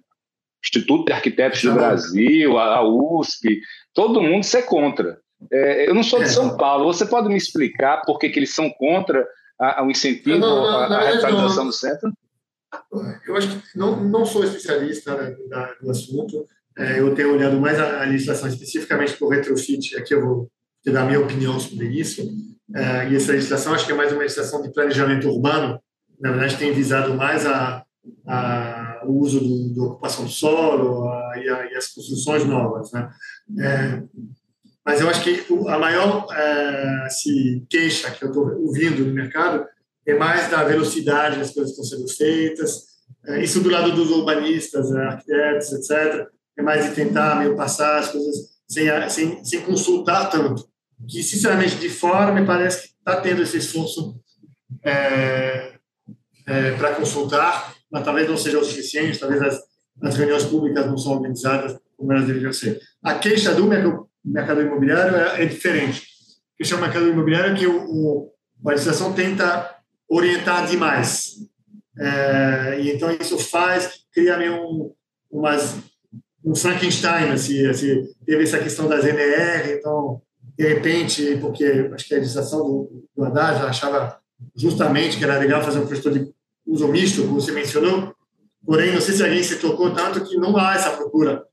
Instituto 0.64 1.06
de 1.06 1.14
Arquitetos 1.14 1.62
do 1.62 1.74
Brasil, 1.74 2.58
a, 2.58 2.82
USP, 2.84 3.62
todo 3.94 4.22
mundo 4.22 4.44
ser 4.44 4.64
contra. 4.64 5.20
É, 5.52 5.90
eu 5.90 5.94
não 5.94 6.04
sou 6.04 6.22
de 6.22 6.30
São 6.30 6.56
é. 6.56 6.58
Paulo. 6.58 6.86
Você 6.86 7.06
pode 7.06 7.30
me 7.30 7.38
explicar 7.38 8.02
por 8.02 8.18
que, 8.18 8.30
que 8.30 8.40
eles 8.40 8.54
são 8.54 8.70
contra 8.72 9.26
o 9.84 9.90
incentivo 9.90 10.46
à 10.46 11.00
revitalização 11.00 11.66
do 11.66 11.72
centro? 11.72 12.12
Eu 13.26 13.36
acho 13.36 13.48
que 13.48 13.78
não, 13.78 14.04
não 14.04 14.26
sou 14.26 14.44
especialista 14.44 15.16
né, 15.16 15.36
do 15.82 15.90
assunto. 15.90 16.46
É, 16.78 17.00
eu 17.00 17.13
tenho 17.16 17.34
olhado 17.34 17.60
mais 17.60 17.80
a, 17.80 18.04
a 18.04 18.06
legislação 18.06 18.48
especificamente 18.48 19.13
para 19.13 19.28
o 19.28 19.30
retrofit. 19.30 19.98
Aqui 19.98 20.13
eu 20.13 20.22
vou 20.22 20.52
te 20.84 20.92
dar 20.92 21.02
a 21.02 21.06
minha 21.06 21.20
opinião 21.20 21.60
sobre 21.60 21.88
isso. 21.88 22.22
É, 22.76 23.10
e 23.10 23.16
essa 23.16 23.32
legislação 23.32 23.74
acho 23.74 23.86
que 23.86 23.92
é 23.92 23.96
mais 23.96 24.12
uma 24.12 24.22
legislação 24.22 24.62
de 24.62 24.72
planejamento 24.72 25.28
urbano. 25.28 25.80
Na 26.20 26.32
verdade, 26.32 26.58
tem 26.58 26.72
visado 26.72 27.16
mais 27.16 27.46
a, 27.46 27.84
a, 28.28 29.02
o 29.06 29.20
uso 29.20 29.40
da 29.74 29.84
ocupação 29.84 30.26
do 30.26 30.32
solo 30.32 31.10
a, 31.10 31.34
e, 31.38 31.50
a, 31.50 31.66
e, 31.72 31.76
as 31.76 31.88
construções 31.88 32.46
novas. 32.46 32.92
Né? 32.92 33.10
É, 33.60 34.04
mas 34.86 35.02
eu 35.02 35.10
acho 35.10 35.24
que 35.24 35.46
a 35.68 35.80
maior 35.80 36.28
é, 36.32 37.10
se 37.10 37.66
queixa 37.70 38.12
que 38.12 38.24
eu 38.24 38.30
estou 38.30 38.50
ouvindo 38.62 39.04
no 39.04 39.13
mercado 39.13 39.66
é 40.06 40.16
mais 40.16 40.50
da 40.50 40.63
velocidade 40.63 41.40
das 41.40 41.52
coisas 41.52 41.76
que 41.76 41.82
estão 41.82 41.98
sendo 42.00 42.16
feitas, 42.16 42.98
é, 43.26 43.44
isso 43.44 43.62
do 43.62 43.70
lado 43.70 43.92
dos 43.92 44.10
urbanistas, 44.10 44.94
arquitetos, 44.96 45.74
etc., 45.74 46.28
é 46.58 46.62
mais 46.62 46.86
de 46.86 46.96
tentar 46.96 47.36
meio 47.36 47.56
passar 47.56 48.00
as 48.00 48.10
coisas 48.10 48.36
sem, 48.67 48.88
sem, 49.10 49.46
sem 49.46 49.62
consultar 49.62 50.30
tanto. 50.30 50.67
Que, 51.08 51.22
sinceramente, 51.22 51.76
de 51.76 51.89
fora, 51.89 52.32
me 52.32 52.46
parece 52.46 52.82
que 52.82 52.93
está 52.98 53.22
tendo 53.22 53.43
esse 53.43 53.58
esforço 53.58 54.20
é, 54.84 55.74
é, 56.46 56.72
para 56.72 56.96
consultar, 56.96 57.76
mas 57.91 58.04
talvez 58.04 58.28
não 58.28 58.38
seja 58.38 58.60
o 58.60 58.63
suficiente, 58.63 59.20
talvez 59.20 59.41
as, 59.41 59.62
as 60.02 60.17
reuniões 60.17 60.43
públicas 60.46 60.86
não 60.86 60.98
são 60.98 61.13
organizadas 61.13 61.78
como 61.96 62.12
elas 62.12 62.26
deveriam 62.26 62.54
ser. 62.54 62.80
A 63.04 63.15
queixa 63.15 63.54
do 63.54 63.67
mercado 64.24 64.62
imobiliário 64.62 65.15
é, 65.15 65.43
é 65.43 65.46
diferente. 65.46 66.02
A 66.56 66.58
queixa 66.58 66.76
do 66.76 66.82
mercado 66.82 67.08
imobiliário 67.08 67.54
é 67.54 67.58
que 67.58 67.67
o, 67.67 67.84
o, 67.86 68.34
a 68.65 68.72
legislação 68.72 69.13
tenta 69.13 69.76
orientar 70.10 70.65
demais. 70.67 71.36
É, 72.00 72.80
e 72.80 72.91
então 72.91 73.12
isso 73.12 73.38
faz, 73.39 74.02
cria 74.13 74.38
meio 74.38 74.56
um, 74.56 74.93
umas, 75.32 75.76
um 76.43 76.56
Frankenstein, 76.56 77.32
assim, 77.32 77.65
assim, 77.65 78.08
teve 78.26 78.43
essa 78.43 78.60
questão 78.60 78.88
das 78.88 79.06
NR, 79.06 79.73
então, 79.73 80.21
de 80.58 80.67
repente, 80.67 81.38
porque 81.41 81.89
acho 81.93 82.08
que 82.08 82.15
a 82.15 82.17
legislação 82.17 82.60
do, 82.60 83.04
do 83.15 83.23
Haddad 83.23 83.65
achava 83.65 84.19
justamente 84.56 85.17
que 85.17 85.23
era 85.23 85.39
legal 85.39 85.63
fazer 85.63 85.80
um 85.80 85.88
gestor 85.88 86.13
de 86.13 86.32
uso 86.65 86.88
misto, 86.88 87.23
como 87.23 87.41
você 87.41 87.52
mencionou, 87.52 88.13
porém, 88.65 88.93
não 88.93 89.02
sei 89.02 89.15
se 89.15 89.23
alguém 89.23 89.41
se 89.41 89.58
tocou 89.58 89.93
tanto 89.93 90.23
que 90.26 90.38
não 90.38 90.58
há 90.58 90.76
essa 90.76 90.91
procura 90.91 91.43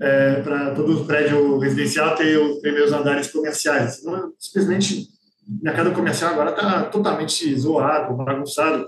é, 0.00 0.40
para 0.42 0.74
todo 0.74 1.04
prédio 1.04 1.58
residencial 1.58 2.16
ter 2.16 2.36
os 2.38 2.60
primeiros 2.60 2.92
andares 2.92 3.30
comerciais. 3.30 4.02
Simplesmente, 4.38 5.08
o 5.48 5.64
mercado 5.64 5.92
comercial 5.92 6.32
agora 6.32 6.50
está 6.50 6.84
totalmente 6.84 7.54
zoado, 7.56 8.16
bagunçado, 8.16 8.86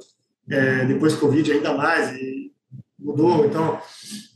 é, 0.51 0.85
depois 0.87 1.15
Covid 1.15 1.53
ainda 1.53 1.75
mais, 1.75 2.17
e 2.17 2.53
mudou. 2.99 3.45
Então, 3.45 3.79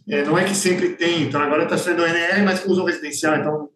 é, 0.08 0.24
não 0.24 0.38
é 0.38 0.44
que 0.44 0.54
sempre 0.54 0.90
tem. 0.90 1.22
Então, 1.22 1.40
agora 1.40 1.64
está 1.64 1.76
sendo 1.76 2.04
NR, 2.04 2.42
mas 2.42 2.64
uso 2.64 2.84
residencial. 2.84 3.36
Então, 3.36 3.70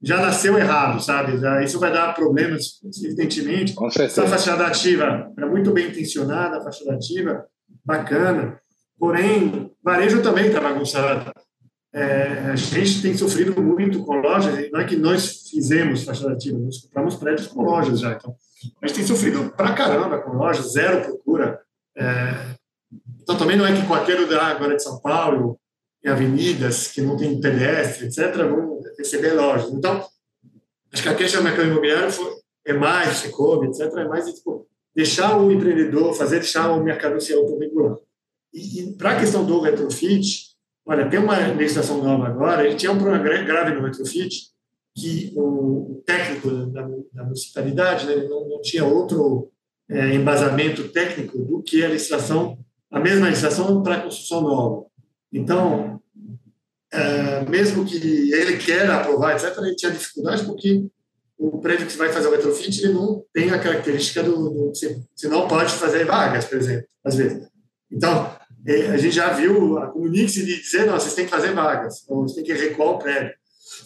já 0.00 0.20
nasceu 0.20 0.56
errado, 0.58 1.00
sabe? 1.00 1.38
Já, 1.38 1.62
isso 1.62 1.78
vai 1.78 1.92
dar 1.92 2.14
problemas, 2.14 2.80
evidentemente. 3.04 3.74
Com 3.74 3.90
certeza. 3.90 4.22
Essa 4.22 4.30
fachada 4.30 4.66
ativa 4.66 5.32
é 5.36 5.44
muito 5.44 5.72
bem 5.72 5.88
intencionada, 5.88 6.58
a 6.58 6.60
fachada 6.62 6.94
ativa, 6.94 7.44
bacana. 7.84 8.60
Porém, 8.98 9.70
varejo 9.82 10.22
também 10.22 10.46
está 10.46 10.60
bagunçado. 10.60 11.32
É, 11.92 12.50
a 12.52 12.56
gente 12.56 13.00
tem 13.00 13.16
sofrido 13.16 13.60
muito 13.62 14.04
com 14.04 14.16
lojas, 14.16 14.70
não 14.70 14.78
é 14.78 14.84
que 14.84 14.94
nós 14.94 15.48
fizemos 15.50 16.04
fachada 16.04 16.34
ativa, 16.34 16.58
nós 16.58 16.82
compramos 16.82 17.16
prédios 17.16 17.46
com 17.46 17.62
lojas 17.62 18.00
já. 18.00 18.12
Então, 18.12 18.34
a 18.82 18.86
gente 18.86 18.96
tem 18.96 19.06
sofrido 19.06 19.52
pra 19.56 19.72
caramba 19.72 20.18
com 20.18 20.36
lojas, 20.36 20.72
zero 20.72 21.02
procura. 21.02 21.60
É, 21.96 22.57
então, 23.28 23.36
também 23.36 23.58
não 23.58 23.66
é 23.66 23.78
que 23.78 23.86
qualquer 23.86 24.18
lugar 24.18 24.56
agora 24.56 24.74
de 24.74 24.82
São 24.82 24.98
Paulo, 25.00 25.60
em 26.02 26.08
avenidas 26.08 26.88
que 26.88 27.02
não 27.02 27.14
tem 27.14 27.38
pedestre, 27.38 28.06
etc., 28.06 28.34
vão 28.36 28.80
receber 28.96 29.34
lojas. 29.34 29.70
Então, 29.70 30.02
acho 30.90 31.02
que 31.02 31.08
a 31.10 31.14
queixa 31.14 31.36
do 31.36 31.44
mercado 31.44 31.68
imobiliário 31.68 32.10
foi, 32.10 32.32
é 32.66 32.72
mais, 32.72 33.18
se 33.18 33.28
coube, 33.28 33.66
etc., 33.66 33.92
é 33.98 34.08
mais 34.08 34.32
tipo, 34.32 34.66
deixar 34.96 35.38
o 35.38 35.52
empreendedor 35.52 36.14
fazer, 36.14 36.36
deixar 36.36 36.72
o 36.72 36.82
mercado 36.82 37.20
se 37.20 37.34
autorregular. 37.34 37.98
E, 38.54 38.80
e 38.80 38.96
para 38.96 39.10
a 39.10 39.20
questão 39.20 39.44
do 39.44 39.60
retrofit, 39.60 40.46
olha, 40.86 41.06
tem 41.10 41.20
uma 41.20 41.36
legislação 41.48 42.02
nova 42.02 42.28
agora, 42.28 42.62
a 42.62 42.70
gente 42.70 42.80
tinha 42.80 42.92
um 42.92 42.98
problema 42.98 43.44
grave 43.44 43.74
no 43.74 43.84
retrofit, 43.84 44.48
que 44.96 45.34
o 45.36 46.02
técnico 46.06 46.50
da, 46.68 46.88
da 47.12 47.24
municipalidade 47.24 48.06
né, 48.06 48.26
não, 48.26 48.48
não, 48.48 48.62
tinha 48.62 48.86
outro 48.86 49.50
é, 49.86 50.14
embasamento 50.14 50.88
técnico 50.88 51.38
do 51.38 51.62
que 51.62 51.84
a 51.84 51.88
legislação, 51.88 52.58
a 52.90 53.00
mesma 53.00 53.26
legislação 53.26 53.82
para 53.82 53.96
a 53.96 54.00
construção 54.02 54.40
nova. 54.42 54.86
Então, 55.32 56.00
é, 56.90 57.44
mesmo 57.48 57.84
que 57.84 57.96
ele 58.32 58.56
queira 58.56 58.96
aprovar, 58.96 59.34
etc., 59.34 59.56
ele 59.58 59.76
tinha 59.76 59.92
dificuldade 59.92 60.44
porque 60.44 60.86
o 61.38 61.58
prédio 61.58 61.86
que 61.86 61.96
vai 61.96 62.12
fazer 62.12 62.26
o 62.26 62.32
retrofit 62.32 62.82
ele 62.82 62.94
não 62.94 63.24
tem 63.32 63.50
a 63.50 63.58
característica 63.60 64.22
do, 64.22 64.50
do 64.50 64.68
você, 64.68 65.28
não 65.28 65.46
pode 65.46 65.72
fazer 65.74 66.04
vagas, 66.04 66.46
por 66.46 66.58
exemplo, 66.58 66.86
às 67.04 67.14
vezes. 67.14 67.46
Então, 67.90 68.34
é, 68.66 68.88
a 68.88 68.96
gente 68.96 69.14
já 69.14 69.32
viu 69.32 69.78
a 69.78 69.86
Comunix 69.86 70.32
dizer, 70.32 70.86
não, 70.86 70.94
vocês 70.94 71.14
têm 71.14 71.26
que 71.26 71.30
fazer 71.30 71.52
vagas, 71.52 72.04
ou 72.08 72.22
vocês 72.22 72.34
têm 72.34 72.44
que 72.44 72.52
recuar 72.52 72.90
o 72.90 72.98
prédio. 72.98 73.32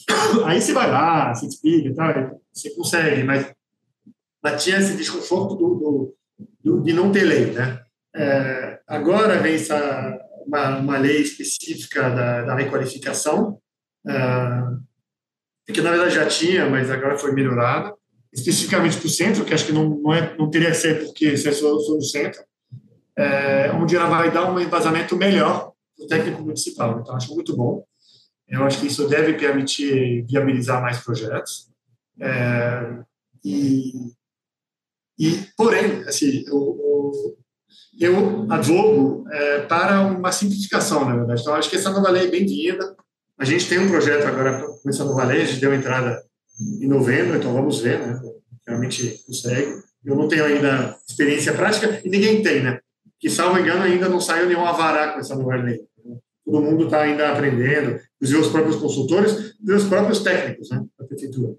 Aí 0.46 0.60
você 0.60 0.72
vai 0.72 0.90
lá, 0.90 1.34
você 1.34 1.46
explica 1.46 1.88
e 1.88 1.94
tal, 1.94 2.40
você 2.52 2.70
consegue, 2.70 3.22
mas, 3.22 3.52
mas 4.42 4.64
tinha 4.64 4.78
esse 4.78 4.96
desconforto 4.96 5.54
do, 5.54 5.74
do, 5.74 6.14
do, 6.64 6.82
de 6.82 6.92
não 6.92 7.12
ter 7.12 7.24
lei, 7.24 7.52
né? 7.52 7.82
É, 8.14 8.80
agora 8.86 9.38
vem 9.38 9.54
essa, 9.54 10.18
uma, 10.46 10.78
uma 10.78 10.98
lei 10.98 11.22
específica 11.22 12.10
da, 12.10 12.42
da 12.42 12.54
requalificação, 12.54 13.58
é, 14.06 15.72
que 15.72 15.80
na 15.80 15.90
verdade 15.90 16.14
já 16.14 16.26
tinha, 16.26 16.68
mas 16.68 16.90
agora 16.90 17.16
foi 17.16 17.32
melhorada, 17.32 17.94
especificamente 18.32 18.98
para 18.98 19.06
o 19.06 19.10
centro, 19.10 19.44
que 19.44 19.54
acho 19.54 19.66
que 19.66 19.72
não, 19.72 19.88
não, 19.88 20.12
é, 20.12 20.36
não 20.36 20.50
teria 20.50 20.70
que 20.70 20.76
ser 20.76 21.04
porque 21.04 21.36
se 21.36 21.48
é 21.48 21.52
só, 21.52 21.78
só 21.78 21.94
no 21.94 22.02
centro, 22.02 22.42
é, 23.16 23.70
onde 23.72 23.96
ela 23.96 24.08
vai 24.08 24.30
dar 24.30 24.50
um 24.50 24.58
embasamento 24.58 25.16
melhor 25.16 25.72
para 25.96 26.04
o 26.04 26.08
técnico 26.08 26.42
municipal. 26.42 27.00
Então, 27.00 27.14
acho 27.14 27.34
muito 27.34 27.56
bom. 27.56 27.84
Eu 28.48 28.64
acho 28.64 28.80
que 28.80 28.86
isso 28.86 29.08
deve 29.08 29.34
permitir 29.34 30.26
viabilizar 30.26 30.82
mais 30.82 30.98
projetos. 30.98 31.70
É, 32.20 33.02
e, 33.44 34.12
e, 35.18 35.46
porém, 35.56 36.02
assim, 36.06 36.44
eu, 36.46 37.36
eu 38.00 38.46
advogo 38.50 39.24
é, 39.30 39.60
para 39.60 40.02
uma 40.02 40.32
simplificação, 40.32 41.04
na 41.04 41.16
verdade. 41.16 41.40
Então, 41.40 41.54
acho 41.54 41.70
que 41.70 41.76
essa 41.76 41.90
nova 41.90 42.10
lei 42.10 42.26
é 42.26 42.30
bem-vinda. 42.30 42.96
A 43.38 43.44
gente 43.44 43.68
tem 43.68 43.78
um 43.78 43.88
projeto 43.88 44.26
agora 44.26 44.66
com 44.82 44.88
essa 44.88 45.04
nova 45.04 45.24
lei, 45.24 45.42
a 45.42 45.44
gente 45.44 45.60
deu 45.60 45.74
entrada 45.74 46.22
em 46.80 46.86
novembro, 46.86 47.36
então 47.36 47.52
vamos 47.52 47.80
ver, 47.80 47.98
né? 47.98 48.20
Realmente 48.66 49.20
consegue. 49.26 49.82
Eu 50.04 50.16
não 50.16 50.28
tenho 50.28 50.44
ainda 50.44 50.96
experiência 51.08 51.52
prática 51.52 52.00
e 52.04 52.08
ninguém 52.08 52.42
tem, 52.42 52.62
né? 52.62 52.78
que, 53.22 53.30
salvo 53.30 53.56
engano, 53.56 53.84
ainda 53.84 54.08
não 54.08 54.20
saiu 54.20 54.48
nenhum 54.48 54.66
avará 54.66 55.12
com 55.12 55.20
essa 55.20 55.36
nova 55.36 55.54
lei. 55.54 55.80
Todo 56.44 56.60
mundo 56.60 56.86
está 56.86 57.02
ainda 57.02 57.30
aprendendo, 57.30 58.00
inclusive 58.16 58.40
os 58.40 58.48
próprios 58.48 58.76
consultores 58.76 59.54
e 59.64 59.72
os 59.72 59.84
próprios 59.84 60.18
técnicos 60.24 60.68
né, 60.70 60.84
da 60.98 61.06
prefeitura. 61.06 61.54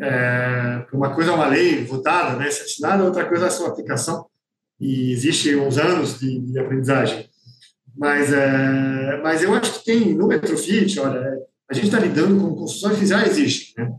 É, 0.00 0.84
uma 0.92 1.14
coisa 1.14 1.30
é 1.30 1.34
uma 1.34 1.46
lei 1.46 1.84
votada, 1.84 2.36
né, 2.36 2.48
assinada, 2.48 3.04
outra 3.04 3.24
coisa 3.24 3.44
é 3.44 3.46
a 3.46 3.52
sua 3.52 3.68
aplicação, 3.68 4.26
e 4.80 5.12
existe 5.12 5.54
uns 5.56 5.78
anos 5.78 6.18
de, 6.18 6.38
de 6.40 6.58
aprendizagem. 6.58 7.28
Mas, 7.96 8.32
é, 8.32 9.20
mas 9.22 9.42
eu 9.42 9.54
acho 9.54 9.78
que 9.78 9.84
tem, 9.84 10.14
no 10.14 10.28
Metrofit, 10.28 11.00
olha, 11.00 11.38
a 11.68 11.74
gente 11.74 11.86
está 11.86 11.98
lidando 11.98 12.38
com 12.38 12.54
construções 12.54 12.98
que 12.98 13.06
já 13.06 13.26
existem. 13.26 13.84
Né? 13.84 13.92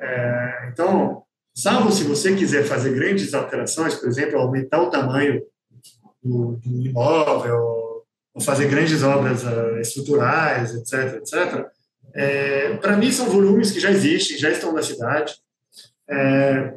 É, 0.00 0.70
então, 0.72 1.22
salvo 1.54 1.90
se 1.90 2.04
você 2.04 2.34
quiser 2.36 2.64
fazer 2.64 2.94
grandes 2.94 3.34
alterações, 3.34 3.94
por 3.94 4.08
exemplo, 4.08 4.38
aumentar 4.38 4.80
o 4.80 4.90
tamanho 4.90 5.42
do, 6.22 6.56
do 6.64 6.86
imóvel, 6.86 7.82
ou 8.34 8.40
fazer 8.40 8.68
grandes 8.68 9.02
obras 9.02 9.44
uh, 9.44 9.78
estruturais, 9.80 10.74
etc., 10.74 11.16
etc., 11.16 11.66
é, 12.14 12.74
para 12.76 12.96
mim 12.96 13.10
são 13.10 13.26
volumes 13.26 13.70
que 13.70 13.80
já 13.80 13.90
existem, 13.90 14.36
já 14.36 14.50
estão 14.50 14.72
na 14.72 14.82
cidade. 14.82 15.34
É, 16.08 16.74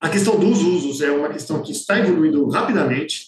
a 0.00 0.08
questão 0.08 0.38
dos 0.38 0.62
usos 0.62 1.00
é 1.02 1.10
uma 1.10 1.28
questão 1.28 1.62
que 1.62 1.72
está 1.72 1.98
evoluindo 1.98 2.48
rapidamente. 2.48 3.26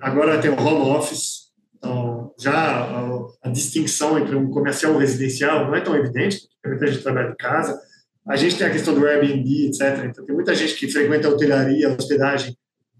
Agora 0.00 0.40
tem 0.40 0.50
o 0.50 0.60
home 0.60 0.90
office, 0.90 1.50
então 1.76 2.34
já 2.38 2.52
a, 2.52 3.26
a 3.42 3.48
distinção 3.48 4.18
entre 4.18 4.34
um 4.34 4.50
comercial 4.50 4.92
e 4.92 4.96
um 4.96 4.98
residencial 4.98 5.66
não 5.66 5.74
é 5.74 5.80
tão 5.80 5.96
evidente, 5.96 6.40
porque 6.60 6.76
muita 6.76 6.92
gente 6.92 7.02
trabalha 7.02 7.30
em 7.30 7.36
casa. 7.36 7.80
A 8.26 8.36
gente 8.36 8.58
tem 8.58 8.66
a 8.66 8.70
questão 8.70 8.94
do 8.94 9.06
Airbnb, 9.06 9.66
etc. 9.66 10.04
Então 10.04 10.26
tem 10.26 10.34
muita 10.34 10.54
gente 10.54 10.74
que 10.74 10.88
frequenta 10.88 11.28
a 11.28 11.30
hotelaria, 11.30 11.88
a 11.88 11.92
hospedagem 11.92 12.56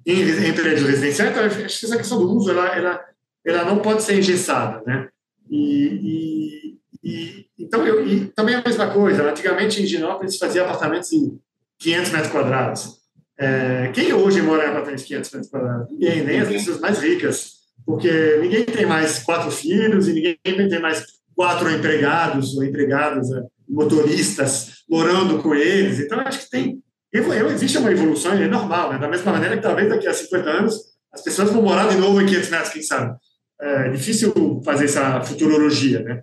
em, 0.07 0.21
em 0.23 0.53
prédios 0.53 0.89
residenciais, 0.89 1.31
então, 1.31 1.45
acho 1.45 1.81
que 1.81 1.87
essa 1.87 1.97
questão 1.97 2.19
do 2.19 2.33
uso, 2.33 2.51
ela, 2.51 2.69
ela, 2.69 3.05
ela 3.45 3.65
não 3.65 3.81
pode 3.81 4.03
ser 4.03 4.19
engessada, 4.19 4.83
né? 4.87 5.09
E, 5.51 6.79
e, 7.03 7.09
e 7.11 7.47
então, 7.59 7.87
eu, 7.87 8.07
e 8.07 8.27
também 8.27 8.55
é 8.55 8.59
a 8.59 8.65
mesma 8.65 8.91
coisa, 8.91 9.29
antigamente 9.29 9.83
em 9.83 9.87
Ginópolis 9.87 10.39
fazia 10.39 10.63
apartamentos 10.63 11.11
de 11.11 11.39
500 11.79 12.13
metros 12.13 12.33
quadrados. 12.33 13.00
É, 13.41 13.91
quem 13.95 14.13
hoje 14.13 14.43
mora 14.43 14.67
em 14.67 14.69
apartamentos 14.69 15.03
de 15.03 15.09
500 15.09 15.31
metros 15.31 15.51
quadrados? 15.51 15.91
Ninguém, 15.91 16.25
nem 16.25 16.41
as 16.41 16.49
pessoas 16.49 16.79
mais 16.79 16.99
ricas, 16.99 17.53
porque 17.87 18.37
ninguém 18.39 18.67
tem 18.67 18.85
mais 18.85 19.21
quatro 19.21 19.51
filhos 19.51 20.07
e 20.09 20.13
ninguém 20.13 20.39
tem 20.45 20.79
mais 20.79 21.07
quatro 21.35 21.71
empregados 21.71 22.55
ou 22.55 22.63
empregadas, 22.63 23.33
é, 23.33 23.43
motoristas 23.67 24.85
morando 24.91 25.43
com 25.43 25.55
eles. 25.55 25.99
Então, 26.01 26.21
acho 26.21 26.41
que 26.41 26.51
tem 26.51 26.83
existe 27.13 27.79
uma 27.79 27.91
evolução, 27.91 28.35
é 28.35 28.47
normal, 28.47 28.93
né? 28.93 28.99
da 28.99 29.09
mesma 29.09 29.33
maneira 29.33 29.57
que 29.57 29.63
talvez 29.63 29.89
daqui 29.89 30.07
a 30.07 30.15
50 30.15 30.49
anos 30.49 30.75
as 31.13 31.23
pessoas 31.23 31.51
vão 31.51 31.63
morar 31.63 31.89
de 31.89 31.97
novo 31.97 32.21
em 32.21 32.27
500 32.27 32.51
metros, 32.51 32.73
quem 32.73 32.83
sabe. 32.83 33.17
É 33.61 33.89
difícil 33.91 34.61
fazer 34.65 34.85
essa 34.85 35.21
futurologia, 35.23 36.01
né? 36.03 36.21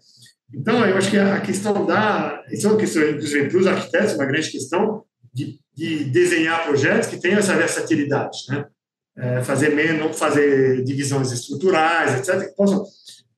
Então, 0.53 0.85
eu 0.85 0.95
acho 0.95 1.11
que 1.11 1.17
a 1.17 1.41
questão 1.41 1.85
da... 1.85 2.41
Isso 2.49 2.67
é 2.67 2.69
uma 2.69 2.79
questão, 2.79 3.03
inclusive, 3.03 3.49
para 3.49 3.57
os 3.57 3.67
arquitetos, 3.67 4.13
uma 4.13 4.25
grande 4.25 4.49
questão 4.49 5.03
de, 5.33 5.59
de 5.77 6.05
desenhar 6.05 6.65
projetos 6.65 7.07
que 7.07 7.17
tenham 7.17 7.37
essa 7.37 7.55
versatilidade, 7.55 8.39
né? 8.49 8.65
É, 9.15 9.43
fazer 9.43 9.69
menos, 9.75 10.17
fazer 10.17 10.83
divisões 10.83 11.31
estruturais, 11.31 12.17
etc. 12.19 12.47
Que 12.47 12.55
possam... 12.55 12.83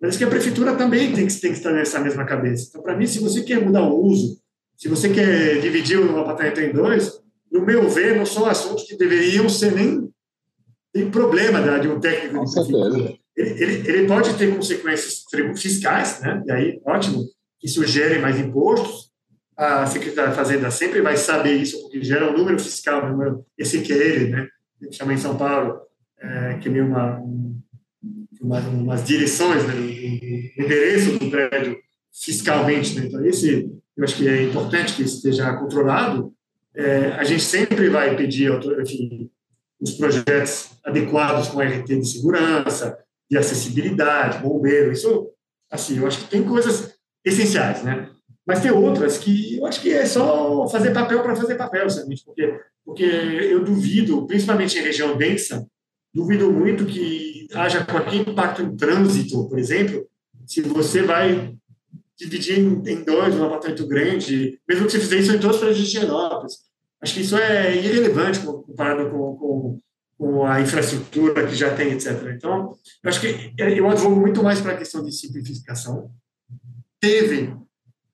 Mas 0.02 0.16
que 0.16 0.24
a 0.24 0.28
prefeitura 0.28 0.76
também 0.76 1.14
tem 1.14 1.28
que, 1.28 1.34
tem 1.34 1.52
que 1.52 1.58
estar 1.58 1.72
nessa 1.74 2.00
mesma 2.00 2.26
cabeça. 2.26 2.68
Então, 2.70 2.82
para 2.82 2.96
mim, 2.96 3.06
se 3.06 3.20
você 3.20 3.44
quer 3.44 3.62
mudar 3.62 3.84
o 3.84 4.02
uso, 4.02 4.40
se 4.78 4.88
você 4.88 5.10
quer 5.10 5.60
dividir 5.60 6.00
o 6.00 6.20
apartamento 6.20 6.62
em 6.62 6.72
dois, 6.72 7.20
no 7.52 7.66
meu 7.66 7.90
ver, 7.90 8.16
não 8.16 8.26
são 8.26 8.46
assuntos 8.46 8.86
que 8.86 8.98
deveriam 8.98 9.50
ser 9.50 9.74
nem 9.74 10.10
tem 10.94 11.12
problema 11.12 11.80
de 11.80 11.88
um 11.88 12.00
técnico 12.00 12.46
de 12.46 12.54
prefeitura. 12.54 13.14
Ele, 13.36 13.64
ele, 13.64 13.90
ele, 13.90 14.08
pode 14.08 14.34
ter 14.38 14.54
consequências 14.56 15.24
fiscais, 15.58 16.20
né? 16.22 16.44
e 16.46 16.52
aí, 16.52 16.82
ótimo, 16.86 17.24
que 17.60 17.68
isso 17.68 17.86
gere 17.86 18.20
mais 18.20 18.40
impostos. 18.40 19.09
A 19.60 19.86
Secretaria 19.86 20.30
da 20.30 20.36
Fazenda 20.36 20.72
sempre 20.72 21.02
vai 21.02 21.18
saber 21.18 21.54
isso, 21.58 21.82
porque 21.82 22.02
gera 22.02 22.32
um 22.32 22.38
número 22.38 22.58
fiscal, 22.58 23.04
esse 23.58 23.82
que 23.82 23.92
é 23.92 23.98
ele, 23.98 24.30
né? 24.30 24.48
que 24.80 24.90
chama 24.94 25.14
em 25.14 25.18
São 25.18 25.36
Paulo, 25.36 25.82
é, 26.18 26.54
que 26.62 26.70
é 26.70 26.82
uma, 26.82 27.22
uma, 28.40 28.60
umas 28.62 29.04
direções, 29.04 29.68
né? 29.68 29.74
o 29.74 30.64
endereço 30.64 31.20
do 31.20 31.30
prédio 31.30 31.78
fiscalmente. 32.10 32.98
Né? 32.98 33.08
Então, 33.08 33.26
esse, 33.26 33.70
eu 33.98 34.04
acho 34.06 34.16
que 34.16 34.30
é 34.30 34.44
importante 34.44 34.94
que 34.94 35.04
esteja 35.04 35.54
controlado, 35.58 36.34
é, 36.74 37.08
a 37.18 37.26
gente 37.26 37.44
sempre 37.44 37.90
vai 37.90 38.16
pedir 38.16 38.50
enfim, 38.82 39.30
os 39.78 39.92
projetos 39.92 40.70
adequados 40.86 41.50
com 41.50 41.60
RT 41.60 41.86
de 41.86 42.08
segurança, 42.08 42.98
de 43.30 43.38
acessibilidade, 43.38 44.42
bombeiro, 44.42 44.94
isso, 44.94 45.30
assim, 45.70 45.98
eu 45.98 46.08
acho 46.08 46.20
que 46.20 46.30
tem 46.30 46.44
coisas 46.44 46.94
essenciais, 47.26 47.84
né? 47.84 48.10
Mas 48.50 48.64
tem 48.64 48.72
outras 48.72 49.20
que 49.20 49.58
eu 49.58 49.66
acho 49.68 49.80
que 49.80 49.94
é 49.94 50.08
só 50.08 50.68
fazer 50.70 50.90
papel 50.90 51.22
para 51.22 51.36
fazer 51.36 51.54
papel, 51.54 51.88
sabe? 51.88 52.16
Porque, 52.26 52.60
porque 52.84 53.04
eu 53.04 53.64
duvido, 53.64 54.26
principalmente 54.26 54.76
em 54.76 54.82
região 54.82 55.16
densa, 55.16 55.68
duvido 56.12 56.52
muito 56.52 56.84
que 56.84 57.48
haja 57.54 57.86
qualquer 57.86 58.16
impacto 58.16 58.64
em 58.64 58.76
trânsito, 58.76 59.48
por 59.48 59.60
exemplo, 59.60 60.04
se 60.48 60.62
você 60.62 61.04
vai 61.04 61.54
dividir 62.18 62.58
em, 62.58 63.04
dois 63.04 63.36
um 63.36 63.44
apartamento 63.44 63.86
grande, 63.86 64.60
mesmo 64.68 64.88
que 64.88 64.94
você 64.94 65.00
fizesse 65.00 65.22
isso 65.28 65.36
em 65.36 65.40
todos 65.40 65.58
os 65.58 65.62
prédios 65.62 65.86
de 65.86 66.00
Genópolis. 66.00 66.54
Acho 67.04 67.14
que 67.14 67.22
isso 67.22 67.38
é 67.38 67.76
irrelevante 67.78 68.40
comparado 68.40 69.12
com, 69.12 69.36
com, 69.36 69.80
com, 70.18 70.44
a 70.48 70.60
infraestrutura 70.60 71.46
que 71.46 71.54
já 71.54 71.76
tem, 71.76 71.92
etc. 71.92 72.34
Então, 72.36 72.76
eu 73.04 73.10
acho 73.12 73.22
que 73.22 73.54
eu 73.60 73.88
advogo 73.88 74.20
muito 74.20 74.42
mais 74.42 74.60
para 74.60 74.72
a 74.72 74.78
questão 74.78 75.06
de 75.06 75.12
simplificação. 75.12 76.10
Teve 77.00 77.54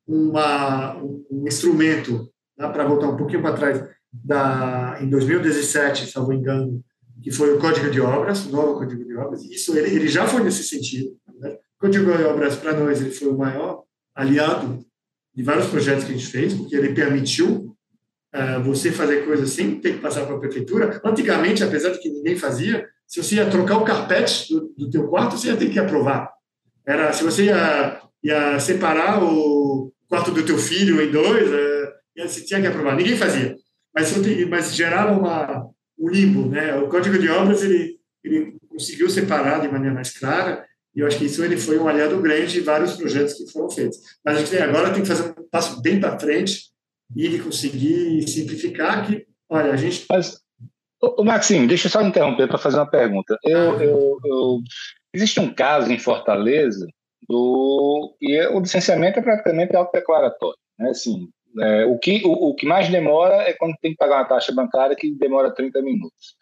uma, 0.08 0.96
um 0.98 1.46
instrumento, 1.48 2.30
né, 2.58 2.68
para 2.70 2.86
voltar 2.86 3.08
um 3.08 3.18
pouquinho 3.18 3.42
para 3.42 3.56
trás, 3.56 3.84
da, 4.24 4.98
em 5.02 5.10
2017, 5.10 6.08
se 6.08 6.20
me 6.28 6.36
engano, 6.36 6.84
que 7.22 7.32
foi 7.32 7.54
o 7.54 7.60
Código 7.60 7.90
de 7.90 8.00
Obras, 8.00 8.46
o 8.46 8.52
novo 8.52 8.80
Código 8.80 9.04
de 9.04 9.16
Obras. 9.16 9.44
Isso 9.44 9.78
ele, 9.78 9.96
ele 9.96 10.08
já 10.08 10.28
foi 10.28 10.44
nesse 10.44 10.64
sentido. 10.64 11.18
Né? 11.40 11.50
O 11.52 11.80
Código 11.80 12.16
de 12.16 12.24
Obras, 12.24 12.56
para 12.56 12.74
nós, 12.74 13.02
ele 13.02 13.12
foi 13.12 13.28
o 13.30 13.38
maior 13.38 13.84
aliado 14.14 14.86
de 15.34 15.44
vários 15.44 15.68
projetos 15.68 16.06
que 16.06 16.12
a 16.12 16.16
gente 16.16 16.28
fez, 16.28 16.54
porque 16.54 16.76
ele 16.76 16.94
permitiu 16.94 17.76
uh, 18.34 18.64
você 18.64 18.92
fazer 18.92 19.26
coisas 19.26 19.50
sem 19.50 19.80
ter 19.80 19.96
que 19.96 20.02
passar 20.02 20.26
para 20.26 20.36
a 20.36 20.40
prefeitura. 20.40 21.02
Antigamente, 21.04 21.64
apesar 21.64 21.90
de 21.90 22.00
que 22.00 22.10
ninguém 22.10 22.38
fazia, 22.38 22.88
se 23.06 23.22
você 23.22 23.36
ia 23.36 23.50
trocar 23.50 23.78
o 23.78 23.86
carpete 23.86 24.54
do, 24.54 24.74
do 24.78 24.90
teu 24.90 25.08
quarto, 25.08 25.38
você 25.38 25.50
ia 25.50 25.58
ter 25.58 25.70
que 25.70 25.80
aprovar. 25.80 26.32
Era, 26.86 27.12
se 27.12 27.24
você 27.24 27.46
ia, 27.46 28.02
ia 28.24 28.60
separar 28.60 29.24
o 29.24 29.92
quarto 30.08 30.32
do 30.32 30.46
teu 30.46 30.58
filho 30.58 31.02
em 31.02 31.12
dois, 31.12 31.50
uh, 31.50 32.28
você 32.28 32.42
tinha 32.44 32.62
que 32.62 32.68
aprovar. 32.68 32.96
Ninguém 32.96 33.18
fazia. 33.18 33.56
Mas, 33.94 34.14
mas 34.50 34.76
gerava 34.76 35.18
uma, 35.18 35.70
um 35.98 36.10
limbo. 36.10 36.50
Né? 36.50 36.76
O 36.78 36.88
Código 36.88 37.18
de 37.18 37.30
Obras 37.30 37.64
ele, 37.64 37.98
ele 38.24 38.58
conseguiu 38.70 39.10
separar 39.10 39.62
de 39.62 39.68
maneira 39.68 39.96
mais 39.96 40.18
clara 40.18 40.66
e 40.96 41.02
eu 41.02 41.08
acho 41.08 41.18
que 41.18 41.26
isso 41.26 41.44
ele 41.44 41.58
foi 41.58 41.78
um 41.78 41.88
aliado 41.88 42.22
grande 42.22 42.54
de 42.54 42.62
vários 42.62 42.96
projetos 42.96 43.34
que 43.34 43.52
foram 43.52 43.70
feitos. 43.70 43.98
Mas 44.24 44.38
a 44.38 44.40
gente 44.40 44.58
agora 44.58 44.94
tem 44.94 45.02
que 45.02 45.08
fazer 45.08 45.30
um 45.38 45.50
passo 45.50 45.82
bem 45.82 46.00
para 46.00 46.18
frente 46.18 46.70
e 47.16 47.38
conseguir 47.40 48.26
simplificar 48.28 49.06
que, 49.06 49.26
olha, 49.50 49.74
a 49.74 49.76
gente... 49.76 50.06
Mas, 50.10 50.40
o 51.02 51.24
Maxime, 51.24 51.68
deixa 51.68 51.88
eu 51.88 51.92
só 51.92 52.02
interromper 52.02 52.48
para 52.48 52.58
fazer 52.58 52.78
uma 52.78 52.90
pergunta. 52.90 53.38
Eu, 53.44 53.82
eu, 53.82 54.20
eu, 54.24 54.60
existe 55.14 55.40
um 55.40 55.54
caso 55.54 55.92
em 55.92 56.00
Fortaleza 56.00 56.88
do 57.28 58.16
e 58.22 58.36
é, 58.36 58.50
o 58.50 58.60
licenciamento 58.60 59.20
é 59.20 59.22
praticamente 59.22 59.76
autodeclaratório, 59.76 60.58
né? 60.78 60.90
Assim, 60.90 61.28
é, 61.60 61.86
o, 61.86 61.98
que, 61.98 62.22
o, 62.26 62.50
o, 62.50 62.56
que 62.56 62.66
mais 62.66 62.90
demora 62.90 63.44
é 63.44 63.54
quando 63.54 63.76
tem 63.82 63.92
que 63.92 63.98
pagar 63.98 64.18
uma 64.18 64.28
taxa 64.28 64.54
bancária 64.54 64.96
que 64.96 65.12
demora 65.12 65.54
30 65.54 65.82
minutos. 65.82 66.36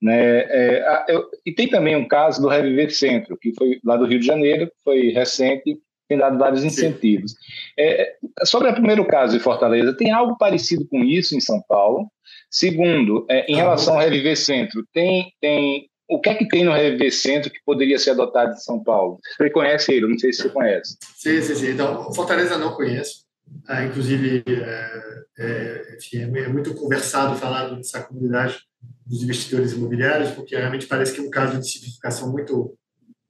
Né? 0.00 0.40
É, 0.40 1.04
eu, 1.08 1.28
e 1.44 1.52
tem 1.52 1.68
também 1.68 1.96
um 1.96 2.06
caso 2.06 2.40
do 2.40 2.48
Reviver 2.48 2.92
Centro, 2.94 3.36
que 3.36 3.52
foi 3.54 3.78
lá 3.84 3.96
do 3.96 4.06
Rio 4.06 4.20
de 4.20 4.26
Janeiro, 4.26 4.66
que 4.66 4.82
foi 4.84 5.10
recente, 5.10 5.78
tem 6.08 6.18
dado 6.18 6.38
vários 6.38 6.64
incentivos. 6.64 7.34
É, 7.78 8.16
sobre 8.44 8.68
o 8.68 8.74
primeiro 8.74 9.04
caso 9.06 9.36
de 9.36 9.42
Fortaleza, 9.42 9.96
tem 9.96 10.12
algo 10.12 10.36
parecido 10.36 10.86
com 10.88 11.02
isso 11.04 11.36
em 11.36 11.40
São 11.40 11.62
Paulo? 11.68 12.08
Segundo, 12.50 13.26
é, 13.30 13.50
em 13.50 13.56
relação 13.56 13.94
ao 13.94 14.00
Reviver 14.00 14.36
Centro, 14.36 14.84
tem, 14.92 15.32
tem 15.40 15.88
o 16.12 16.20
que 16.20 16.28
é 16.28 16.34
que 16.34 16.46
tem 16.46 16.62
no 16.62 16.72
Reviver 16.72 17.12
Centro 17.12 17.50
que 17.50 17.58
poderia 17.64 17.98
ser 17.98 18.10
adotado 18.10 18.52
em 18.52 18.58
São 18.58 18.82
Paulo? 18.82 19.18
Você 19.36 19.48
conhece 19.48 19.92
ele? 19.92 20.06
Não 20.06 20.18
sei 20.18 20.30
se 20.32 20.42
você 20.42 20.48
conhece. 20.50 20.96
Sim, 21.16 21.40
sim, 21.40 21.54
sim. 21.54 21.70
Então, 21.70 22.12
Fortaleza 22.12 22.58
não 22.58 22.74
conheço. 22.74 23.24
Ah, 23.66 23.84
inclusive, 23.84 24.44
é, 24.46 25.22
é, 25.38 25.96
enfim, 25.96 26.18
é, 26.18 26.48
muito 26.48 26.74
conversado 26.74 27.38
falar 27.38 27.74
dessa 27.74 28.02
comunidade 28.02 28.58
dos 29.06 29.22
investidores 29.22 29.72
imobiliários, 29.72 30.30
porque 30.32 30.54
realmente 30.54 30.86
parece 30.86 31.14
que 31.14 31.20
é 31.20 31.22
um 31.22 31.30
caso 31.30 31.58
de 31.58 31.66
simplificação 31.66 32.30
muito, 32.30 32.76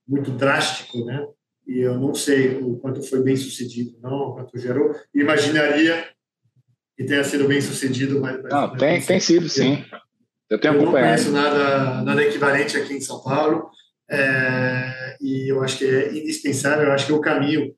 muito 0.06 0.32
drástico, 0.32 1.04
né? 1.04 1.24
E 1.66 1.78
eu 1.78 1.98
não 1.98 2.14
sei 2.14 2.56
o 2.56 2.76
quanto 2.78 3.02
foi 3.02 3.22
bem 3.22 3.36
sucedido, 3.36 3.96
não, 4.02 4.30
o 4.30 4.34
quanto 4.34 4.58
gerou. 4.58 4.92
Imaginaria 5.14 6.04
que 6.96 7.04
tenha 7.04 7.22
sido 7.22 7.46
bem 7.46 7.60
sucedido, 7.60 8.20
mas. 8.20 8.42
Não, 8.42 8.76
tem, 8.76 9.00
tem 9.00 9.20
sido, 9.20 9.48
sim. 9.48 9.84
Eu 10.52 10.58
tenho 10.58 10.74
eu 10.74 10.82
acompanhado. 10.82 11.24
não 11.24 11.32
conheço 11.32 11.32
nada, 11.32 12.02
nada 12.02 12.22
equivalente 12.22 12.76
aqui 12.76 12.92
em 12.92 13.00
São 13.00 13.22
Paulo. 13.22 13.70
É, 14.10 15.16
e 15.18 15.50
eu 15.50 15.62
acho 15.62 15.78
que 15.78 15.86
é 15.86 16.10
indispensável, 16.10 16.84
eu 16.84 16.92
acho 16.92 17.06
que 17.06 17.12
é 17.12 17.14
o 17.14 17.20
caminho 17.22 17.74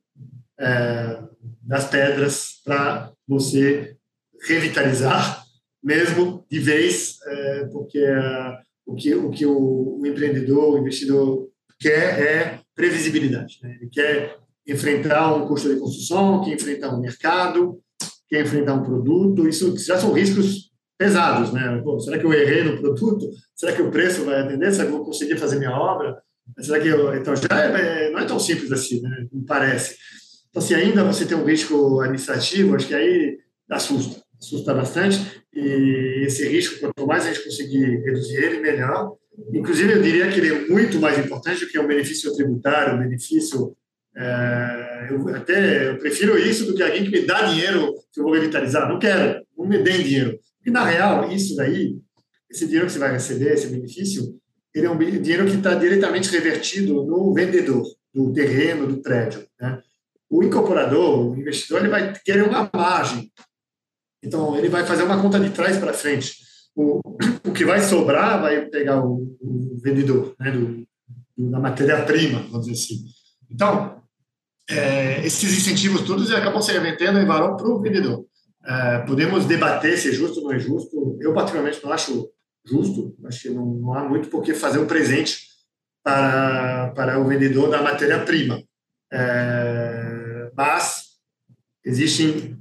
é, 0.58 1.22
das 1.62 1.88
pedras 1.88 2.54
para 2.64 3.12
você 3.28 3.96
revitalizar, 4.42 5.44
mesmo 5.80 6.44
de 6.50 6.58
vez, 6.58 7.18
é, 7.24 7.64
porque 7.66 7.98
é, 7.98 8.58
o 8.84 8.96
que, 8.96 9.14
o, 9.14 9.30
que 9.30 9.46
o, 9.46 10.00
o, 10.00 10.04
empreendedor, 10.04 10.74
o 10.74 10.78
investidor 10.78 11.48
quer 11.78 12.20
é 12.20 12.60
previsibilidade. 12.74 13.60
Né? 13.62 13.78
Ele 13.80 13.88
quer 13.88 14.36
enfrentar 14.66 15.32
um 15.32 15.46
custo 15.46 15.72
de 15.72 15.78
construção, 15.78 16.42
quer 16.42 16.54
enfrentar 16.54 16.92
um 16.92 17.00
mercado, 17.00 17.80
quer 18.28 18.40
enfrentar 18.40 18.74
um 18.74 18.82
produto. 18.82 19.48
Isso 19.48 19.76
já 19.78 19.96
são 19.96 20.12
riscos 20.12 20.73
pesados, 20.98 21.52
né? 21.52 21.82
Será 22.00 22.18
que 22.18 22.24
eu 22.24 22.32
errei 22.32 22.64
no 22.64 22.80
produto? 22.80 23.30
Será 23.54 23.72
que 23.72 23.82
o 23.82 23.90
preço 23.90 24.24
vai 24.24 24.40
atender? 24.40 24.72
Será 24.72 24.86
que 24.86 24.92
eu 24.92 24.96
vou 24.96 25.06
conseguir 25.06 25.36
fazer 25.36 25.58
minha 25.58 25.76
obra? 25.76 26.16
Será 26.60 26.78
que 26.80 26.88
eu... 26.88 27.14
então 27.14 27.34
já 27.34 27.48
é, 27.50 28.10
não 28.10 28.20
é 28.20 28.24
tão 28.26 28.38
simples 28.38 28.70
assim, 28.70 29.00
né? 29.00 29.26
Não 29.32 29.44
parece. 29.44 29.96
Então, 30.50 30.62
se 30.62 30.74
ainda 30.74 31.02
você 31.02 31.26
tem 31.26 31.36
um 31.36 31.44
risco 31.44 32.00
administrativo, 32.00 32.76
acho 32.76 32.86
que 32.86 32.94
aí 32.94 33.38
assusta, 33.68 34.22
assusta 34.40 34.72
bastante. 34.72 35.18
E 35.52 36.24
esse 36.26 36.48
risco, 36.48 36.78
quanto 36.78 37.06
mais 37.06 37.24
a 37.24 37.32
gente 37.32 37.44
conseguir 37.44 37.84
reduzir 38.04 38.36
ele, 38.36 38.60
melhor. 38.60 39.16
Inclusive, 39.52 39.92
eu 39.92 40.02
diria 40.02 40.28
que 40.28 40.38
ele 40.38 40.54
é 40.54 40.68
muito 40.68 41.00
mais 41.00 41.18
importante 41.18 41.64
do 41.64 41.70
que 41.70 41.78
o 41.78 41.88
benefício 41.88 42.32
tributário, 42.36 42.94
o 42.94 42.98
benefício. 42.98 43.76
É, 44.16 45.08
eu 45.10 45.28
até 45.34 45.88
eu 45.88 45.98
prefiro 45.98 46.38
isso 46.38 46.66
do 46.66 46.74
que 46.74 46.82
alguém 46.84 47.04
que 47.04 47.10
me 47.10 47.26
dá 47.26 47.42
dinheiro 47.42 47.92
que 48.12 48.20
eu 48.20 48.24
vou 48.24 48.32
revitalizar. 48.32 48.88
Não 48.88 49.00
quero, 49.00 49.44
não 49.58 49.66
me 49.66 49.78
dê 49.78 50.02
dinheiro. 50.04 50.38
E, 50.64 50.70
na 50.70 50.84
real, 50.84 51.30
isso 51.30 51.56
daí, 51.56 51.98
esse 52.50 52.66
dinheiro 52.66 52.86
que 52.86 52.92
você 52.92 52.98
vai 52.98 53.12
receber, 53.12 53.52
esse 53.52 53.68
benefício, 53.68 54.38
ele 54.74 54.86
é 54.86 54.90
um 54.90 54.98
dinheiro 54.98 55.46
que 55.46 55.56
está 55.56 55.74
diretamente 55.74 56.30
revertido 56.30 57.04
no 57.04 57.32
vendedor 57.32 57.84
do 58.12 58.32
terreno, 58.32 58.86
do 58.86 59.02
prédio. 59.02 59.46
Né? 59.60 59.82
o 60.34 60.42
incorporador, 60.42 61.30
o 61.30 61.36
investidor, 61.36 61.80
ele 61.80 61.88
vai 61.88 62.12
querer 62.12 62.42
uma 62.42 62.68
margem. 62.74 63.30
Então, 64.22 64.56
ele 64.56 64.68
vai 64.68 64.84
fazer 64.84 65.04
uma 65.04 65.20
conta 65.22 65.38
de 65.38 65.50
trás 65.50 65.78
para 65.78 65.92
frente. 65.92 66.38
O, 66.74 67.00
o 67.46 67.52
que 67.52 67.64
vai 67.64 67.80
sobrar 67.80 68.40
vai 68.40 68.66
pegar 68.66 69.04
o, 69.04 69.36
o 69.40 69.78
vendedor, 69.80 70.34
né, 70.40 70.50
do, 70.50 70.84
da 71.50 71.60
matéria-prima, 71.60 72.40
vamos 72.50 72.66
dizer 72.66 72.72
assim. 72.72 73.04
Então, 73.48 74.02
é, 74.68 75.24
esses 75.24 75.56
incentivos 75.56 76.02
todos 76.02 76.32
acabam 76.32 76.60
se 76.60 76.72
revertendo 76.72 77.20
em 77.20 77.26
valor 77.26 77.56
para 77.56 77.68
o 77.68 77.80
vendedor. 77.80 78.26
É, 78.66 78.98
podemos 79.00 79.44
debater 79.46 79.98
se 79.98 80.08
é 80.08 80.12
justo 80.12 80.40
ou 80.40 80.46
não 80.46 80.52
é 80.52 80.58
justo. 80.58 81.18
Eu, 81.20 81.34
particularmente, 81.34 81.82
não 81.84 81.92
acho 81.92 82.30
justo. 82.64 83.14
Acho 83.24 83.42
que 83.42 83.50
não, 83.50 83.66
não 83.66 83.94
há 83.94 84.08
muito 84.08 84.28
por 84.28 84.42
que 84.42 84.54
fazer 84.54 84.78
um 84.78 84.86
presente 84.86 85.38
para, 86.02 86.92
para 86.94 87.18
o 87.18 87.26
vendedor 87.26 87.70
da 87.70 87.82
matéria-prima. 87.82 88.62
É, 89.12 90.50
mas 90.56 91.14
existem 91.84 92.58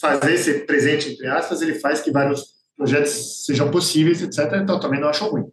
fazer 0.00 0.34
esse 0.34 0.60
presente 0.60 1.10
entre 1.10 1.26
aspas 1.26 1.60
ele 1.60 1.74
faz 1.74 2.00
que 2.00 2.10
vários 2.10 2.44
projetos 2.76 3.44
sejam 3.44 3.70
possíveis 3.70 4.22
etc 4.22 4.52
então 4.62 4.78
também 4.78 5.00
não 5.00 5.08
acho 5.08 5.26
ruim 5.26 5.44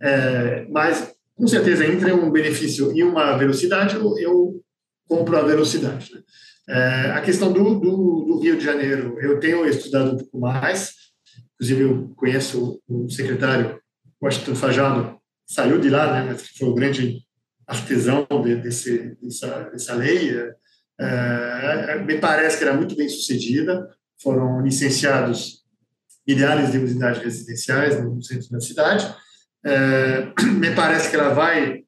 é, 0.00 0.66
mas 0.70 1.12
com 1.34 1.46
certeza 1.46 1.84
entre 1.84 2.12
um 2.12 2.30
benefício 2.30 2.96
e 2.96 3.02
uma 3.02 3.36
velocidade 3.36 3.96
eu, 3.96 4.18
eu 4.18 4.64
compro 5.08 5.36
a 5.36 5.42
velocidade 5.42 6.14
né? 6.14 6.22
É, 6.68 7.10
a 7.10 7.20
questão 7.20 7.52
do, 7.52 7.74
do, 7.74 8.24
do, 8.24 8.40
Rio 8.40 8.56
de 8.56 8.64
Janeiro 8.64 9.18
eu 9.20 9.40
tenho 9.40 9.66
estudado 9.66 10.12
um 10.12 10.18
pouco 10.18 10.38
mais 10.38 10.94
inclusive 11.54 11.82
eu 11.82 12.12
conheço 12.16 12.80
o 12.88 13.08
secretário 13.10 13.80
Washington 14.22 14.54
Fajado 14.54 15.18
saiu 15.46 15.80
de 15.80 15.90
lá 15.90 16.12
né 16.12 16.30
mas 16.30 16.48
foi 16.48 16.68
o 16.68 16.74
grande 16.74 17.20
artesão 17.66 18.26
de, 18.44 18.56
desse, 18.56 19.16
dessa, 19.20 19.70
dessa 19.70 19.94
lei 19.94 20.52
é, 21.02 21.98
me 21.98 22.18
parece 22.18 22.58
que 22.58 22.64
era 22.64 22.74
muito 22.76 22.94
bem 22.94 23.08
sucedida. 23.08 23.88
Foram 24.22 24.60
licenciados 24.60 25.62
milhares 26.26 26.70
de 26.70 26.78
unidades 26.78 27.22
residenciais 27.22 28.02
no 28.02 28.22
centro 28.22 28.50
da 28.50 28.60
cidade. 28.60 29.14
É, 29.64 30.32
me 30.58 30.74
parece 30.74 31.10
que 31.10 31.16
ela 31.16 31.34
vai 31.34 31.82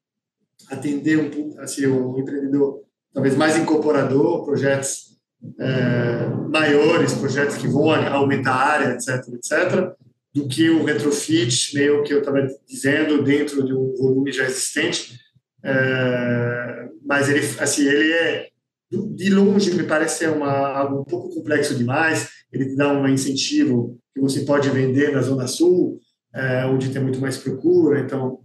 atender 0.69 1.17
um 1.17 1.59
assim, 1.59 1.85
um 1.87 2.19
empreendedor 2.19 2.84
talvez 3.15 3.35
mais 3.37 3.57
incorporador, 3.57 4.43
projetos 4.43 5.15
é, 5.57 6.27
maiores, 6.51 7.13
projetos 7.13 7.55
que 7.55 7.67
vão 7.67 7.89
aumentar 7.91 8.51
a 8.51 8.65
área, 8.65 8.93
etc, 8.93 9.33
etc, 9.33 9.93
do 10.33 10.47
que 10.49 10.69
o 10.69 10.83
retrofit, 10.83 11.73
meio 11.73 12.03
que 12.03 12.13
eu 12.13 12.19
estava 12.19 12.45
dizendo, 12.67 13.23
dentro 13.23 13.65
de 13.65 13.73
um 13.73 13.95
volume 13.95 14.33
já 14.33 14.43
existente. 14.43 15.17
É, 15.63 16.89
mas 17.05 17.29
ele, 17.29 17.39
assim, 17.59 17.87
ele 17.87 18.11
é 18.11 18.49
de 18.91 19.29
longe 19.29 19.73
me 19.73 19.83
parece 19.83 20.27
uma, 20.27 20.51
algo 20.51 21.01
um 21.01 21.03
pouco 21.05 21.33
complexo 21.33 21.73
demais. 21.75 22.29
Ele 22.51 22.65
te 22.65 22.75
dá 22.75 22.91
um 22.91 23.07
incentivo 23.07 23.97
que 24.13 24.21
você 24.21 24.41
pode 24.41 24.69
vender 24.69 25.11
na 25.11 25.21
Zona 25.21 25.47
Sul, 25.47 25.99
é, 26.33 26.65
onde 26.65 26.89
tem 26.89 27.01
muito 27.01 27.19
mais 27.19 27.37
procura. 27.37 28.01
Então, 28.01 28.39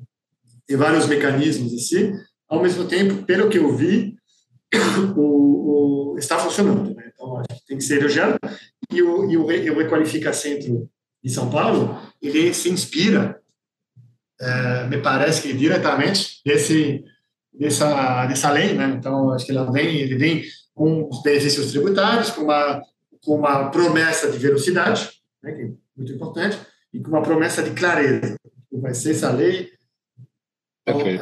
tem 0.67 0.77
vários 0.77 1.07
mecanismos 1.07 1.75
assim. 1.75 2.15
Ao 2.49 2.63
mesmo 2.63 2.85
tempo, 2.87 3.25
pelo 3.25 3.49
que 3.49 3.59
eu 3.59 3.77
vi, 3.77 4.10
o, 5.17 6.15
o 6.15 6.19
está 6.19 6.39
funcionando. 6.39 6.95
Né? 6.95 7.11
Então, 7.13 7.39
acho 7.39 7.61
que 7.61 7.67
tem 7.67 7.79
que 7.79 7.85
ser 7.85 8.01
elogiado. 8.01 8.39
E 8.93 9.03
o, 9.03 9.31
e 9.31 9.37
o, 9.37 9.51
e 9.51 9.71
o 9.71 9.79
Requalifica 9.79 10.33
Centro 10.33 10.89
de 11.23 11.31
São 11.31 11.51
Paulo, 11.51 11.99
ele 12.21 12.53
se 12.55 12.71
inspira, 12.71 13.41
é, 14.41 14.87
me 14.87 14.99
parece 14.99 15.43
que 15.43 15.53
diretamente, 15.53 16.41
desse 16.45 17.05
dessa, 17.53 18.27
dessa 18.27 18.51
lei, 18.51 18.75
né? 18.75 18.95
Então, 18.99 19.31
acho 19.33 19.45
que 19.45 19.53
ela 19.53 19.71
vem, 19.71 19.97
ele 19.97 20.17
vem 20.17 20.45
com 20.75 21.09
os 21.09 21.23
benefícios 21.23 21.71
tributários, 21.71 22.31
com 22.31 22.43
uma, 22.43 22.83
com 23.25 23.37
uma 23.37 23.71
promessa 23.71 24.31
de 24.31 24.39
velocidade, 24.39 25.11
né? 25.43 25.53
que 25.53 25.63
é 25.63 25.71
muito 25.97 26.13
importante, 26.13 26.59
e 26.93 27.01
com 27.01 27.11
uma 27.11 27.23
promessa 27.23 27.63
de 27.63 27.71
clareza. 27.71 28.37
Vai 28.73 28.95
ser 28.95 29.11
essa 29.11 29.31
lei. 29.31 29.69
Então, 30.87 31.01
okay. 31.01 31.19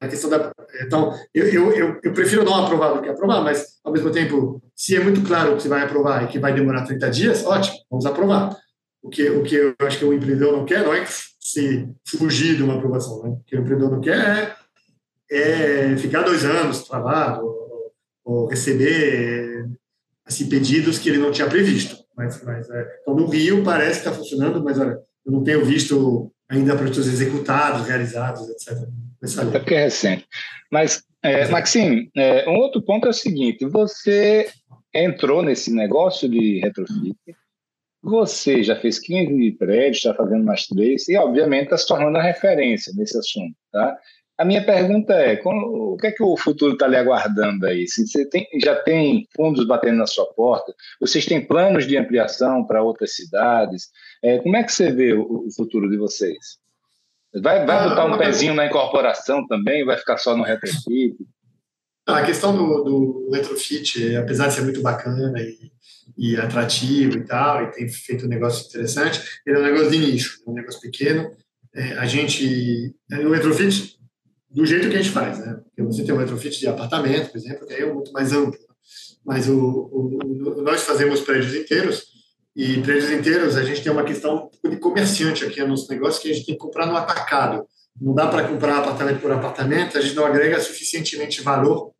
a 0.00 0.08
questão 0.08 0.28
da, 0.28 0.52
então 0.84 1.12
eu, 1.32 1.46
eu, 1.48 1.72
eu, 1.72 2.00
eu, 2.02 2.12
prefiro 2.12 2.44
não 2.44 2.64
aprovar 2.64 2.94
do 2.94 3.02
que 3.02 3.08
aprovar, 3.08 3.42
mas, 3.42 3.78
ao 3.84 3.92
mesmo 3.92 4.10
tempo, 4.10 4.60
se 4.74 4.96
é 4.96 5.00
muito 5.00 5.22
claro 5.22 5.54
que 5.56 5.62
você 5.62 5.68
vai 5.68 5.82
aprovar 5.82 6.24
e 6.24 6.26
que 6.26 6.38
vai 6.38 6.52
demorar 6.52 6.84
30 6.84 7.10
dias, 7.10 7.46
ótimo, 7.46 7.76
vamos 7.90 8.04
aprovar. 8.04 8.56
O 9.02 9.08
que, 9.08 9.30
o 9.30 9.42
que 9.44 9.54
eu 9.54 9.74
acho 9.80 9.98
que 9.98 10.04
o 10.04 10.12
empreendedor 10.12 10.52
não 10.52 10.64
quer 10.64 10.84
não 10.84 10.92
é 10.92 11.04
se 11.06 11.88
fugir 12.18 12.56
de 12.56 12.62
uma 12.64 12.74
aprovação. 12.74 13.22
Né? 13.22 13.30
O 13.30 13.44
que 13.46 13.56
o 13.56 13.60
empreendedor 13.60 13.92
não 13.92 14.00
quer 14.00 14.18
é 14.18 14.56
é 15.30 15.96
ficar 15.96 16.22
dois 16.22 16.44
anos 16.44 16.84
travado 16.84 17.44
ou, 17.44 17.92
ou 18.24 18.46
receber 18.46 19.68
assim, 20.24 20.48
pedidos 20.48 20.98
que 20.98 21.08
ele 21.08 21.18
não 21.18 21.30
tinha 21.30 21.48
previsto. 21.48 21.96
Mas, 22.16 22.42
mas 22.42 22.68
é, 22.70 22.98
então, 23.02 23.14
no 23.14 23.26
Rio 23.26 23.62
parece 23.62 24.02
que 24.02 24.08
está 24.08 24.12
funcionando, 24.12 24.62
mas 24.62 24.78
olha, 24.78 24.98
eu 25.24 25.32
não 25.32 25.44
tenho 25.44 25.64
visto 25.64 26.32
ainda 26.48 26.76
projetos 26.76 27.06
executados, 27.06 27.86
realizados, 27.86 28.48
etc. 28.48 28.88
É 29.54 29.58
porque 29.58 29.74
é 29.74 29.84
recente. 29.84 30.26
Mas, 30.70 31.02
é, 31.22 31.48
Maxime, 31.48 32.10
é, 32.16 32.48
um 32.48 32.56
outro 32.56 32.82
ponto 32.82 33.06
é 33.06 33.10
o 33.10 33.14
seguinte: 33.14 33.64
você 33.66 34.48
entrou 34.94 35.42
nesse 35.42 35.72
negócio 35.72 36.28
de 36.28 36.60
retrofit 36.60 37.16
Você 38.02 38.62
já 38.62 38.76
fez 38.76 38.98
15 38.98 39.52
prédios, 39.52 39.98
está 39.98 40.14
fazendo 40.14 40.44
mais 40.44 40.66
três, 40.66 41.08
e 41.08 41.16
obviamente 41.16 41.64
está 41.64 41.78
se 41.78 41.86
tornando 41.86 42.18
a 42.18 42.22
referência 42.22 42.92
nesse 42.96 43.18
assunto. 43.18 43.54
Tá? 43.72 43.96
A 44.38 44.44
minha 44.44 44.64
pergunta 44.64 45.14
é: 45.14 45.36
como, 45.36 45.94
o 45.94 45.96
que 45.96 46.08
é 46.08 46.12
que 46.12 46.22
o 46.22 46.36
futuro 46.36 46.74
está 46.74 46.86
lhe 46.86 46.96
aguardando 46.96 47.66
aí? 47.66 47.88
Se 47.88 48.06
você 48.06 48.28
tem, 48.28 48.46
já 48.62 48.76
tem 48.82 49.26
fundos 49.34 49.66
batendo 49.66 49.98
na 49.98 50.06
sua 50.06 50.26
porta, 50.34 50.74
vocês 51.00 51.24
têm 51.24 51.44
planos 51.44 51.86
de 51.86 51.96
ampliação 51.96 52.66
para 52.66 52.82
outras 52.82 53.14
cidades? 53.14 53.88
É, 54.22 54.38
como 54.38 54.56
é 54.56 54.62
que 54.62 54.72
você 54.72 54.90
vê 54.92 55.12
o, 55.12 55.46
o 55.46 55.50
futuro 55.54 55.88
de 55.90 55.96
vocês? 55.96 56.58
Vai, 57.42 57.66
vai 57.66 57.76
ah, 57.76 57.88
botar 57.88 58.04
um 58.06 58.18
pezinho 58.18 58.54
na 58.54 58.66
incorporação 58.66 59.46
também? 59.46 59.84
Vai 59.84 59.96
ficar 59.96 60.16
só 60.16 60.36
no 60.36 60.42
retrofit? 60.42 61.16
A 62.06 62.22
questão 62.24 62.56
do, 62.56 62.84
do 62.84 63.30
retrofit, 63.32 64.16
apesar 64.16 64.48
de 64.48 64.54
ser 64.54 64.62
muito 64.62 64.80
bacana 64.80 65.38
e, 65.40 65.72
e 66.16 66.36
atrativo 66.36 67.18
e 67.18 67.24
tal, 67.24 67.64
e 67.64 67.72
tem 67.72 67.88
feito 67.88 68.26
um 68.26 68.28
negócio 68.28 68.66
interessante, 68.68 69.40
ele 69.44 69.56
é 69.56 69.60
um 69.60 69.64
negócio 69.64 69.90
de 69.90 69.98
nicho, 69.98 70.40
é 70.46 70.50
um 70.50 70.54
negócio 70.54 70.80
pequeno. 70.80 71.30
É, 71.74 71.92
a 71.94 72.06
gente, 72.06 72.94
o 73.10 73.30
retrofit, 73.30 73.98
do 74.50 74.64
jeito 74.64 74.88
que 74.88 74.94
a 74.94 75.02
gente 75.02 75.12
faz, 75.12 75.38
né? 75.40 75.60
Porque 75.64 75.82
você 75.82 76.04
tem 76.04 76.14
um 76.14 76.18
retrofit 76.18 76.58
de 76.58 76.68
apartamento, 76.68 77.30
por 77.30 77.36
exemplo, 77.36 77.66
que 77.66 77.74
é 77.74 77.92
muito 77.92 78.12
mais 78.12 78.32
amplo. 78.32 78.58
Mas 79.24 79.48
o, 79.48 79.58
o, 79.58 80.18
o, 80.22 80.62
nós 80.62 80.82
fazemos 80.82 81.20
prédios 81.20 81.54
inteiros, 81.54 82.06
e 82.56 82.80
prédios 82.80 83.10
inteiros 83.10 83.56
a 83.56 83.62
gente 83.62 83.82
tem 83.82 83.92
uma 83.92 84.02
questão 84.02 84.50
de 84.64 84.76
comerciante 84.78 85.44
aqui 85.44 85.60
no 85.60 85.68
nosso 85.68 85.90
negócio, 85.90 86.22
que 86.22 86.30
a 86.30 86.34
gente 86.34 86.46
tem 86.46 86.54
que 86.54 86.60
comprar 86.60 86.86
no 86.86 86.96
atacado. 86.96 87.66
Não 88.00 88.14
dá 88.14 88.26
para 88.28 88.48
comprar 88.48 88.78
apartamento 88.78 89.20
por 89.20 89.30
apartamento, 89.30 89.98
a 89.98 90.00
gente 90.00 90.14
não 90.14 90.24
agrega 90.24 90.58
suficientemente 90.58 91.42
valor 91.42 91.92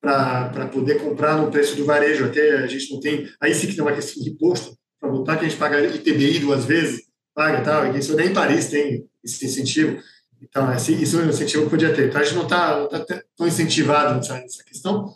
para 0.00 0.66
poder 0.72 0.98
comprar 0.98 1.36
no 1.36 1.50
preço 1.50 1.76
do 1.76 1.84
varejo. 1.84 2.24
Até 2.24 2.56
a 2.56 2.66
gente 2.66 2.90
não 2.90 3.00
tem. 3.00 3.28
Aí 3.38 3.54
sim 3.54 3.66
que 3.66 3.74
tem 3.74 3.82
uma 3.82 3.92
questão 3.92 4.22
de 4.22 4.30
imposto 4.30 4.74
para 4.98 5.10
voltar, 5.10 5.36
que 5.36 5.44
a 5.44 5.48
gente 5.48 5.58
paga 5.58 5.84
ITBI 5.84 6.38
duas 6.38 6.64
vezes, 6.64 7.02
paga 7.34 7.60
tal. 7.60 7.94
E 7.94 7.98
isso 7.98 8.16
nem 8.16 8.28
em 8.28 8.34
Paris 8.34 8.68
tem 8.68 9.04
esse 9.22 9.44
incentivo. 9.44 9.98
Então, 10.40 10.72
isso 10.74 11.18
é 11.18 11.24
um 11.24 11.28
incentivo 11.28 11.64
que 11.64 11.70
podia 11.70 11.92
ter. 11.92 12.08
Então, 12.08 12.20
a 12.20 12.24
gente 12.24 12.36
não 12.36 12.44
está 12.44 12.86
tá 12.86 13.22
tão 13.36 13.46
incentivado 13.46 14.14
nessa, 14.14 14.34
nessa, 14.34 14.64
questão. 14.64 15.12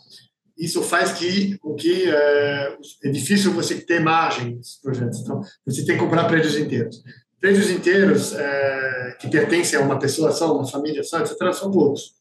Isso 0.63 0.81
faz 0.81 1.11
que, 1.11 1.57
com 1.57 1.75
que 1.75 2.09
é, 2.09 2.77
é 3.03 3.09
difícil 3.09 3.51
você 3.51 3.75
ter 3.81 3.99
margem 3.99 4.55
nesses 4.55 4.77
projetos. 4.77 5.19
Então, 5.19 5.41
você 5.65 5.83
tem 5.83 5.97
que 5.97 6.01
comprar 6.01 6.23
prédios 6.23 6.55
inteiros. 6.57 7.03
Prédios 7.37 7.69
inteiros 7.69 8.31
é, 8.33 9.17
que 9.19 9.29
pertencem 9.29 9.77
a 9.77 9.81
uma 9.81 9.99
pessoa 9.99 10.31
só, 10.31 10.55
uma 10.55 10.65
família 10.65 11.03
só, 11.03 11.19
etc., 11.19 11.35
são 11.51 11.69
poucos. 11.69 12.13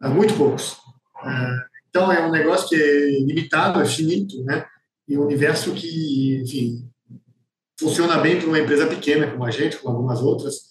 É, 0.00 0.06
muito 0.06 0.34
poucos. 0.34 0.76
É, 1.24 1.56
então, 1.90 2.12
é 2.12 2.24
um 2.24 2.30
negócio 2.30 2.68
que 2.68 2.76
é 2.76 3.20
limitado, 3.22 3.80
é 3.80 3.84
finito, 3.84 4.44
né? 4.44 4.64
E 5.08 5.18
um 5.18 5.22
universo 5.22 5.72
que, 5.72 6.40
enfim, 6.40 6.88
funciona 7.80 8.18
bem 8.18 8.38
para 8.38 8.46
uma 8.46 8.60
empresa 8.60 8.86
pequena 8.86 9.28
como 9.28 9.44
a 9.44 9.50
gente, 9.50 9.76
como 9.78 9.96
algumas 9.96 10.20
outras, 10.20 10.68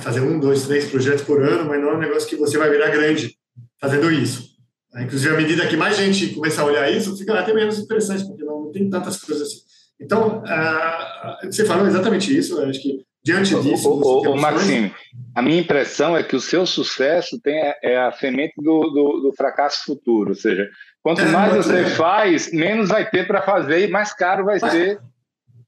fazer 0.00 0.20
um, 0.20 0.38
dois, 0.38 0.64
três 0.64 0.88
projetos 0.88 1.24
por 1.24 1.42
ano, 1.42 1.68
mas 1.68 1.80
não 1.80 1.90
é 1.90 1.94
um 1.96 1.98
negócio 1.98 2.28
que 2.28 2.36
você 2.36 2.56
vai 2.56 2.70
virar 2.70 2.90
grande 2.90 3.36
fazendo 3.80 4.12
isso. 4.12 4.55
É, 4.96 5.02
inclusive, 5.02 5.34
à 5.34 5.36
medida 5.36 5.66
que 5.66 5.76
mais 5.76 5.96
gente 5.96 6.34
começar 6.34 6.62
a 6.62 6.66
olhar 6.66 6.90
isso, 6.90 7.16
fica 7.16 7.38
até 7.38 7.52
menos 7.52 7.78
interessante, 7.78 8.26
porque 8.26 8.42
não 8.42 8.72
tem 8.72 8.88
tantas 8.88 9.18
coisas 9.18 9.46
assim. 9.46 9.60
Então, 10.00 10.42
uh, 10.42 11.46
você 11.46 11.64
falou 11.64 11.86
exatamente 11.86 12.36
isso, 12.36 12.60
acho 12.62 12.80
que 12.80 13.04
diante 13.22 13.54
disso... 13.60 13.88
O, 13.90 14.28
o, 14.28 14.32
o 14.32 14.40
Maxime, 14.40 14.94
a 15.34 15.42
minha 15.42 15.60
impressão 15.60 16.16
é 16.16 16.22
que 16.22 16.36
o 16.36 16.40
seu 16.40 16.64
sucesso 16.64 17.38
tem 17.42 17.74
é 17.82 17.98
a 17.98 18.12
semente 18.12 18.54
do, 18.56 18.80
do, 18.90 19.20
do 19.22 19.32
fracasso 19.36 19.84
futuro, 19.84 20.30
ou 20.30 20.34
seja, 20.34 20.66
quanto 21.02 21.20
é, 21.20 21.26
mais 21.26 21.54
você 21.54 21.80
é. 21.80 21.90
faz, 21.90 22.50
menos 22.52 22.88
vai 22.88 23.08
ter 23.08 23.26
para 23.26 23.42
fazer 23.42 23.86
e 23.86 23.90
mais 23.90 24.14
caro 24.14 24.44
vai 24.44 24.58
mas, 24.60 24.72
ser. 24.72 24.98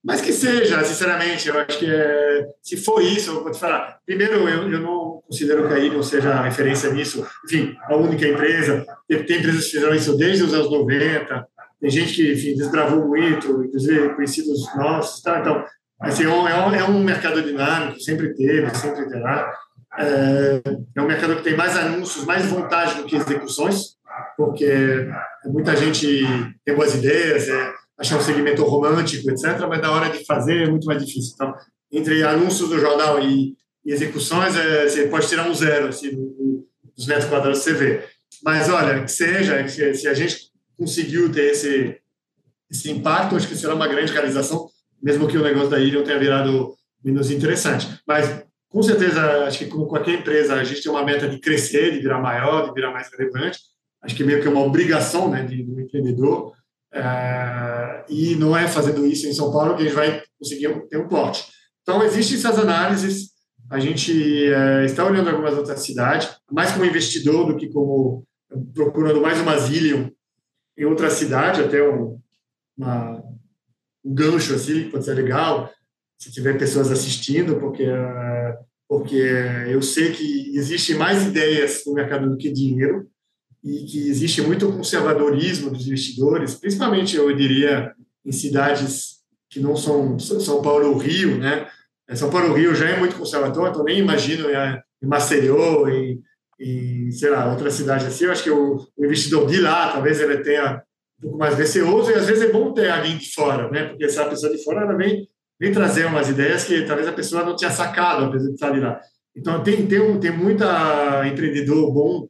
Mas 0.02 0.20
que 0.20 0.32
seja, 0.32 0.82
sinceramente, 0.84 1.48
eu 1.48 1.58
acho 1.58 1.78
que 1.78 1.86
é, 1.86 2.46
se 2.62 2.76
for 2.76 3.02
isso, 3.02 3.30
eu 3.30 3.42
vou 3.42 3.52
te 3.52 3.58
falar. 3.58 3.98
Primeiro, 4.06 4.48
eu, 4.48 4.70
eu 4.70 4.80
não 4.80 4.97
considero 5.28 5.68
que 5.68 5.74
a 5.74 5.78
Irion 5.78 6.02
seja 6.02 6.30
a 6.30 6.42
referência 6.42 6.90
nisso. 6.90 7.26
Enfim, 7.44 7.76
a 7.84 7.96
única 7.96 8.26
empresa. 8.26 8.84
Tem, 9.06 9.22
tem 9.24 9.38
empresas 9.38 9.66
que 9.66 9.70
fizeram 9.72 9.94
isso 9.94 10.16
desde 10.16 10.44
os 10.44 10.54
anos 10.54 10.70
90. 10.70 11.46
Tem 11.80 11.90
gente 11.90 12.14
que, 12.14 12.32
enfim, 12.32 12.56
desbravou 12.56 13.06
muito, 13.06 13.64
inclusive 13.64 14.14
conhecidos 14.14 14.74
nossos. 14.74 15.22
Tá? 15.22 15.40
Então, 15.40 15.64
Assim, 16.00 16.24
é, 16.24 16.28
um, 16.28 16.46
é 16.48 16.84
um 16.84 17.02
mercado 17.02 17.42
dinâmico, 17.42 18.00
sempre 18.00 18.32
teve, 18.34 18.72
sempre 18.76 19.08
terá. 19.08 19.52
É, 19.98 20.62
é 20.94 21.02
um 21.02 21.06
mercado 21.06 21.36
que 21.36 21.42
tem 21.42 21.56
mais 21.56 21.76
anúncios, 21.76 22.24
mais 22.24 22.46
vontade 22.46 22.94
do 22.94 23.04
que 23.04 23.16
execuções, 23.16 23.96
porque 24.36 25.08
muita 25.46 25.74
gente 25.74 26.24
tem 26.64 26.74
boas 26.74 26.94
ideias, 26.94 27.48
é, 27.48 27.72
acha 27.98 28.16
um 28.16 28.20
segmento 28.20 28.62
romântico, 28.62 29.28
etc., 29.28 29.58
mas 29.68 29.80
na 29.80 29.90
hora 29.90 30.08
de 30.08 30.24
fazer 30.24 30.62
é 30.62 30.70
muito 30.70 30.86
mais 30.86 31.04
difícil. 31.04 31.32
Então, 31.34 31.52
entre 31.90 32.22
anúncios 32.22 32.68
do 32.68 32.78
jornal 32.78 33.20
e, 33.20 33.56
e 33.88 33.92
execuções, 33.92 34.54
é, 34.54 34.86
você 34.86 35.08
pode 35.08 35.26
tirar 35.26 35.48
um 35.48 35.54
zero 35.54 35.88
assim, 35.88 36.10
dos 36.94 37.06
metros 37.06 37.28
quadrados 37.28 37.60
que 37.60 37.64
você 37.64 37.72
vê. 37.72 38.04
Mas, 38.44 38.68
olha, 38.68 39.02
que 39.02 39.10
seja, 39.10 39.66
se 39.66 40.06
a 40.06 40.12
gente 40.12 40.50
conseguiu 40.76 41.32
ter 41.32 41.52
esse, 41.52 41.98
esse 42.70 42.90
impacto, 42.90 43.34
acho 43.34 43.48
que 43.48 43.56
será 43.56 43.74
uma 43.74 43.88
grande 43.88 44.12
realização 44.12 44.68
mesmo 45.02 45.28
que 45.28 45.38
o 45.38 45.42
negócio 45.42 45.70
da 45.70 45.78
Irion 45.78 46.02
tenha 46.02 46.18
virado 46.18 46.74
menos 47.02 47.30
interessante. 47.30 47.88
Mas, 48.06 48.44
com 48.68 48.82
certeza, 48.82 49.44
acho 49.44 49.58
que 49.58 49.66
com 49.66 49.86
qualquer 49.86 50.14
empresa, 50.14 50.54
a 50.54 50.64
gente 50.64 50.82
tem 50.82 50.90
uma 50.90 51.04
meta 51.04 51.28
de 51.28 51.38
crescer, 51.38 51.92
de 51.92 52.00
virar 52.00 52.20
maior, 52.20 52.66
de 52.66 52.74
virar 52.74 52.90
mais 52.90 53.08
relevante. 53.10 53.58
Acho 54.02 54.14
que 54.14 54.24
meio 54.24 54.42
que 54.42 54.48
é 54.48 54.50
uma 54.50 54.64
obrigação 54.64 55.30
né, 55.30 55.44
de, 55.44 55.62
do 55.62 55.80
empreendedor. 55.80 56.52
É, 56.92 58.04
e 58.08 58.34
não 58.36 58.56
é 58.56 58.66
fazendo 58.66 59.06
isso 59.06 59.26
em 59.26 59.32
São 59.32 59.52
Paulo 59.52 59.76
que 59.76 59.82
a 59.82 59.84
gente 59.84 59.94
vai 59.94 60.22
conseguir 60.38 60.68
ter 60.88 60.98
um 60.98 61.08
plot. 61.08 61.46
Então, 61.82 62.02
existem 62.02 62.36
essas 62.36 62.58
análises. 62.58 63.30
A 63.70 63.78
gente 63.78 64.46
é, 64.52 64.84
está 64.84 65.04
olhando 65.04 65.28
algumas 65.28 65.56
outras 65.56 65.80
cidades, 65.80 66.30
mais 66.50 66.72
como 66.72 66.84
investidor 66.84 67.52
do 67.52 67.56
que 67.56 67.68
como 67.68 68.24
procurando 68.74 69.20
mais 69.20 69.38
uma 69.40 69.58
Zillion 69.58 70.08
em 70.76 70.84
outra 70.84 71.10
cidade, 71.10 71.60
até 71.60 71.82
um, 71.82 72.18
uma, 72.76 73.22
um 74.04 74.14
gancho 74.14 74.54
assim, 74.54 74.84
que 74.84 74.90
pode 74.90 75.04
ser 75.04 75.14
legal, 75.14 75.70
se 76.18 76.32
tiver 76.32 76.56
pessoas 76.58 76.90
assistindo, 76.90 77.58
porque, 77.60 77.86
porque 78.88 79.22
eu 79.68 79.82
sei 79.82 80.12
que 80.12 80.56
existem 80.56 80.96
mais 80.96 81.26
ideias 81.26 81.82
no 81.86 81.94
mercado 81.94 82.30
do 82.30 82.36
que 82.36 82.50
dinheiro 82.50 83.08
e 83.62 83.84
que 83.84 84.08
existe 84.08 84.40
muito 84.40 84.72
conservadorismo 84.72 85.70
dos 85.70 85.86
investidores, 85.86 86.54
principalmente, 86.54 87.16
eu 87.16 87.34
diria, 87.36 87.92
em 88.24 88.32
cidades 88.32 89.18
que 89.50 89.60
não 89.60 89.76
são 89.76 90.18
São 90.18 90.62
Paulo 90.62 90.90
ou 90.90 90.98
Rio, 90.98 91.38
né? 91.38 91.68
São 92.16 92.30
Paulo 92.30 92.54
Rio 92.54 92.74
já 92.74 92.88
é 92.88 92.98
muito 92.98 93.16
conservador, 93.16 93.68
então 93.68 93.84
nem 93.84 93.98
imagino 93.98 94.48
em 94.50 95.06
Maceió, 95.06 95.86
em, 95.88 96.20
em 96.58 97.10
sei 97.12 97.30
lá, 97.30 97.50
outra 97.50 97.70
cidade 97.70 98.06
assim. 98.06 98.24
Eu 98.24 98.32
acho 98.32 98.42
que 98.42 98.50
o, 98.50 98.76
o 98.96 99.04
investidor 99.04 99.46
de 99.46 99.60
lá, 99.60 99.92
talvez 99.92 100.20
ele 100.20 100.38
tenha 100.38 100.82
um 101.18 101.22
pouco 101.22 101.38
mais 101.38 101.56
receoso, 101.56 102.10
e 102.10 102.14
às 102.14 102.26
vezes 102.26 102.44
é 102.44 102.52
bom 102.52 102.72
ter 102.72 102.90
alguém 102.90 103.16
de 103.18 103.32
fora, 103.32 103.70
né? 103.70 103.84
Porque 103.84 104.04
essa 104.04 104.24
pessoa 104.24 104.50
de 104.50 104.62
fora 104.62 104.82
ela 104.82 104.96
vem, 104.96 105.28
vem 105.60 105.72
trazer 105.72 106.06
umas 106.06 106.28
ideias 106.28 106.64
que 106.64 106.82
talvez 106.82 107.08
a 107.08 107.12
pessoa 107.12 107.44
não 107.44 107.56
tinha 107.56 107.70
sacado, 107.70 108.24
apesar 108.24 108.46
de 108.46 108.54
estar 108.54 108.68
ali 108.68 108.80
lá. 108.80 109.00
Então, 109.36 109.62
tem, 109.62 109.86
tem, 109.86 110.00
um, 110.00 110.18
tem 110.18 110.30
muita 110.30 111.26
empreendedor 111.26 111.92
bom, 111.92 112.28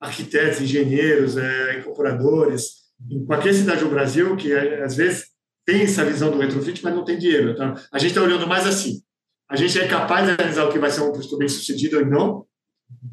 arquitetos, 0.00 0.60
engenheiros, 0.60 1.36
é, 1.36 1.78
incorporadores, 1.78 2.82
em 3.10 3.24
qualquer 3.24 3.52
cidade 3.54 3.80
do 3.80 3.90
Brasil, 3.90 4.36
que 4.36 4.52
é, 4.52 4.82
às 4.82 4.96
vezes 4.96 5.31
tem 5.64 5.82
essa 5.82 6.04
visão 6.04 6.30
do 6.30 6.38
retrofit, 6.38 6.82
mas 6.82 6.94
não 6.94 7.04
tem 7.04 7.18
dinheiro. 7.18 7.50
Então, 7.50 7.74
a 7.92 7.98
gente 7.98 8.10
está 8.10 8.22
olhando 8.22 8.46
mais 8.46 8.66
assim. 8.66 9.02
A 9.48 9.56
gente 9.56 9.78
é 9.78 9.86
capaz 9.86 10.26
de 10.26 10.32
analisar 10.32 10.64
o 10.64 10.72
que 10.72 10.78
vai 10.78 10.90
ser 10.90 11.02
um 11.02 11.12
custo 11.12 11.36
bem 11.36 11.48
sucedido 11.48 11.98
ou 11.98 12.06
não, 12.06 12.46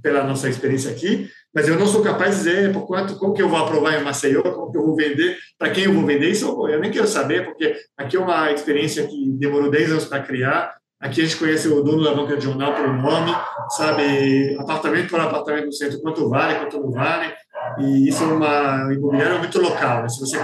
pela 0.02 0.24
nossa 0.24 0.50
experiência 0.50 0.92
aqui, 0.92 1.30
mas 1.54 1.68
eu 1.68 1.78
não 1.78 1.88
sou 1.88 2.02
capaz 2.02 2.32
de 2.32 2.38
dizer 2.38 2.72
por 2.72 2.86
quanto, 2.86 3.16
como 3.18 3.34
que 3.34 3.42
eu 3.42 3.50
vou 3.50 3.60
aprovar 3.60 4.00
em 4.00 4.04
Maceió, 4.04 4.42
como 4.42 4.72
que 4.72 4.78
eu 4.78 4.86
vou 4.86 4.96
vender, 4.96 5.38
para 5.58 5.72
quem 5.72 5.86
eu 5.86 5.94
vou 5.94 6.06
vender, 6.06 6.30
isso 6.30 6.46
eu 6.68 6.80
nem 6.80 6.92
quero 6.92 7.08
saber, 7.08 7.46
porque 7.46 7.76
aqui 7.98 8.16
é 8.16 8.20
uma 8.20 8.52
experiência 8.52 9.06
que 9.08 9.32
demorou 9.32 9.70
10 9.70 9.92
anos 9.92 10.06
para 10.06 10.24
criar, 10.24 10.76
aqui 11.00 11.22
a 11.22 11.26
gente 11.26 11.38
conhece 11.38 11.68
o 11.68 11.82
dono 11.82 12.04
da 12.04 12.14
banca 12.14 12.38
de 12.38 12.46
jornal 12.46 12.74
pelo 12.76 12.94
nome, 12.94 13.32
sabe, 13.72 14.56
apartamento 14.60 15.10
por 15.10 15.20
apartamento 15.20 15.66
no 15.66 15.74
centro, 15.74 16.02
quanto 16.02 16.30
vale, 16.30 16.60
quanto 16.60 16.80
não 16.80 16.92
vale, 16.92 17.34
e 17.80 18.08
isso 18.08 18.24
é 18.24 18.28
uma 18.28 18.94
imobiliária 18.94 19.40
muito 19.40 19.60
local, 19.60 20.04
né? 20.04 20.10
se 20.10 20.20
você 20.20 20.38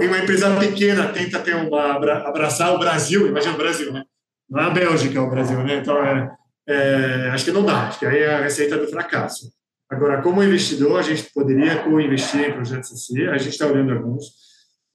em 0.00 0.08
uma 0.08 0.18
empresa 0.18 0.54
pequena 0.58 1.08
tenta 1.08 1.38
ter 1.38 1.54
uma 1.54 1.94
abraçar 1.94 2.74
o 2.74 2.78
Brasil, 2.78 3.28
imagina 3.28 3.54
o 3.54 3.58
Brasil, 3.58 3.92
né? 3.92 4.04
Não 4.48 4.60
é 4.60 4.64
a 4.64 4.70
Bélgica, 4.70 5.16
é 5.16 5.20
o 5.20 5.30
Brasil, 5.30 5.62
né? 5.62 5.76
Então, 5.76 5.96
é, 6.04 6.30
é, 6.68 7.30
acho 7.30 7.44
que 7.44 7.52
não 7.52 7.64
dá, 7.64 7.88
acho 7.88 8.00
que 8.00 8.06
aí 8.06 8.18
é 8.18 8.34
a 8.34 8.42
receita 8.42 8.76
do 8.76 8.88
fracasso. 8.88 9.52
Agora, 9.88 10.22
como 10.22 10.42
investidor, 10.42 10.98
a 10.98 11.02
gente 11.02 11.24
poderia 11.32 11.82
co-investir 11.82 12.48
em 12.48 12.52
projetos 12.52 12.92
assim, 12.92 13.26
a 13.26 13.38
gente 13.38 13.52
está 13.52 13.66
olhando 13.66 13.92
alguns. 13.92 14.24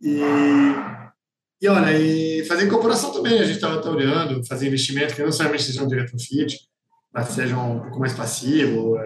E, 0.01 0.21
e 1.61 1.67
olha, 1.67 1.97
e 1.97 2.45
fazer 2.45 2.65
incorporação 2.65 3.11
também, 3.11 3.39
a 3.39 3.43
gente 3.45 3.55
está 3.55 3.77
tá 3.81 3.89
olhando, 3.89 4.45
fazer 4.45 4.67
investimento 4.67 5.15
que 5.15 5.23
não 5.23 5.31
somente 5.31 5.63
sejam 5.63 5.87
de 5.87 5.95
retrofit, 5.95 6.59
mas 7.13 7.29
sejam 7.29 7.77
um 7.77 7.79
pouco 7.79 7.99
mais 7.99 8.13
passivo, 8.13 8.97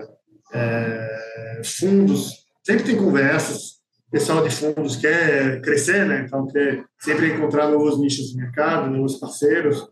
é, 0.52 1.62
fundos, 1.64 2.40
sempre 2.64 2.84
tem 2.84 2.96
conversas, 2.96 3.79
pessoal 4.12 4.44
de 4.44 4.50
fundos 4.50 4.96
quer 4.96 5.62
crescer, 5.62 6.06
né? 6.06 6.26
Então, 6.26 6.48
quer 6.48 6.84
sempre 7.00 7.34
encontrar 7.34 7.70
novos 7.70 8.00
nichos 8.00 8.32
de 8.32 8.38
mercado, 8.38 8.90
novos 8.90 9.18
parceiros. 9.18 9.88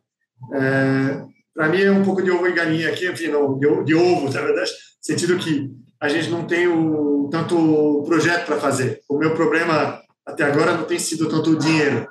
É, 0.53 1.21
Para 1.53 1.69
mim, 1.69 1.81
é 1.81 1.91
um 1.91 2.03
pouco 2.03 2.21
de 2.21 2.31
ovo 2.31 2.47
e 2.47 2.53
galinha 2.53 2.89
aqui, 2.89 3.09
enfim, 3.09 3.27
não, 3.27 3.57
de, 3.57 3.83
de 3.83 3.95
ovo, 3.95 4.31
na 4.31 4.41
verdade, 4.41 4.71
no 4.71 4.75
sentido 5.01 5.37
que 5.37 5.71
a 5.99 6.07
gente 6.07 6.29
não 6.29 6.45
tem 6.45 6.67
o, 6.67 7.29
tanto 7.31 8.03
projeto 8.05 8.45
para 8.45 8.59
fazer. 8.59 9.01
O 9.09 9.17
meu 9.17 9.33
problema 9.33 10.01
até 10.25 10.43
agora 10.43 10.75
não 10.75 10.83
tem 10.83 10.99
sido 10.99 11.29
tanto 11.29 11.51
o 11.51 11.57
dinheiro. 11.57 12.07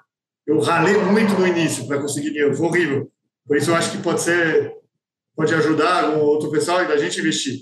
Eu 0.46 0.60
ralei 0.60 0.96
muito 0.98 1.34
no 1.34 1.46
início 1.46 1.86
para 1.86 2.00
conseguir 2.00 2.30
dinheiro, 2.30 2.56
foi 2.56 2.66
horrível. 2.66 3.10
Por 3.46 3.56
isso 3.56 3.70
eu 3.70 3.74
acho 3.74 3.92
que 3.92 4.02
pode 4.02 4.20
ser, 4.20 4.72
pode 5.34 5.54
ajudar 5.54 6.04
algum 6.04 6.20
outro 6.20 6.50
pessoal 6.50 6.82
e 6.82 6.88
da 6.88 6.96
gente 6.96 7.20
investir. 7.20 7.60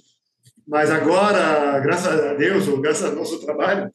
Mas 0.67 0.91
agora, 0.91 1.79
graças 1.81 2.07
a 2.07 2.35
Deus, 2.35 2.69
ou 2.69 2.81
graças 2.81 3.05
ao 3.05 3.15
nosso 3.15 3.39
trabalho, 3.41 3.91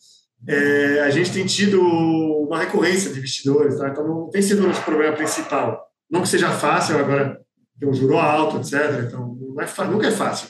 é, 0.48 1.02
a 1.02 1.10
gente 1.10 1.32
tem 1.32 1.46
tido 1.46 1.82
uma 1.82 2.60
recorrência 2.60 3.12
de 3.12 3.20
investidores, 3.20 3.78
tá? 3.78 3.90
então 3.90 4.08
não 4.08 4.30
tem 4.30 4.42
sido 4.42 4.64
o 4.64 4.68
nosso 4.68 4.84
problema 4.84 5.16
principal. 5.16 5.86
Não 6.10 6.22
que 6.22 6.30
seja 6.30 6.50
fácil, 6.50 6.98
agora 6.98 7.40
tem 7.80 7.88
um 7.88 7.94
juro 7.94 8.18
alto, 8.18 8.58
etc. 8.58 9.06
Então, 9.08 9.38
não 9.40 9.62
é, 9.62 9.88
nunca 9.88 10.08
é 10.08 10.12
fácil. 10.12 10.50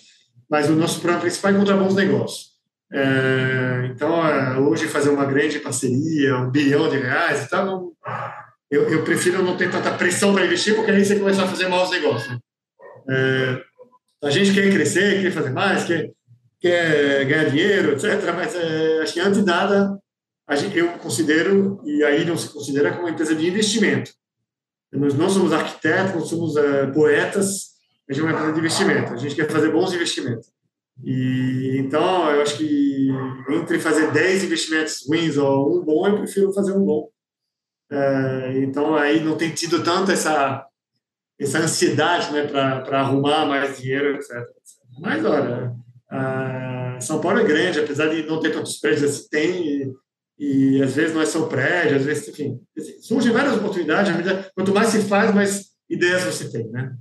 Mas 0.49 0.69
o 0.69 0.75
nosso 0.75 0.99
problema 0.99 1.21
principal 1.21 1.51
é 1.51 1.53
encontrar 1.55 1.77
bons 1.77 1.95
negócios. 1.95 2.49
É, 2.91 3.91
então, 3.93 4.25
é, 4.25 4.57
hoje, 4.57 4.87
fazer 4.87 5.09
uma 5.09 5.25
grande 5.25 5.59
parceria, 5.59 6.37
um 6.37 6.49
bilhão 6.49 6.89
de 6.89 6.97
reais 6.97 7.43
e 7.43 7.49
tal, 7.49 7.65
não, 7.65 7.91
eu, 8.71 8.89
eu, 8.89 9.03
prefiro 9.03 9.43
não 9.43 9.57
ter 9.57 9.69
tanta 9.69 9.91
pressão 9.91 10.33
para 10.33 10.45
investir, 10.45 10.75
porque 10.75 10.91
aí 10.91 11.03
você 11.03 11.19
começa 11.19 11.43
a 11.43 11.47
fazer 11.47 11.67
maus 11.67 11.91
negócios. 11.91 12.37
É, 13.09 13.61
a 14.23 14.29
gente 14.29 14.53
quer 14.53 14.71
crescer, 14.71 15.21
quer 15.21 15.31
fazer 15.31 15.51
mais, 15.51 15.83
quer, 15.83 16.11
quer 16.59 17.25
ganhar 17.25 17.49
dinheiro, 17.49 17.93
etc. 17.93 18.33
Mas 18.35 18.55
é, 18.55 19.01
acho 19.01 19.13
que 19.13 19.19
antes 19.19 19.39
de 19.39 19.45
nada, 19.45 19.97
gente, 20.51 20.77
eu 20.77 20.89
considero, 20.99 21.81
e 21.85 22.03
aí 22.03 22.25
não 22.25 22.37
se 22.37 22.49
considera 22.49 22.91
como 22.91 23.03
uma 23.03 23.11
empresa 23.11 23.35
de 23.35 23.47
investimento. 23.47 24.11
Nós 24.91 25.13
não 25.13 25.29
somos 25.29 25.53
arquitetos, 25.53 26.15
não 26.15 26.25
somos 26.25 26.57
é, 26.57 26.87
poetas, 26.87 27.69
a 28.09 28.13
gente 28.13 28.21
é 28.21 28.25
uma 28.25 28.33
empresa 28.33 28.53
de 28.53 28.59
investimento. 28.59 29.13
A 29.13 29.17
gente 29.17 29.35
quer 29.35 29.49
fazer 29.49 29.71
bons 29.71 29.93
investimentos. 29.93 30.51
E 31.03 31.77
então, 31.77 32.29
eu 32.31 32.41
acho 32.41 32.57
que 32.57 33.09
entre 33.49 33.79
fazer 33.79 34.11
10 34.11 34.43
investimentos 34.43 35.05
ruins 35.07 35.37
ou 35.37 35.79
um 35.79 35.85
bom, 35.85 36.07
eu 36.07 36.17
prefiro 36.17 36.53
fazer 36.53 36.73
um 36.73 36.83
bom. 36.83 37.09
É, 37.91 38.53
então, 38.57 38.95
aí 38.95 39.23
não 39.23 39.37
tem 39.37 39.51
tido 39.51 39.83
tanto 39.83 40.11
essa 40.11 40.65
essa 41.39 41.59
ansiedade 41.59 42.33
né, 42.33 42.45
para 42.45 42.99
arrumar 42.99 43.45
mais 43.45 43.79
dinheiro, 43.79 44.15
etc. 44.15 44.45
Mas, 44.99 45.23
olha, 45.23 45.73
São 46.99 47.21
Paulo 47.21 47.39
é 47.39 47.43
grande, 47.43 47.79
apesar 47.79 48.07
de 48.07 48.23
não 48.23 48.39
ter 48.39 48.51
tantos 48.51 48.79
prédios 48.79 49.03
assim, 49.03 49.29
tem, 49.29 49.95
e, 50.37 50.77
e 50.77 50.83
às 50.83 50.95
vezes 50.95 51.13
não 51.13 51.21
é 51.21 51.25
só 51.25 51.45
prédio, 51.45 51.97
às 51.97 52.05
vezes, 52.05 52.27
enfim, 52.27 52.59
surgem 53.01 53.31
várias 53.31 53.55
oportunidades, 53.55 54.11
quanto 54.55 54.73
mais 54.73 54.89
se 54.89 55.01
faz, 55.03 55.33
mais 55.33 55.69
ideias 55.89 56.23
você 56.23 56.51
tem, 56.51 56.67
né? 56.69 56.93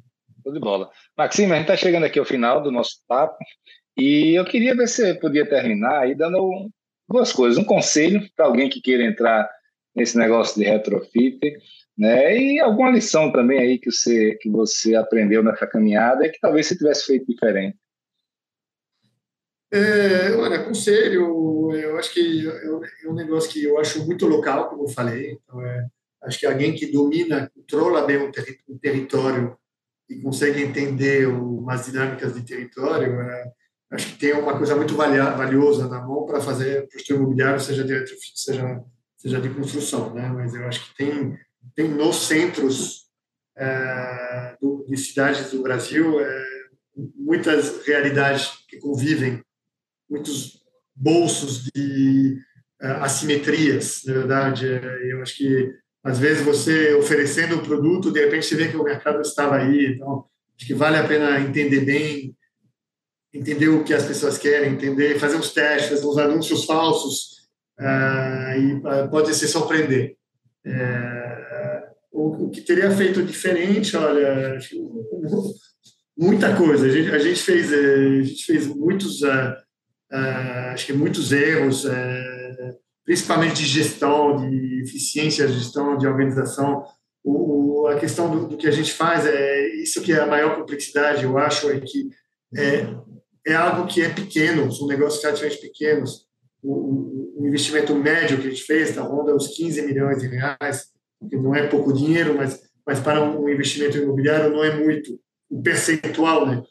Tudo 0.44 0.54
de 0.54 0.60
bola. 0.60 0.90
Maxime, 1.16 1.52
a 1.52 1.56
gente 1.56 1.64
está 1.64 1.76
chegando 1.76 2.04
aqui 2.04 2.18
ao 2.18 2.24
final 2.24 2.62
do 2.62 2.70
nosso 2.70 3.02
papo, 3.08 3.36
e 3.96 4.38
eu 4.38 4.44
queria 4.44 4.76
ver 4.76 4.86
se 4.86 5.02
você 5.02 5.14
podia 5.14 5.48
terminar 5.48 6.00
aí 6.00 6.14
dando 6.14 6.70
duas 7.08 7.32
coisas. 7.32 7.58
Um 7.58 7.64
conselho 7.64 8.28
para 8.36 8.46
alguém 8.46 8.68
que 8.68 8.80
queira 8.80 9.02
entrar 9.02 9.50
nesse 9.94 10.16
negócio 10.16 10.56
de 10.60 10.68
retrofit, 10.68 11.40
né? 11.96 12.38
E 12.38 12.60
alguma 12.60 12.92
lição 12.92 13.32
também 13.32 13.58
aí 13.58 13.78
que 13.78 13.90
você, 13.90 14.36
que 14.40 14.48
você 14.48 14.94
aprendeu 14.94 15.42
nessa 15.42 15.66
caminhada 15.66 16.28
que 16.28 16.38
talvez 16.38 16.66
você 16.66 16.76
tivesse 16.76 17.06
feito 17.06 17.26
diferente. 17.26 17.76
É, 19.70 20.32
olha, 20.32 20.64
conselho, 20.64 21.70
eu 21.72 21.98
acho 21.98 22.12
que 22.12 22.46
é 22.48 23.08
um 23.08 23.14
negócio 23.14 23.50
que 23.50 23.64
eu 23.64 23.78
acho 23.78 24.04
muito 24.06 24.26
local, 24.26 24.70
como 24.70 24.84
eu 24.84 24.88
falei. 24.88 25.32
Então, 25.32 25.62
é, 25.64 25.86
acho 26.22 26.38
que 26.38 26.46
alguém 26.46 26.74
que 26.74 26.90
domina, 26.90 27.50
controla 27.54 28.06
bem 28.06 28.16
o, 28.16 28.32
ter, 28.32 28.58
o 28.66 28.78
território 28.78 29.56
e 30.08 30.20
consegue 30.20 30.62
entender 30.62 31.28
umas 31.28 31.86
dinâmicas 31.86 32.34
de 32.34 32.42
território, 32.42 33.20
é, 33.20 33.52
acho 33.92 34.12
que 34.12 34.18
tem 34.18 34.32
uma 34.32 34.56
coisa 34.56 34.74
muito 34.74 34.94
valiosa 34.94 35.86
na 35.86 36.00
mão 36.00 36.24
para 36.24 36.40
fazer 36.40 36.88
para 36.88 37.14
o 37.14 37.16
imobiliário, 37.18 37.60
seja 37.60 37.84
de 37.84 38.06
seja, 38.34 38.82
seja 39.16 39.40
de 39.40 39.50
construção. 39.50 40.14
Né? 40.14 40.28
Mas 40.28 40.54
eu 40.54 40.64
acho 40.66 40.88
que 40.88 40.96
tem 40.96 41.38
tem 41.74 41.88
nos 41.88 42.26
centros 42.26 43.08
é, 43.56 44.56
do, 44.60 44.84
de 44.88 44.96
cidades 44.96 45.50
do 45.50 45.62
Brasil 45.62 46.20
é, 46.20 46.44
muitas 47.14 47.86
realidades 47.86 48.64
que 48.68 48.78
convivem, 48.78 49.42
muitos 50.08 50.60
bolsos 50.94 51.64
de 51.64 52.38
é, 52.80 52.88
assimetrias, 52.92 54.02
na 54.04 54.12
verdade. 54.14 54.66
É, 54.66 55.12
eu 55.12 55.22
acho 55.22 55.36
que, 55.36 55.72
às 56.04 56.18
vezes, 56.18 56.44
você 56.44 56.94
oferecendo 56.94 57.56
o 57.56 57.62
produto, 57.62 58.10
de 58.10 58.24
repente 58.24 58.46
você 58.46 58.56
vê 58.56 58.68
que 58.68 58.76
o 58.76 58.84
mercado 58.84 59.20
estava 59.20 59.56
aí. 59.56 59.94
Então, 59.94 60.24
acho 60.56 60.66
que 60.66 60.74
vale 60.74 60.96
a 60.96 61.06
pena 61.06 61.40
entender 61.40 61.80
bem, 61.80 62.36
entender 63.32 63.68
o 63.68 63.84
que 63.84 63.94
as 63.94 64.04
pessoas 64.04 64.38
querem, 64.38 64.72
entender, 64.72 65.18
fazer 65.18 65.36
uns 65.36 65.52
testes, 65.52 66.04
uns 66.04 66.18
anúncios 66.18 66.64
falsos, 66.64 67.48
é, 67.78 68.58
e 68.58 69.08
pode 69.10 69.34
se 69.34 69.46
surpreender. 69.46 70.16
É, 70.66 71.88
o, 72.12 72.46
o 72.46 72.50
que 72.50 72.60
teria 72.60 72.90
feito 72.90 73.22
diferente, 73.22 73.96
olha, 73.96 74.58
muita 76.18 76.56
coisa. 76.56 76.86
A 76.86 76.90
gente, 76.90 77.10
a 77.10 77.18
gente 77.18 77.40
fez, 77.40 77.72
eh, 77.72 78.18
a 78.20 78.22
gente 78.22 78.44
fez 78.44 78.66
muitos, 78.66 79.22
uh, 79.22 79.28
uh, 79.28 79.56
acho 80.72 80.86
que 80.86 80.92
muitos 80.92 81.32
erros, 81.32 81.84
uh, 81.84 82.76
principalmente 83.04 83.56
de 83.56 83.66
gestão, 83.66 84.36
de 84.36 84.82
eficiência, 84.82 85.48
gestão, 85.48 85.96
de 85.96 86.06
organização. 86.06 86.84
O, 87.22 87.82
o, 87.82 87.86
a 87.88 87.98
questão 87.98 88.30
do, 88.30 88.48
do, 88.48 88.56
que 88.56 88.66
a 88.66 88.70
gente 88.70 88.92
faz 88.92 89.26
é 89.26 89.66
isso 89.76 90.02
que 90.02 90.12
é 90.12 90.20
a 90.20 90.26
maior 90.26 90.56
complexidade, 90.56 91.24
eu 91.24 91.36
acho, 91.36 91.70
é 91.70 91.80
que 91.80 92.10
é, 92.56 92.86
é 93.46 93.54
algo 93.54 93.86
que 93.86 94.02
é 94.02 94.08
pequeno, 94.08 94.72
são 94.72 94.86
negócios 94.86 95.22
relativamente 95.22 95.60
pequenos. 95.60 96.26
O, 96.62 97.40
o, 97.40 97.46
investimento 97.46 97.94
médio 97.94 98.40
que 98.40 98.46
a 98.46 98.50
gente 98.50 98.64
fez 98.64 98.90
está 98.90 99.00
ronda 99.02 99.34
os 99.34 99.48
15 99.48 99.82
milhões 99.82 100.20
de 100.20 100.28
reais 100.28 100.88
que 101.28 101.36
não 101.36 101.54
é 101.54 101.66
pouco 101.66 101.92
dinheiro, 101.92 102.34
mas, 102.36 102.60
mas 102.86 103.00
para 103.00 103.22
um 103.22 103.48
investimento 103.48 103.96
imobiliário 103.96 104.50
não 104.50 104.62
é 104.62 104.76
muito. 104.76 105.18
O 105.50 105.62
percentual, 105.62 106.46
né? 106.46 106.62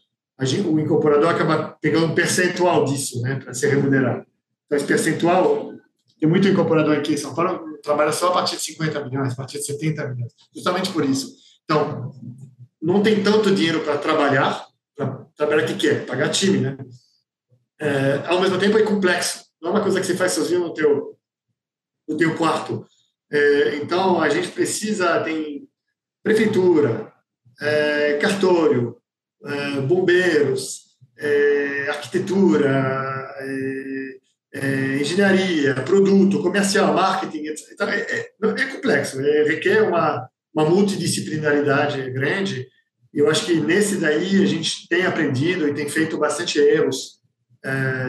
Gente, 0.41 0.67
o 0.67 0.79
incorporador 0.79 1.29
acaba 1.29 1.77
pegando 1.81 2.05
um 2.05 2.15
percentual 2.15 2.85
disso, 2.85 3.21
né, 3.21 3.35
para 3.35 3.53
ser 3.53 3.69
remunerado. 3.69 4.25
Então, 4.65 4.77
esse 4.77 4.85
percentual, 4.85 5.73
tem 6.19 6.29
muito 6.29 6.47
incorporador 6.47 6.95
aqui 6.97 7.13
em 7.13 7.17
São 7.17 7.33
Paulo, 7.33 7.79
trabalha 7.81 8.11
só 8.11 8.29
a 8.29 8.33
partir 8.33 8.57
de 8.57 8.61
50 8.63 9.05
milhões, 9.05 9.33
a 9.33 9.35
partir 9.35 9.57
de 9.57 9.65
70 9.65 10.07
milhões, 10.09 10.33
justamente 10.53 10.91
por 10.91 11.03
isso. 11.03 11.35
Então, 11.63 12.11
não 12.81 13.01
tem 13.01 13.23
tanto 13.23 13.53
dinheiro 13.53 13.81
para 13.81 13.97
trabalhar, 13.97 14.67
para 14.95 15.25
trabalhar 15.35 15.63
o 15.63 15.67
que 15.67 15.75
quer, 15.75 16.05
pagar 16.05 16.29
time, 16.29 16.59
né? 16.59 16.77
É, 17.79 18.23
ao 18.27 18.41
mesmo 18.41 18.59
tempo 18.59 18.77
é 18.77 18.83
complexo, 18.83 19.45
não 19.61 19.69
é 19.69 19.73
uma 19.73 19.81
coisa 19.81 19.99
que 19.99 20.05
você 20.05 20.15
faz 20.15 20.33
sozinho 20.33 20.61
no 20.61 20.73
teu, 20.73 21.17
no 22.07 22.17
teu 22.17 22.35
quarto. 22.35 22.85
É, 23.31 23.75
então, 23.77 24.21
a 24.21 24.29
gente 24.29 24.49
precisa, 24.49 25.19
tem 25.21 25.67
prefeitura, 26.23 27.11
é, 27.59 28.17
cartório, 28.21 28.95
é, 28.95 29.06
bombeiros, 29.87 30.87
é, 31.19 31.87
arquitetura, 31.89 32.69
é, 33.39 34.17
é, 34.53 35.01
engenharia, 35.01 35.75
produto, 35.75 36.41
comercial, 36.41 36.93
marketing, 36.93 37.47
etc. 37.47 37.71
Então, 37.73 37.89
é, 37.89 38.65
complexo, 38.71 39.17
requer 39.19 39.81
uma, 39.83 40.27
uma 40.53 40.69
multidisciplinaridade 40.69 42.09
grande. 42.11 42.67
Eu 43.13 43.29
acho 43.29 43.45
que 43.45 43.55
nesse 43.59 43.97
daí 43.97 44.43
a 44.43 44.45
gente 44.45 44.87
tem 44.87 45.05
aprendido 45.05 45.67
e 45.67 45.73
tem 45.73 45.89
feito 45.89 46.17
bastante 46.17 46.59
erros 46.59 47.17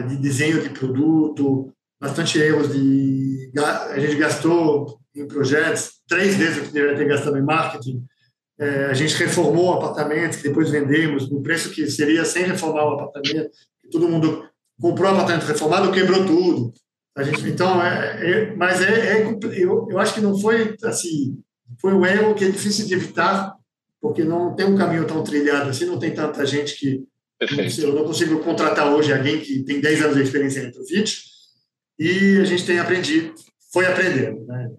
de 0.07 0.15
desenho 0.17 0.61
de 0.61 0.69
produto, 0.69 1.73
bastante 1.99 2.39
erros 2.39 2.71
de 2.71 3.51
a 3.57 3.99
gente 3.99 4.15
gastou 4.15 4.99
em 5.15 5.27
projetos, 5.27 5.93
três 6.07 6.35
vezes 6.35 6.59
o 6.59 6.61
que 6.67 6.73
deveria 6.73 6.97
ter 6.97 7.07
gastado 7.07 7.37
em 7.37 7.43
marketing. 7.43 8.05
É, 8.59 8.85
a 8.85 8.93
gente 8.93 9.15
reformou 9.15 9.73
apartamentos 9.73 10.37
que 10.37 10.47
depois 10.49 10.69
vendemos 10.69 11.29
no 11.29 11.41
preço 11.41 11.71
que 11.71 11.89
seria 11.89 12.25
sem 12.25 12.43
reformar 12.43 12.85
o 12.85 12.93
apartamento. 12.93 13.49
Todo 13.91 14.09
mundo 14.09 14.45
comprou 14.79 15.09
apartamento 15.09 15.45
reformado, 15.45 15.91
quebrou 15.91 16.25
tudo. 16.25 16.73
A 17.15 17.23
gente, 17.23 17.47
então, 17.47 17.81
é, 17.81 18.31
é 18.31 18.55
mas 18.55 18.81
é, 18.81 19.21
é, 19.21 19.37
eu, 19.53 19.87
eu 19.89 19.99
acho 19.99 20.13
que 20.13 20.21
não 20.21 20.37
foi 20.37 20.75
assim, 20.83 21.37
foi 21.79 21.93
um 21.93 22.05
erro 22.05 22.35
que 22.35 22.45
é 22.45 22.49
difícil 22.49 22.85
de 22.85 22.93
evitar, 22.93 23.55
porque 24.01 24.23
não 24.23 24.55
tem 24.55 24.65
um 24.65 24.77
caminho 24.77 25.05
tão 25.05 25.23
trilhado 25.23 25.69
assim, 25.69 25.85
não 25.85 25.99
tem 25.99 26.13
tanta 26.13 26.45
gente 26.45 26.75
que 26.77 27.03
eu 27.81 27.93
não 27.93 28.03
consigo 28.03 28.39
contratar 28.39 28.93
hoje 28.93 29.13
alguém 29.13 29.39
que 29.39 29.63
tem 29.63 29.79
10 29.79 30.01
anos 30.01 30.15
de 30.17 30.23
experiência 30.23 30.59
em 30.59 30.65
retrofit, 30.65 31.23
e 31.97 32.39
a 32.39 32.45
gente 32.45 32.65
tem 32.65 32.79
aprendido 32.79 33.33
foi 33.71 33.85
aprendendo. 33.85 34.45
Né? 34.45 34.71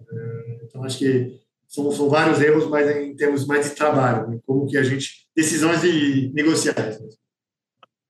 Então, 0.63 0.83
acho 0.83 0.97
que 0.97 1.39
são, 1.71 1.89
são 1.89 2.09
vários 2.09 2.41
erros, 2.41 2.67
mas 2.67 2.89
em 2.97 3.15
termos 3.15 3.47
mais 3.47 3.69
de 3.69 3.75
trabalho, 3.75 4.29
né? 4.29 4.39
como 4.45 4.67
que 4.67 4.77
a 4.77 4.83
gente... 4.83 5.25
Decisões 5.33 5.81
de 5.81 6.29
negociais. 6.33 6.99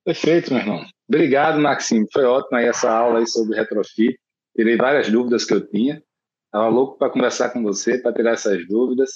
Perfeito, 0.03 0.51
meu 0.51 0.61
irmão. 0.61 0.83
Obrigado, 1.07 1.59
Maxime. 1.59 2.07
Foi 2.11 2.23
ótimo 2.23 2.57
aí 2.57 2.65
essa 2.65 2.89
aula 2.89 3.19
aí 3.19 3.27
sobre 3.27 3.55
retrofit. 3.55 4.19
tirei 4.55 4.75
várias 4.75 5.11
dúvidas 5.11 5.45
que 5.45 5.53
eu 5.53 5.61
tinha. 5.67 6.01
Estava 6.45 6.69
louco 6.69 6.97
para 6.97 7.11
conversar 7.11 7.51
com 7.51 7.61
você, 7.61 7.99
para 7.99 8.11
tirar 8.11 8.31
essas 8.31 8.67
dúvidas. 8.67 9.11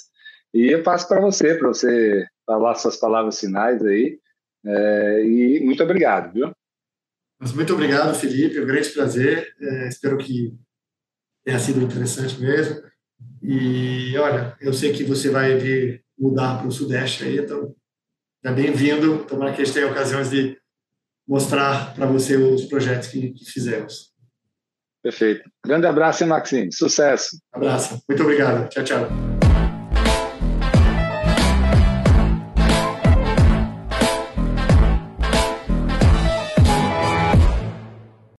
E 0.54 0.72
eu 0.72 0.82
passo 0.84 1.08
para 1.08 1.20
você, 1.20 1.56
para 1.56 1.66
você 1.66 2.24
falar 2.46 2.76
suas 2.76 2.96
palavras 2.96 3.40
finais 3.40 3.84
aí. 3.84 4.20
É, 4.64 5.24
e 5.24 5.60
muito 5.64 5.82
obrigado, 5.82 6.32
viu? 6.32 6.52
Mas 7.40 7.52
muito 7.52 7.72
obrigado, 7.74 8.14
Felipe. 8.14 8.56
É 8.56 8.62
um 8.62 8.66
grande 8.66 8.90
prazer. 8.90 9.52
É, 9.60 9.88
espero 9.88 10.16
que 10.18 10.54
tenha 11.44 11.58
sido 11.58 11.82
interessante 11.82 12.40
mesmo. 12.40 12.80
E 13.42 14.16
olha, 14.18 14.56
eu 14.60 14.72
sei 14.72 14.92
que 14.92 15.04
você 15.04 15.30
vai 15.30 15.56
vir 15.56 16.04
mudar 16.18 16.58
para 16.58 16.68
o 16.68 16.72
Sudeste 16.72 17.24
aí, 17.24 17.38
então 17.38 17.74
é 18.44 18.52
bem-vindo. 18.52 19.24
Tomara 19.24 19.52
que 19.52 19.62
a 19.62 19.64
gente 19.64 19.74
tenha 19.74 19.90
ocasiões 19.90 20.30
de 20.30 20.58
mostrar 21.26 21.94
para 21.94 22.06
você 22.06 22.36
os 22.36 22.64
projetos 22.64 23.08
que, 23.08 23.32
que 23.32 23.44
fizemos. 23.44 24.14
Perfeito. 25.02 25.48
Grande 25.64 25.86
abraço, 25.86 26.24
hein, 26.24 26.28
Maxime? 26.28 26.72
Sucesso. 26.72 27.38
Abraço. 27.52 28.02
Muito 28.08 28.22
obrigado. 28.22 28.68
Tchau, 28.68 28.84
tchau. 28.84 29.35